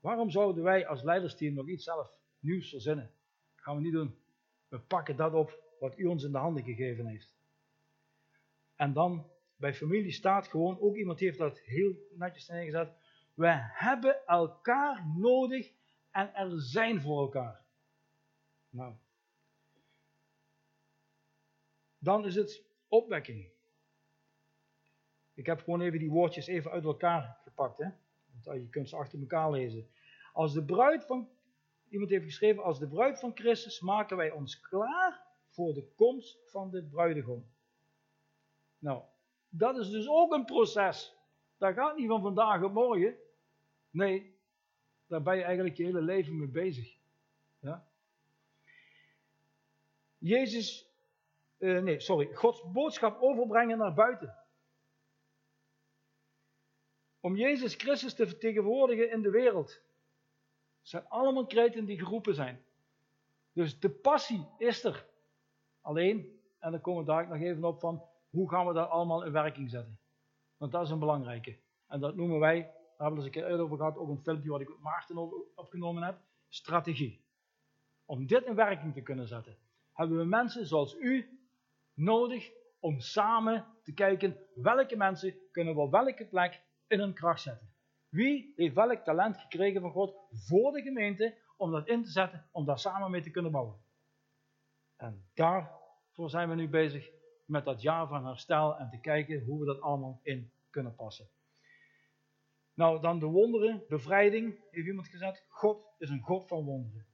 Waarom 0.00 0.30
zouden 0.30 0.62
wij 0.62 0.86
als 0.86 1.02
leidersteam 1.02 1.54
nog 1.54 1.68
iets 1.68 1.84
zelf 1.84 2.10
nieuws 2.38 2.70
verzinnen? 2.70 3.10
Dat 3.54 3.64
gaan 3.64 3.76
we 3.76 3.82
niet 3.82 3.92
doen. 3.92 4.18
We 4.68 4.78
pakken 4.78 5.16
dat 5.16 5.32
op 5.32 5.58
wat 5.80 5.98
u 5.98 6.04
ons 6.04 6.24
in 6.24 6.32
de 6.32 6.38
handen 6.38 6.62
gegeven 6.62 7.06
heeft. 7.06 7.31
En 8.76 8.92
dan 8.92 9.30
bij 9.56 9.74
familie 9.74 10.12
staat 10.12 10.48
gewoon, 10.48 10.80
ook 10.80 10.96
iemand 10.96 11.18
heeft 11.18 11.38
dat 11.38 11.58
heel 11.58 11.94
netjes 12.14 12.48
neergezet. 12.48 12.92
We 13.34 13.48
hebben 13.58 14.26
elkaar 14.26 15.06
nodig 15.16 15.72
en 16.10 16.34
er 16.34 16.60
zijn 16.60 17.00
voor 17.00 17.20
elkaar. 17.20 17.64
Nou. 18.70 18.94
Dan 21.98 22.26
is 22.26 22.34
het 22.34 22.64
opwekking. 22.88 23.50
Ik 25.34 25.46
heb 25.46 25.60
gewoon 25.60 25.80
even 25.80 25.98
die 25.98 26.10
woordjes 26.10 26.46
even 26.46 26.70
uit 26.70 26.84
elkaar 26.84 27.38
gepakt. 27.42 27.78
Hè? 27.78 27.88
Je 28.52 28.68
kunt 28.70 28.88
ze 28.88 28.96
achter 28.96 29.20
elkaar 29.20 29.50
lezen. 29.50 29.88
Als 30.32 30.52
de 30.52 30.64
bruid 30.64 31.04
van, 31.06 31.28
iemand 31.88 32.10
heeft 32.10 32.24
geschreven, 32.24 32.62
als 32.62 32.78
de 32.78 32.88
bruid 32.88 33.18
van 33.18 33.30
Christus 33.34 33.80
maken 33.80 34.16
wij 34.16 34.30
ons 34.30 34.60
klaar 34.60 35.26
voor 35.48 35.74
de 35.74 35.92
komst 35.94 36.50
van 36.50 36.70
de 36.70 36.84
bruidegom. 36.84 37.51
Nou, 38.82 39.02
dat 39.48 39.76
is 39.76 39.90
dus 39.90 40.08
ook 40.08 40.32
een 40.32 40.44
proces. 40.44 41.16
Dat 41.56 41.74
gaat 41.74 41.96
niet 41.96 42.08
van 42.08 42.22
vandaag 42.22 42.62
op 42.62 42.72
morgen. 42.72 43.16
Nee, 43.90 44.36
daar 45.06 45.22
ben 45.22 45.36
je 45.36 45.42
eigenlijk 45.42 45.76
je 45.76 45.84
hele 45.84 46.00
leven 46.00 46.38
mee 46.38 46.48
bezig. 46.48 46.96
Ja? 47.58 47.86
Jezus, 50.18 50.90
uh, 51.58 51.82
nee, 51.82 52.00
sorry, 52.00 52.34
Gods 52.34 52.70
boodschap 52.72 53.20
overbrengen 53.20 53.78
naar 53.78 53.94
buiten. 53.94 54.42
om 57.22 57.36
Jezus 57.36 57.74
Christus 57.74 58.14
te 58.14 58.26
vertegenwoordigen 58.26 59.10
in 59.10 59.22
de 59.22 59.30
wereld. 59.30 59.70
Het 60.78 60.88
zijn 60.88 61.08
allemaal 61.08 61.46
kreten 61.46 61.84
die 61.84 61.98
geroepen 61.98 62.34
zijn. 62.34 62.64
Dus 63.52 63.80
de 63.80 63.90
passie 63.90 64.46
is 64.58 64.84
er. 64.84 65.06
Alleen, 65.80 66.40
en 66.58 66.70
dan 66.70 66.80
komen 66.80 67.04
we 67.04 67.10
daar 67.10 67.28
nog 67.28 67.40
even 67.40 67.64
op 67.64 67.80
van, 67.80 68.02
hoe 68.32 68.48
gaan 68.48 68.66
we 68.66 68.72
dat 68.72 68.88
allemaal 68.88 69.24
in 69.24 69.32
werking 69.32 69.70
zetten? 69.70 69.98
Want 70.56 70.72
dat 70.72 70.82
is 70.82 70.90
een 70.90 70.98
belangrijke. 70.98 71.58
En 71.86 72.00
dat 72.00 72.16
noemen 72.16 72.38
wij, 72.38 72.60
daar 72.60 72.72
hebben 72.96 73.18
we 73.18 73.26
eens 73.26 73.36
een 73.36 73.42
keer 73.42 73.60
over 73.60 73.76
gehad, 73.76 73.96
ook 73.96 74.08
een 74.08 74.22
filmpje 74.22 74.50
wat 74.50 74.60
ik 74.60 74.68
met 74.68 74.78
Maarten 74.78 75.18
opgenomen 75.54 76.02
heb, 76.02 76.18
strategie. 76.48 77.24
Om 78.04 78.26
dit 78.26 78.44
in 78.44 78.54
werking 78.54 78.94
te 78.94 79.02
kunnen 79.02 79.28
zetten, 79.28 79.56
hebben 79.92 80.18
we 80.18 80.24
mensen 80.24 80.66
zoals 80.66 80.94
u 80.94 81.38
nodig 81.94 82.50
om 82.80 83.00
samen 83.00 83.66
te 83.82 83.92
kijken 83.92 84.36
welke 84.54 84.96
mensen 84.96 85.34
kunnen 85.50 85.74
we 85.74 85.80
op 85.80 85.90
welke 85.90 86.26
plek 86.26 86.62
in 86.86 86.98
hun 86.98 87.14
kracht 87.14 87.42
zetten. 87.42 87.70
Wie 88.08 88.52
heeft 88.56 88.74
welk 88.74 89.04
talent 89.04 89.36
gekregen 89.36 89.80
van 89.80 89.90
God 89.90 90.14
voor 90.30 90.72
de 90.72 90.82
gemeente 90.82 91.38
om 91.56 91.70
dat 91.70 91.88
in 91.88 92.04
te 92.04 92.10
zetten, 92.10 92.48
om 92.52 92.64
daar 92.64 92.78
samen 92.78 93.10
mee 93.10 93.22
te 93.22 93.30
kunnen 93.30 93.52
bouwen. 93.52 93.80
En 94.96 95.28
daarvoor 95.34 96.30
zijn 96.30 96.48
we 96.48 96.54
nu 96.54 96.68
bezig 96.68 97.10
met 97.52 97.64
dat 97.64 97.82
jaar 97.82 98.08
van 98.08 98.26
herstel 98.26 98.78
en 98.78 98.90
te 98.90 99.00
kijken 99.00 99.44
hoe 99.44 99.60
we 99.60 99.66
dat 99.66 99.80
allemaal 99.80 100.20
in 100.22 100.52
kunnen 100.70 100.94
passen. 100.94 101.28
Nou, 102.74 103.00
dan 103.00 103.18
de 103.18 103.26
wonderen, 103.26 103.84
bevrijding, 103.88 104.60
heeft 104.70 104.86
iemand 104.86 105.08
gezegd. 105.08 105.44
God 105.48 105.94
is 105.98 106.10
een 106.10 106.22
God 106.22 106.48
van 106.48 106.64
wonderen. 106.64 107.06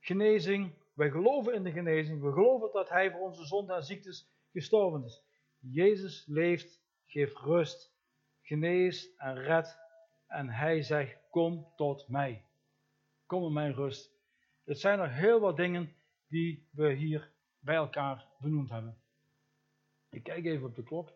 Genezing, 0.00 0.74
wij 0.94 1.10
geloven 1.10 1.54
in 1.54 1.62
de 1.62 1.72
genezing. 1.72 2.20
We 2.22 2.32
geloven 2.32 2.72
dat 2.72 2.88
Hij 2.88 3.10
voor 3.10 3.20
onze 3.20 3.44
zonden 3.44 3.76
en 3.76 3.82
ziektes 3.82 4.28
gestorven 4.52 5.04
is. 5.04 5.22
Jezus 5.58 6.26
leeft, 6.26 6.82
geeft 7.06 7.36
rust, 7.36 7.94
geneest 8.42 9.18
en 9.18 9.34
redt. 9.34 9.78
En 10.26 10.48
Hij 10.48 10.82
zegt, 10.82 11.18
kom 11.30 11.72
tot 11.76 12.08
mij. 12.08 12.44
Kom 13.26 13.44
in 13.44 13.52
mijn 13.52 13.74
rust. 13.74 14.12
Het 14.64 14.80
zijn 14.80 14.98
er 14.98 15.12
heel 15.12 15.40
wat 15.40 15.56
dingen 15.56 15.94
die 16.28 16.68
we 16.70 16.92
hier 16.92 17.32
bij 17.58 17.74
elkaar 17.74 18.26
benoemd 18.38 18.70
hebben. 18.70 19.03
Ik 20.14 20.22
kijk 20.22 20.44
even 20.44 20.66
op 20.66 20.74
de 20.74 20.82
klok. 20.82 21.12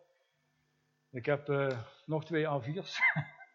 Ik 1.11 1.26
heb 1.26 1.49
uh, 1.49 1.82
nog 2.07 2.24
twee 2.24 2.44
A4's. 2.44 3.01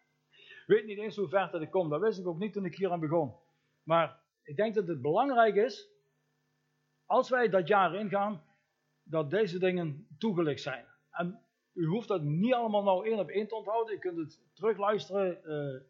weet 0.66 0.86
niet 0.86 0.98
eens 0.98 1.16
hoe 1.16 1.28
ver 1.28 1.50
dat 1.50 1.62
ik 1.62 1.70
kom. 1.70 1.88
Dat 1.88 2.00
wist 2.00 2.18
ik 2.18 2.26
ook 2.26 2.38
niet 2.38 2.52
toen 2.52 2.64
ik 2.64 2.76
hier 2.76 2.90
aan 2.90 3.00
begon. 3.00 3.34
Maar 3.82 4.20
ik 4.42 4.56
denk 4.56 4.74
dat 4.74 4.86
het 4.86 5.02
belangrijk 5.02 5.54
is, 5.54 5.88
als 7.06 7.30
wij 7.30 7.48
dat 7.48 7.68
jaar 7.68 7.94
ingaan, 7.94 8.42
dat 9.02 9.30
deze 9.30 9.58
dingen 9.58 10.06
toegelicht 10.18 10.62
zijn. 10.62 10.86
En 11.10 11.40
u 11.72 11.86
hoeft 11.86 12.08
dat 12.08 12.22
niet 12.22 12.54
allemaal 12.54 12.82
nou 12.82 13.06
één 13.06 13.18
op 13.18 13.28
één 13.28 13.48
te 13.48 13.54
onthouden. 13.54 13.94
U 13.94 13.98
kunt 13.98 14.18
het 14.18 14.40
terugluisteren 14.52 15.40
uh, 15.44 15.80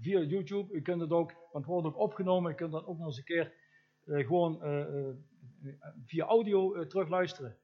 via 0.00 0.20
YouTube. 0.20 0.74
U 0.74 0.82
kunt 0.82 1.00
het 1.00 1.10
ook, 1.10 1.32
want 1.32 1.64
het 1.64 1.66
wordt 1.66 1.86
ook 1.86 1.98
opgenomen. 1.98 2.52
U 2.52 2.54
kunt 2.54 2.72
dat 2.72 2.86
ook 2.86 2.98
nog 2.98 3.06
eens 3.06 3.18
een 3.18 3.24
keer 3.24 3.52
uh, 4.04 4.26
gewoon 4.26 4.60
via 6.04 6.24
audio 6.24 6.86
terugluisteren. 6.86 7.58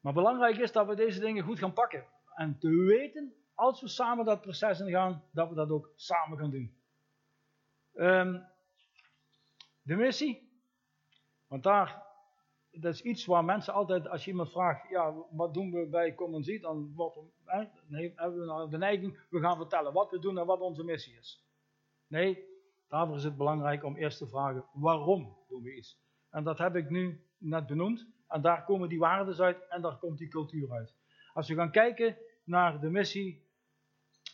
Maar 0.00 0.12
belangrijk 0.12 0.56
is 0.56 0.72
dat 0.72 0.86
we 0.86 0.94
deze 0.94 1.20
dingen 1.20 1.44
goed 1.44 1.58
gaan 1.58 1.72
pakken. 1.72 2.06
En 2.34 2.58
te 2.58 2.68
weten, 2.68 3.34
als 3.54 3.80
we 3.80 3.88
samen 3.88 4.24
dat 4.24 4.40
proces 4.40 4.80
ingaan, 4.80 5.22
dat 5.32 5.48
we 5.48 5.54
dat 5.54 5.70
ook 5.70 5.90
samen 5.96 6.38
gaan 6.38 6.50
doen. 6.50 6.76
Um, 7.94 8.46
de 9.82 9.96
missie. 9.96 10.48
Want 11.46 11.62
daar, 11.62 12.02
dat 12.70 12.94
is 12.94 13.02
iets 13.02 13.24
waar 13.24 13.44
mensen 13.44 13.74
altijd, 13.74 14.08
als 14.08 14.24
je 14.24 14.30
iemand 14.30 14.50
vraagt, 14.50 14.88
ja, 14.88 15.14
wat 15.30 15.54
doen 15.54 15.70
we 15.70 15.86
bij 15.86 16.14
Common 16.14 16.42
Ziet, 16.42 16.62
dan 16.62 16.92
hebben 17.44 18.40
we 18.40 18.44
nou 18.46 18.70
de 18.70 18.78
neiging, 18.78 19.26
we 19.30 19.40
gaan 19.40 19.56
vertellen 19.56 19.92
wat 19.92 20.10
we 20.10 20.18
doen 20.18 20.38
en 20.38 20.46
wat 20.46 20.60
onze 20.60 20.84
missie 20.84 21.16
is. 21.16 21.44
Nee, 22.06 22.44
daarvoor 22.88 23.16
is 23.16 23.24
het 23.24 23.36
belangrijk 23.36 23.84
om 23.84 23.96
eerst 23.96 24.18
te 24.18 24.28
vragen, 24.28 24.64
waarom 24.72 25.36
doen 25.48 25.62
we 25.62 25.76
iets? 25.76 25.98
En 26.30 26.44
dat 26.44 26.58
heb 26.58 26.76
ik 26.76 26.90
nu 26.90 27.26
net 27.38 27.66
benoemd. 27.66 28.06
En 28.28 28.40
daar 28.40 28.64
komen 28.64 28.88
die 28.88 28.98
waarden 28.98 29.38
uit 29.38 29.68
en 29.68 29.82
daar 29.82 29.98
komt 29.98 30.18
die 30.18 30.28
cultuur 30.28 30.72
uit. 30.72 30.94
Als 31.32 31.48
we 31.48 31.54
gaan 31.54 31.70
kijken 31.70 32.16
naar 32.44 32.80
de 32.80 32.90
missie, 32.90 33.46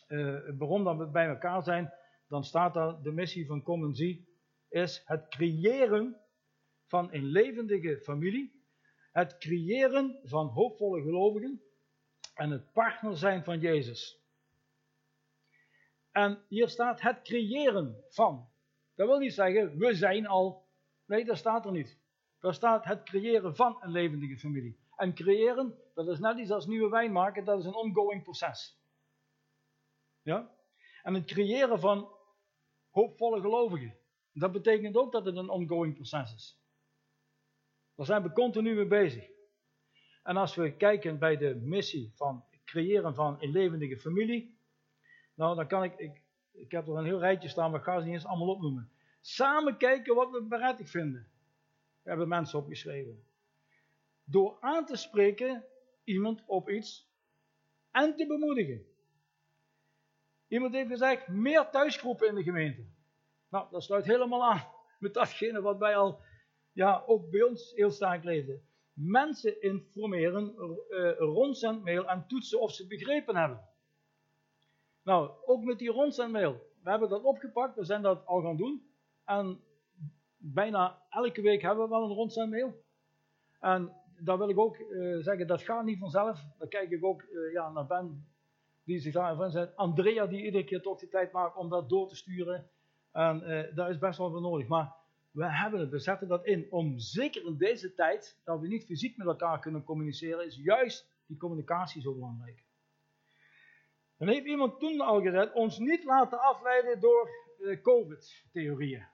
uh, 0.07 0.39
waarom 0.57 0.83
dat 0.83 0.97
we 0.97 1.07
bij 1.07 1.27
elkaar 1.27 1.63
zijn, 1.63 1.93
dan 2.27 2.43
staat 2.43 2.73
daar 2.73 3.01
de 3.01 3.11
missie 3.11 3.45
van 3.45 3.63
Common 3.63 3.95
Zie 3.95 4.27
is 4.69 5.03
het 5.05 5.27
creëren 5.27 6.21
van 6.85 7.13
een 7.13 7.25
levendige 7.25 7.99
familie, 7.99 8.63
het 9.11 9.37
creëren 9.37 10.19
van 10.23 10.47
hoopvolle 10.47 11.01
gelovigen 11.01 11.61
en 12.33 12.49
het 12.49 12.71
partner 12.71 13.17
zijn 13.17 13.43
van 13.43 13.59
Jezus. 13.59 14.23
En 16.11 16.43
hier 16.47 16.69
staat 16.69 17.01
het 17.01 17.21
creëren 17.21 18.03
van. 18.09 18.49
Dat 18.95 19.07
wil 19.07 19.19
niet 19.19 19.33
zeggen, 19.33 19.77
we 19.77 19.93
zijn 19.93 20.27
al. 20.27 20.65
Nee, 21.05 21.25
dat 21.25 21.37
staat 21.37 21.65
er 21.65 21.71
niet. 21.71 21.99
Daar 22.45 22.53
staat 22.53 22.85
het 22.85 23.03
creëren 23.03 23.55
van 23.55 23.77
een 23.79 23.91
levendige 23.91 24.37
familie. 24.37 24.77
En 24.95 25.13
creëren, 25.13 25.75
dat 25.93 26.07
is 26.07 26.19
net 26.19 26.37
iets 26.37 26.51
als 26.51 26.65
nieuwe 26.65 26.89
wijn 26.89 27.11
maken, 27.11 27.45
dat 27.45 27.59
is 27.59 27.65
een 27.65 27.75
ongoing 27.75 28.23
proces. 28.23 28.77
Ja? 30.21 30.51
En 31.03 31.13
het 31.13 31.25
creëren 31.25 31.79
van 31.79 32.11
hoopvolle 32.89 33.41
gelovigen, 33.41 33.97
dat 34.33 34.51
betekent 34.51 34.95
ook 34.95 35.11
dat 35.11 35.25
het 35.25 35.35
een 35.35 35.49
ongoing 35.49 35.93
proces 35.93 36.33
is. 36.33 36.59
Daar 37.95 38.05
zijn 38.05 38.23
we 38.23 38.31
continu 38.31 38.75
mee 38.75 38.87
bezig. 38.87 39.27
En 40.23 40.37
als 40.37 40.55
we 40.55 40.75
kijken 40.75 41.19
bij 41.19 41.37
de 41.37 41.55
missie 41.55 42.11
van 42.15 42.43
creëren 42.65 43.15
van 43.15 43.37
een 43.41 43.51
levendige 43.51 43.97
familie, 43.97 44.57
nou 45.33 45.55
dan 45.55 45.67
kan 45.67 45.83
ik, 45.83 45.97
ik, 45.97 46.21
ik 46.51 46.71
heb 46.71 46.87
er 46.87 46.97
een 46.97 47.05
heel 47.05 47.19
rijtje 47.19 47.49
staan, 47.49 47.71
maar 47.71 47.79
ik 47.79 47.85
ga 47.85 47.99
ze 47.99 48.05
niet 48.05 48.13
eens 48.13 48.25
allemaal 48.25 48.55
opnoemen. 48.55 48.91
Samen 49.21 49.77
kijken 49.77 50.15
wat 50.15 50.31
we 50.31 50.43
berettigd 50.43 50.89
vinden 50.89 51.33
hebben 52.05 52.27
mensen 52.27 52.59
opgeschreven. 52.59 53.23
Door 54.23 54.57
aan 54.59 54.85
te 54.85 54.95
spreken 54.95 55.65
iemand 56.03 56.43
op 56.45 56.69
iets 56.69 57.09
en 57.91 58.15
te 58.15 58.25
bemoedigen. 58.27 58.85
Iemand 60.47 60.73
heeft 60.73 60.89
gezegd, 60.89 61.27
meer 61.27 61.69
thuisgroepen 61.69 62.27
in 62.27 62.35
de 62.35 62.43
gemeente. 62.43 62.85
Nou, 63.49 63.67
dat 63.71 63.83
sluit 63.83 64.05
helemaal 64.05 64.43
aan 64.43 64.67
met 64.99 65.13
datgene 65.13 65.61
wat 65.61 65.77
wij 65.77 65.95
al, 65.95 66.19
ja, 66.71 67.03
ook 67.05 67.29
bij 67.29 67.41
ons 67.41 67.71
heel 67.75 67.91
sterk 67.91 68.23
lezen. 68.23 68.67
Mensen 68.93 69.61
informeren, 69.61 70.53
uh, 70.89 71.17
rondzendmail 71.17 72.09
en 72.09 72.27
toetsen 72.27 72.59
of 72.59 72.71
ze 72.71 72.87
begrepen 72.87 73.35
hebben. 73.35 73.69
Nou, 75.03 75.31
ook 75.45 75.63
met 75.63 75.79
die 75.79 75.91
rondzendmail. 75.91 76.53
We 76.83 76.89
hebben 76.89 77.09
dat 77.09 77.23
opgepakt, 77.23 77.75
we 77.75 77.83
zijn 77.83 78.01
dat 78.01 78.25
al 78.25 78.41
gaan 78.41 78.57
doen. 78.57 78.89
En 79.25 79.63
bijna 80.53 81.01
elke 81.09 81.41
week 81.41 81.61
hebben 81.61 81.83
we 81.83 81.89
wel 81.89 82.03
een 82.03 82.15
rondzendmail. 82.15 82.83
En 83.59 83.91
daar 84.19 84.37
wil 84.37 84.49
ik 84.49 84.59
ook 84.59 84.77
uh, 84.77 85.23
zeggen, 85.23 85.47
dat 85.47 85.61
gaat 85.61 85.85
niet 85.85 85.99
vanzelf. 85.99 86.39
Dan 86.57 86.67
kijk 86.67 86.89
ik 86.89 87.03
ook 87.03 87.21
uh, 87.21 87.53
ja, 87.53 87.71
naar 87.71 87.85
Ben, 87.85 88.27
die 88.83 88.99
zich 88.99 89.13
daarin 89.13 89.51
zet. 89.51 89.75
Andrea, 89.75 90.27
die 90.27 90.43
iedere 90.43 90.63
keer 90.63 90.81
toch 90.81 90.99
de 90.99 91.07
tijd 91.07 91.31
maakt 91.31 91.55
om 91.55 91.69
dat 91.69 91.89
door 91.89 92.07
te 92.07 92.15
sturen. 92.15 92.69
En 93.11 93.41
uh, 93.41 93.75
daar 93.75 93.89
is 93.89 93.97
best 93.97 94.17
wel 94.17 94.31
voor 94.31 94.41
nodig. 94.41 94.67
Maar 94.67 94.95
we 95.31 95.51
hebben 95.51 95.79
het, 95.79 95.89
we 95.89 95.99
zetten 95.99 96.27
dat 96.27 96.45
in. 96.45 96.67
Om 96.69 96.99
zeker 96.99 97.45
in 97.45 97.57
deze 97.57 97.93
tijd, 97.93 98.41
dat 98.43 98.59
we 98.59 98.67
niet 98.67 98.85
fysiek 98.85 99.17
met 99.17 99.27
elkaar 99.27 99.59
kunnen 99.59 99.83
communiceren, 99.83 100.45
is 100.45 100.59
juist 100.63 101.13
die 101.25 101.37
communicatie 101.37 102.01
zo 102.01 102.13
belangrijk. 102.13 102.63
Dan 104.17 104.27
heeft 104.27 104.45
iemand 104.45 104.79
toen 104.79 105.01
al 105.01 105.21
gezegd, 105.21 105.53
ons 105.53 105.77
niet 105.77 106.03
laten 106.03 106.39
afleiden 106.39 106.99
door 106.99 107.29
COVID-theorieën. 107.81 109.07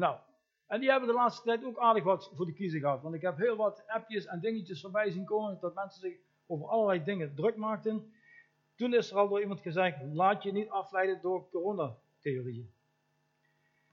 Nou, 0.00 0.18
en 0.66 0.80
die 0.80 0.90
hebben 0.90 1.08
de 1.08 1.14
laatste 1.14 1.42
tijd 1.42 1.64
ook 1.64 1.78
aardig 1.78 2.04
wat 2.04 2.30
voor 2.34 2.46
de 2.46 2.52
kiezer 2.52 2.80
gehad. 2.80 3.02
Want 3.02 3.14
ik 3.14 3.20
heb 3.20 3.36
heel 3.36 3.56
wat 3.56 3.84
appjes 3.86 4.26
en 4.26 4.40
dingetjes 4.40 4.80
voorbij 4.80 5.10
zien 5.10 5.24
komen 5.24 5.58
dat 5.60 5.74
mensen 5.74 6.00
zich 6.00 6.18
over 6.46 6.66
allerlei 6.66 7.04
dingen 7.04 7.34
druk 7.34 7.56
maakten. 7.56 8.12
Toen 8.76 8.94
is 8.94 9.10
er 9.10 9.16
al 9.16 9.28
door 9.28 9.40
iemand 9.40 9.60
gezegd, 9.60 9.96
laat 10.12 10.42
je 10.42 10.52
niet 10.52 10.68
afleiden 10.68 11.20
door 11.20 11.48
coronatheorieën. 11.50 12.72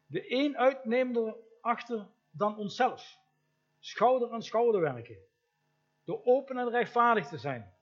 De 0.06 0.34
een 0.34 0.58
uitneemt 0.58 1.36
achter 1.62 2.08
dan 2.32 2.58
onszelf. 2.58 3.20
Schouder 3.80 4.32
aan 4.32 4.44
schouder 4.44 4.82
werken. 4.82 5.18
Door 6.04 6.22
open 6.24 6.58
en 6.58 6.70
rechtvaardig 6.70 7.28
te 7.28 7.38
zijn. 7.38 7.74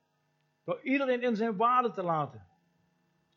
Door 0.63 0.81
iedereen 0.81 1.21
in 1.21 1.35
zijn 1.35 1.55
waarde 1.57 1.91
te 1.91 2.03
laten. 2.03 2.47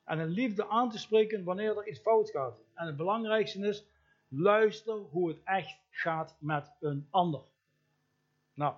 En 0.05 0.19
een 0.19 0.29
liefde 0.29 0.69
aan 0.69 0.91
te 0.91 0.99
spreken 0.99 1.45
wanneer 1.45 1.77
er 1.77 1.89
iets 1.89 2.01
fout 2.01 2.31
gaat. 2.31 2.63
En 2.75 2.87
het 2.87 2.97
belangrijkste 2.97 3.67
is, 3.67 3.87
Luister 4.29 4.95
hoe 4.95 5.29
het 5.29 5.43
echt 5.45 5.79
gaat 5.91 6.37
met 6.41 6.77
een 6.81 7.07
ander. 7.11 7.43
Nou, 8.55 8.75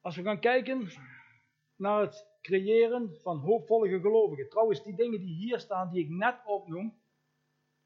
als 0.00 0.16
we 0.16 0.22
gaan 0.22 0.40
kijken 0.40 0.88
naar 1.76 2.00
het 2.00 2.26
creëren 2.42 3.16
van 3.22 3.38
hoopvolle 3.38 4.00
gelovigen. 4.00 4.48
Trouwens, 4.48 4.82
die 4.82 4.94
dingen 4.94 5.20
die 5.20 5.34
hier 5.34 5.60
staan, 5.60 5.90
die 5.90 6.04
ik 6.04 6.10
net 6.10 6.36
opnoem, 6.44 6.94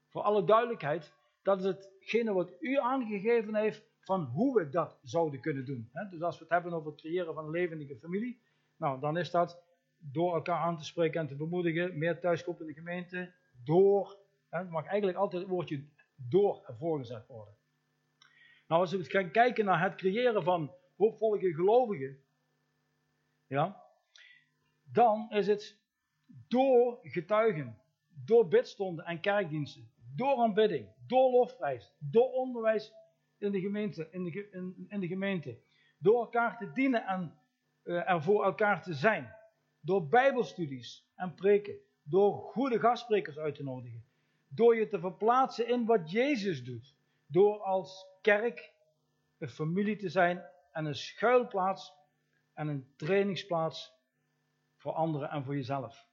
voor 0.07 0.21
alle 0.21 0.43
duidelijkheid, 0.43 1.13
dat 1.43 1.59
is 1.59 1.65
hetgene 1.65 2.33
wat 2.33 2.53
u 2.59 2.77
aangegeven 2.77 3.55
heeft 3.55 3.83
van 3.99 4.23
hoe 4.23 4.57
we 4.59 4.69
dat 4.69 4.99
zouden 5.03 5.39
kunnen 5.39 5.65
doen. 5.65 5.89
Dus 6.09 6.21
als 6.21 6.37
we 6.37 6.43
het 6.43 6.53
hebben 6.53 6.73
over 6.73 6.91
het 6.91 7.01
creëren 7.01 7.33
van 7.33 7.45
een 7.45 7.51
levendige 7.51 7.95
familie, 7.95 8.41
Nou, 8.77 8.99
dan 8.99 9.17
is 9.17 9.31
dat 9.31 9.63
door 9.97 10.33
elkaar 10.35 10.59
aan 10.59 10.77
te 10.77 10.83
spreken 10.83 11.21
en 11.21 11.27
te 11.27 11.35
bemoedigen, 11.35 11.97
meer 11.97 12.19
thuiskoop 12.19 12.61
in 12.61 12.67
de 12.67 12.73
gemeente, 12.73 13.33
door, 13.63 14.17
het 14.49 14.69
mag 14.69 14.85
eigenlijk 14.85 15.17
altijd 15.17 15.41
het 15.41 15.51
woordje 15.51 15.87
door 16.15 16.63
ervoor 16.65 16.97
gezet 16.97 17.27
worden. 17.27 17.57
Nou, 18.67 18.81
als 18.81 18.91
we 18.91 19.03
gaan 19.03 19.31
kijken 19.31 19.65
naar 19.65 19.81
het 19.81 19.95
creëren 19.95 20.43
van 20.43 20.75
hoopvolle 20.95 21.53
gelovigen, 21.53 22.23
ja, 23.47 23.83
dan 24.83 25.31
is 25.31 25.47
het 25.47 25.79
door 26.47 26.99
getuigen, 27.01 27.81
door 28.07 28.47
bidstonden 28.47 29.05
en 29.05 29.19
kerkdiensten, 29.19 29.91
door 30.15 30.37
aanbidding, 30.37 30.89
door 31.07 31.31
lofprijs, 31.31 31.93
door 31.99 32.31
onderwijs 32.31 32.93
in 33.37 33.51
de 33.51 33.59
gemeente, 33.59 34.07
in 34.11 34.23
de, 34.23 34.49
in, 34.87 34.99
de 34.99 35.07
gemeente 35.07 35.61
door 35.99 36.19
elkaar 36.19 36.57
te 36.57 36.71
dienen 36.71 37.05
en 37.05 37.39
er 37.83 38.21
voor 38.21 38.43
elkaar 38.43 38.83
te 38.83 38.93
zijn, 38.93 39.35
door 39.79 40.07
bijbelstudies 40.07 41.09
en 41.15 41.35
preken, 41.35 41.75
door 42.03 42.41
goede 42.41 42.79
gastsprekers 42.79 43.37
uit 43.37 43.55
te 43.55 43.63
nodigen, 43.63 44.05
door 44.49 44.75
je 44.75 44.87
te 44.87 44.99
verplaatsen 44.99 45.67
in 45.67 45.85
wat 45.85 46.11
Jezus 46.11 46.63
doet, 46.63 46.95
door 47.25 47.59
als 47.59 48.07
kerk 48.21 48.73
een 49.37 49.49
familie 49.49 49.95
te 49.95 50.09
zijn 50.09 50.45
en 50.71 50.85
een 50.85 50.95
schuilplaats 50.95 51.93
en 52.53 52.67
een 52.67 52.93
trainingsplaats 52.95 53.93
voor 54.75 54.93
anderen 54.93 55.29
en 55.29 55.43
voor 55.43 55.55
jezelf. 55.55 56.07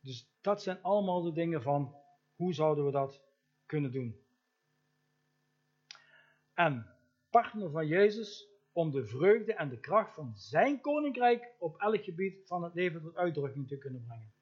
Dus 0.00 0.30
dat 0.40 0.62
zijn 0.62 0.82
allemaal 0.82 1.22
de 1.22 1.32
dingen 1.32 1.62
van 1.62 1.94
hoe 2.34 2.54
zouden 2.54 2.84
we 2.84 2.90
dat 2.90 3.22
kunnen 3.66 3.92
doen. 3.92 4.20
En 6.54 6.86
partner 7.30 7.70
van 7.70 7.86
Jezus 7.86 8.48
om 8.72 8.90
de 8.90 9.06
vreugde 9.06 9.54
en 9.54 9.68
de 9.68 9.80
kracht 9.80 10.14
van 10.14 10.32
zijn 10.36 10.80
koninkrijk 10.80 11.54
op 11.58 11.80
elk 11.80 12.04
gebied 12.04 12.46
van 12.46 12.62
het 12.62 12.74
leven 12.74 13.02
tot 13.02 13.16
uitdrukking 13.16 13.68
te 13.68 13.78
kunnen 13.78 14.04
brengen. 14.06 14.32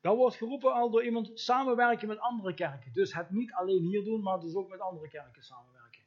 Dat 0.00 0.16
wordt 0.16 0.36
geroepen 0.36 0.72
al 0.72 0.90
door 0.90 1.04
iemand 1.04 1.30
samenwerken 1.34 2.08
met 2.08 2.18
andere 2.18 2.54
kerken. 2.54 2.92
Dus 2.92 3.14
het 3.14 3.30
niet 3.30 3.52
alleen 3.52 3.82
hier 3.82 4.04
doen, 4.04 4.22
maar 4.22 4.40
dus 4.40 4.54
ook 4.54 4.68
met 4.68 4.80
andere 4.80 5.08
kerken 5.08 5.42
samenwerken. 5.42 6.02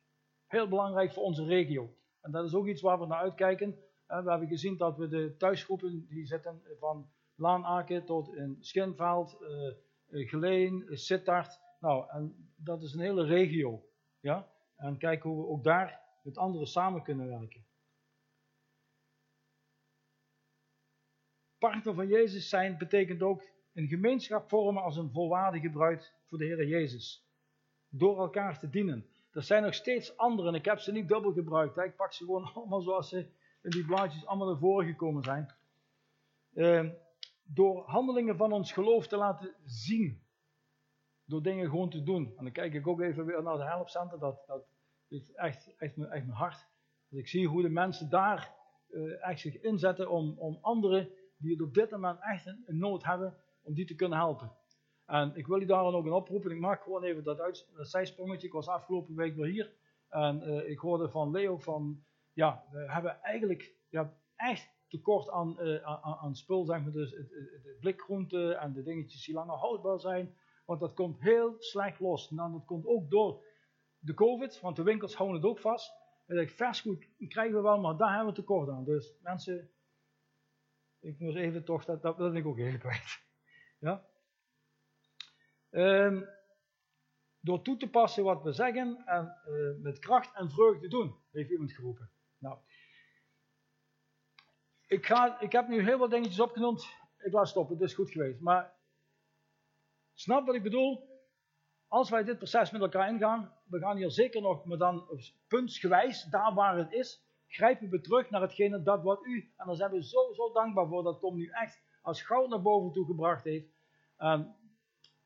Heel 0.48 0.68
belangrijk 0.68 1.14
voor 1.14 1.24
onze 1.24 1.46
regio. 1.46 1.96
En 2.22 2.32
dat 2.32 2.46
is 2.46 2.54
ook 2.54 2.68
iets 2.68 2.82
waar 2.82 3.00
we 3.00 3.06
naar 3.06 3.20
uitkijken. 3.20 3.76
We 4.08 4.30
hebben 4.30 4.48
gezien 4.48 4.78
dat 4.78 4.98
we 4.98 5.08
de 5.08 5.36
thuisgroepen, 5.38 6.06
die 6.08 6.26
zitten 6.26 6.62
van 6.80 7.12
Laanaken 7.36 8.06
tot 8.06 8.36
in 8.36 8.58
Schinveld, 8.60 9.38
eh, 9.42 9.68
eh, 9.68 10.30
Geleen, 10.30 10.86
Sittard. 10.90 11.60
Nou, 11.80 12.10
en 12.10 12.54
dat 12.56 12.84
is 12.84 12.94
een 12.94 13.00
hele 13.00 13.26
regio. 13.26 13.86
Ja? 14.20 14.52
En 14.76 14.98
kijken 14.98 15.30
hoe 15.30 15.42
we 15.42 15.48
ook 15.48 15.64
daar 15.64 16.02
met 16.24 16.38
anderen 16.38 16.68
samen 16.68 17.04
kunnen 17.04 17.28
werken. 17.28 17.66
Partner 21.58 21.94
van 21.94 22.08
Jezus 22.08 22.50
zijn 22.50 22.78
betekent 22.78 23.22
ook 23.22 23.53
een 23.74 23.88
gemeenschap 23.88 24.50
vormen 24.50 24.84
als 24.84 24.98
een 24.98 25.12
volwaardige 25.12 25.70
bruid 25.70 26.14
voor 26.28 26.38
de 26.38 26.46
Heer 26.46 26.68
Jezus. 26.68 27.26
Door 27.90 28.20
elkaar 28.20 28.60
te 28.60 28.70
dienen. 28.70 29.06
Er 29.32 29.44
zijn 29.44 29.64
nog 29.64 29.74
steeds 29.74 30.18
anderen, 30.18 30.54
ik 30.54 30.66
heb 30.66 30.80
ze 30.80 30.92
niet 30.92 31.08
dubbel 31.08 31.34
gebruikt. 31.34 31.76
Hè. 31.76 31.84
Ik 31.84 31.96
pak 31.96 32.14
ze 32.14 32.26
gewoon 32.26 32.44
allemaal 32.54 32.82
zoals 32.82 33.10
ze 33.10 33.28
in 33.62 33.70
die 33.70 33.86
blaadjes 33.86 34.26
allemaal 34.26 34.48
naar 34.48 34.58
voren 34.58 34.88
gekomen 34.88 35.24
zijn. 35.24 35.54
Uh, 36.54 36.90
door 37.44 37.84
handelingen 37.86 38.38
van 38.38 38.52
ons 38.52 38.72
geloof 38.72 39.08
te 39.08 39.18
laten 39.18 39.56
zien. 39.66 40.22
Door 41.26 41.42
dingen 41.42 41.70
gewoon 41.70 41.90
te 41.90 42.04
doen. 42.04 42.34
En 42.38 42.44
dan 42.44 42.52
kijk 42.52 42.74
ik 42.74 42.88
ook 42.88 43.02
even 43.02 43.26
weer 43.26 43.44
naar 43.44 43.58
de 43.58 43.64
helpcenter. 43.64 44.20
Dat, 44.20 44.44
dat 44.48 44.66
is 45.08 45.32
echt, 45.32 45.76
echt, 45.78 45.98
mijn, 45.98 46.12
echt 46.12 46.26
mijn 46.26 46.38
hart. 46.38 46.68
Als 47.10 47.20
ik 47.20 47.28
zie 47.28 47.48
hoe 47.48 47.62
de 47.62 47.70
mensen 47.70 48.10
daar 48.10 48.54
uh, 48.90 49.28
echt 49.28 49.40
zich 49.40 49.62
inzetten 49.62 50.10
om, 50.10 50.36
om 50.38 50.58
anderen 50.62 51.10
die 51.38 51.52
het 51.52 51.62
op 51.62 51.74
dit 51.74 51.92
moment 51.92 52.20
echt 52.22 52.46
een, 52.46 52.78
nood 52.78 53.04
hebben, 53.04 53.38
om 53.64 53.74
die 53.74 53.86
te 53.86 53.96
kunnen 53.96 54.18
helpen. 54.18 54.52
En 55.06 55.36
ik 55.36 55.48
wil 55.48 55.60
je 55.60 55.66
daar 55.66 55.84
dan 55.84 55.96
ook 55.96 56.06
een 56.06 56.12
oproepen. 56.12 56.52
Ik 56.52 56.60
maak 56.60 56.84
gewoon 56.84 57.04
even 57.04 57.24
dat, 57.24 57.40
uit, 57.40 57.70
dat 57.76 57.88
zijsprongetje. 57.88 58.48
Ik 58.48 58.54
was 58.54 58.68
afgelopen 58.68 59.16
week 59.16 59.36
weer 59.36 59.46
hier. 59.46 59.74
En 60.10 60.50
uh, 60.50 60.70
ik 60.70 60.80
hoorde 60.80 61.10
van 61.10 61.32
Leo 61.32 61.58
van, 61.58 62.04
ja, 62.34 62.66
we 62.72 62.92
hebben 62.92 63.22
eigenlijk 63.22 63.76
ja, 63.90 64.18
echt 64.36 64.70
tekort 64.88 65.30
aan, 65.30 65.56
uh, 65.60 65.84
aan, 65.84 66.16
aan 66.16 66.36
spul, 66.36 66.66
zeg 66.66 66.82
maar. 66.82 66.92
Dus 66.92 67.12
het, 67.12 67.32
blikgroente 67.80 68.54
en 68.54 68.74
de 68.74 68.84
dingetjes 68.84 69.26
die 69.26 69.36
langer 69.36 69.56
houdbaar 69.56 70.00
zijn. 70.00 70.36
Want 70.66 70.80
dat 70.80 70.94
komt 70.94 71.20
heel 71.20 71.56
slecht 71.60 72.00
los. 72.00 72.30
En 72.30 72.36
dat 72.36 72.66
komt 72.66 72.86
ook 72.86 73.10
door 73.10 73.46
de 74.00 74.14
COVID, 74.14 74.60
want 74.60 74.76
de 74.76 74.84
winkels 74.84 75.16
houden 75.16 75.42
het 75.42 75.50
ook 75.50 75.60
vast. 75.60 75.94
En 76.26 76.38
ik 76.38 76.50
versgoed 76.50 77.08
krijgen 77.28 77.56
we 77.56 77.62
wel, 77.62 77.80
maar 77.80 77.98
daar 77.98 78.16
hebben 78.16 78.34
we 78.34 78.40
tekort 78.40 78.70
aan. 78.70 78.84
Dus 78.84 79.16
mensen, 79.22 79.72
ik 81.00 81.20
moet 81.20 81.36
even 81.36 81.64
toch, 81.64 81.86
dat, 81.86 82.02
dat 82.02 82.18
wil 82.18 82.36
ik 82.36 82.46
ook 82.46 82.58
even 82.58 82.80
kwijt. 82.80 83.22
Ja? 83.84 84.06
Um, 85.70 86.30
door 87.40 87.62
toe 87.62 87.78
te 87.78 87.90
passen 87.90 88.24
wat 88.24 88.44
we 88.44 88.52
zeggen 88.52 89.06
en 89.06 89.42
uh, 89.48 89.82
met 89.84 90.00
kracht 90.00 90.36
en 90.36 90.52
vreugde 90.52 90.88
doen, 90.88 91.16
heeft 91.32 91.52
iemand 91.52 91.72
geroepen. 91.72 92.12
Nou, 92.38 92.58
ik, 94.88 95.06
ga, 95.06 95.40
ik 95.40 95.52
heb 95.52 95.68
nu 95.68 95.82
heel 95.82 95.98
wat 95.98 96.10
dingetjes 96.10 96.40
opgenoemd. 96.40 96.86
Ik 97.18 97.34
laat 97.34 97.48
stoppen, 97.48 97.76
het 97.76 97.90
is 97.90 97.94
goed 97.94 98.12
geweest. 98.12 98.40
Maar 98.40 98.74
snap 100.14 100.46
wat 100.46 100.56
ik 100.56 100.64
bedoel? 100.64 101.14
als 101.94 102.10
wij 102.10 102.24
dit 102.24 102.38
proces 102.38 102.72
met 102.72 102.82
elkaar 102.82 103.10
ingaan, 103.10 103.54
we 103.66 103.80
gaan 103.80 103.98
hier 103.98 104.12
zeker 104.12 104.42
nog, 104.42 104.66
maar 104.66 104.78
dan 104.78 105.08
puntsgewijs, 105.48 106.24
daar 106.24 106.54
waar 106.54 106.78
het 106.78 106.92
is, 106.92 107.26
grijpen 107.48 107.90
we 107.90 108.02
terug 108.02 108.30
naar 108.30 108.42
hetgene 108.42 108.84
dat 108.84 109.04
wat 109.04 109.26
u, 109.26 109.54
en 109.58 109.66
daar 109.66 109.76
zijn 109.76 109.92
we 109.92 110.04
zo, 110.04 110.34
zo 110.34 110.52
dankbaar 110.52 110.88
voor 110.88 111.04
dat 111.04 111.20
Tom 111.20 111.36
nu 111.36 111.48
echt 111.48 111.82
als 112.02 112.22
goud 112.22 112.50
naar 112.50 112.62
boven 112.62 112.92
toe 112.92 113.06
gebracht 113.06 113.44
heeft. 113.44 113.73
Um, 114.24 114.56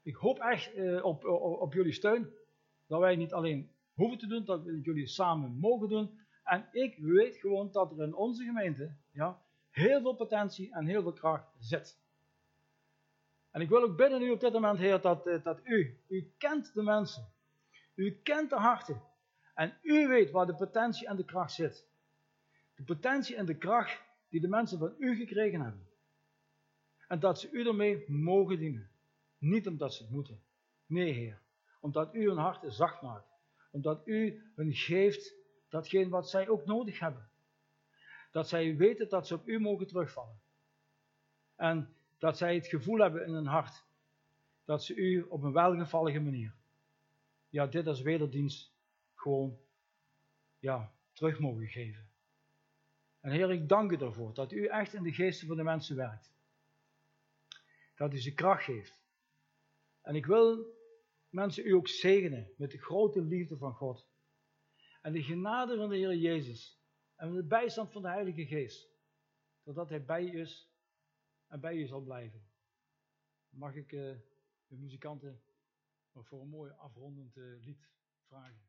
ik 0.02 0.16
hoop 0.16 0.39
echt 0.39 0.76
uh, 0.76 1.06
op, 1.06 1.26
op, 1.26 1.62
op, 1.62 1.74
jullie 1.74 1.91
steun, 1.91 2.34
dat 2.88 3.00
wij 3.00 3.16
niet 3.16 3.34
alleen 3.34 3.72
hoeven 3.93 4.18
te 4.18 4.28
doen, 4.28 4.45
dat 4.45 4.64
we 4.64 4.80
jullie 4.82 5.08
samen 5.08 5.58
mogen 5.60 5.89
doen. 5.89 6.20
En 6.43 6.68
ik 6.72 6.98
weet 6.98 7.38
gewoon 7.38 7.72
dat 7.72 7.91
er 7.91 8.04
in 8.04 8.16
onze 8.16 8.43
gemeente 8.43 8.95
ja, 9.12 9.41
heel 9.70 10.02
veel 10.02 10.16
potentie 10.16 10.74
en 10.74 10.86
heel 10.86 11.02
veel 11.02 11.14
kracht 11.14 11.48
zit. 11.60 12.00
En 13.52 13.62
ik 13.62 13.70
wil 13.70 13.84
ook 13.84 13.98
bidden 13.98 14.22
u 14.22 14.32
op 14.32 14.39
dit 14.39 14.54
moment, 14.54 14.80
Heer, 14.80 15.02
dat, 15.02 15.28
eh, 15.28 15.43
dat 15.43 15.60
u, 15.64 16.00
u 16.08 16.34
kent 16.38 16.74
de 16.74 16.84
mensen. 16.84 17.28
U 17.95 18.12
kent 18.24 18.50
de 18.50 18.56
harten. 18.56 19.02
En 19.54 19.78
u 19.82 20.08
weet 20.08 20.32
waar 20.32 20.45
de 20.45 20.56
potentie 20.56 21.08
en 21.08 21.16
de 21.16 21.26
kracht 21.26 21.54
zit. 21.54 21.88
De 22.76 22.84
potentie 22.84 23.36
en 23.36 23.45
de 23.45 23.58
kracht 23.58 24.02
die 24.30 24.41
de 24.41 24.48
mensen 24.48 24.80
van 24.80 24.95
u 24.98 25.16
gekregen 25.16 25.62
hebben. 25.62 25.86
En 27.08 27.20
dat 27.20 27.39
ze 27.39 27.49
u 27.51 27.68
ermee 27.68 28.03
mogen 28.08 28.58
dienen. 28.58 28.89
Niet 29.38 29.68
omdat 29.68 29.93
ze 29.93 30.03
het 30.03 30.12
moeten. 30.12 30.41
Nee, 30.86 31.14
Heer. 31.14 31.41
Omdat 31.80 32.16
u 32.16 32.28
hun 32.28 32.38
harten 32.38 32.72
zacht 32.72 33.01
maakt. 33.01 33.36
Omdat 33.72 34.08
u 34.08 34.51
hun 34.55 34.74
geeft 34.74 35.36
datgene 35.70 36.10
wat 36.10 36.30
zij 36.30 36.49
ook 36.49 36.66
nodig 36.66 36.99
hebben. 36.99 37.30
Dat 38.32 38.47
zij 38.47 38.76
weten 38.76 39.10
dat 39.10 39.28
ze 39.28 39.36
op 39.36 39.47
u 39.47 39.60
mogen 39.60 39.88
terugvallen. 39.88 40.39
En 41.55 41.93
dat 42.18 42.38
zij 42.38 42.55
het 42.55 42.68
gevoel 42.68 42.99
hebben 42.99 43.26
in 43.26 43.34
hun 43.34 43.45
hart 43.45 43.86
dat 44.68 44.84
ze 44.84 44.95
u 44.95 45.22
op 45.22 45.43
een 45.43 45.51
welgevallige 45.51 46.20
manier, 46.20 46.53
ja, 47.49 47.68
dit 47.68 47.88
als 47.88 48.01
wederdienst 48.01 48.74
gewoon, 49.14 49.58
ja, 50.60 50.91
terug 51.14 51.39
mogen 51.39 51.68
geven. 51.68 52.10
En 53.20 53.32
Heer, 53.32 53.51
ik 53.51 53.70
dank 53.70 53.91
u 53.91 53.97
daarvoor 53.97 54.34
dat 54.34 54.51
u 54.51 54.66
echt 54.66 54.93
in 54.93 55.03
de 55.03 55.14
geesten 55.14 55.47
van 55.47 55.58
de 55.58 55.64
mensen 55.64 55.95
werkt. 55.95 56.34
Dat 57.98 58.14
u 58.14 58.20
ze 58.20 58.34
kracht 58.34 58.64
geeft. 58.64 59.00
En 60.02 60.16
ik 60.16 60.26
wil 60.26 60.76
mensen 61.30 61.66
u 61.66 61.72
ook 61.72 61.88
zegenen 61.88 62.54
met 62.58 62.72
de 62.72 62.78
grote 62.78 63.22
liefde 63.22 63.58
van 63.58 63.74
God. 63.74 64.08
En 65.02 65.14
de 65.14 65.24
genade 65.24 65.76
van 65.76 65.89
de 65.89 65.95
Heer 65.95 66.16
Jezus. 66.16 66.80
En 67.16 67.34
de 67.34 67.43
bijstand 67.43 67.91
van 67.91 68.02
de 68.02 68.08
Heilige 68.08 68.45
Geest. 68.45 68.89
Zodat 69.64 69.89
Hij 69.89 70.06
bij 70.06 70.24
u 70.24 70.39
is 70.39 70.72
en 71.48 71.60
bij 71.60 71.76
je 71.76 71.88
zal 71.88 72.02
blijven. 72.02 72.48
Mag 73.50 73.76
ik 73.76 73.91
uh, 73.91 74.18
de 74.68 74.76
muzikanten 74.76 75.41
voor 76.14 76.41
een 76.41 76.50
mooi 76.50 76.72
afrondend 76.72 77.36
uh, 77.36 77.64
lied 77.66 77.89
vragen. 78.28 78.66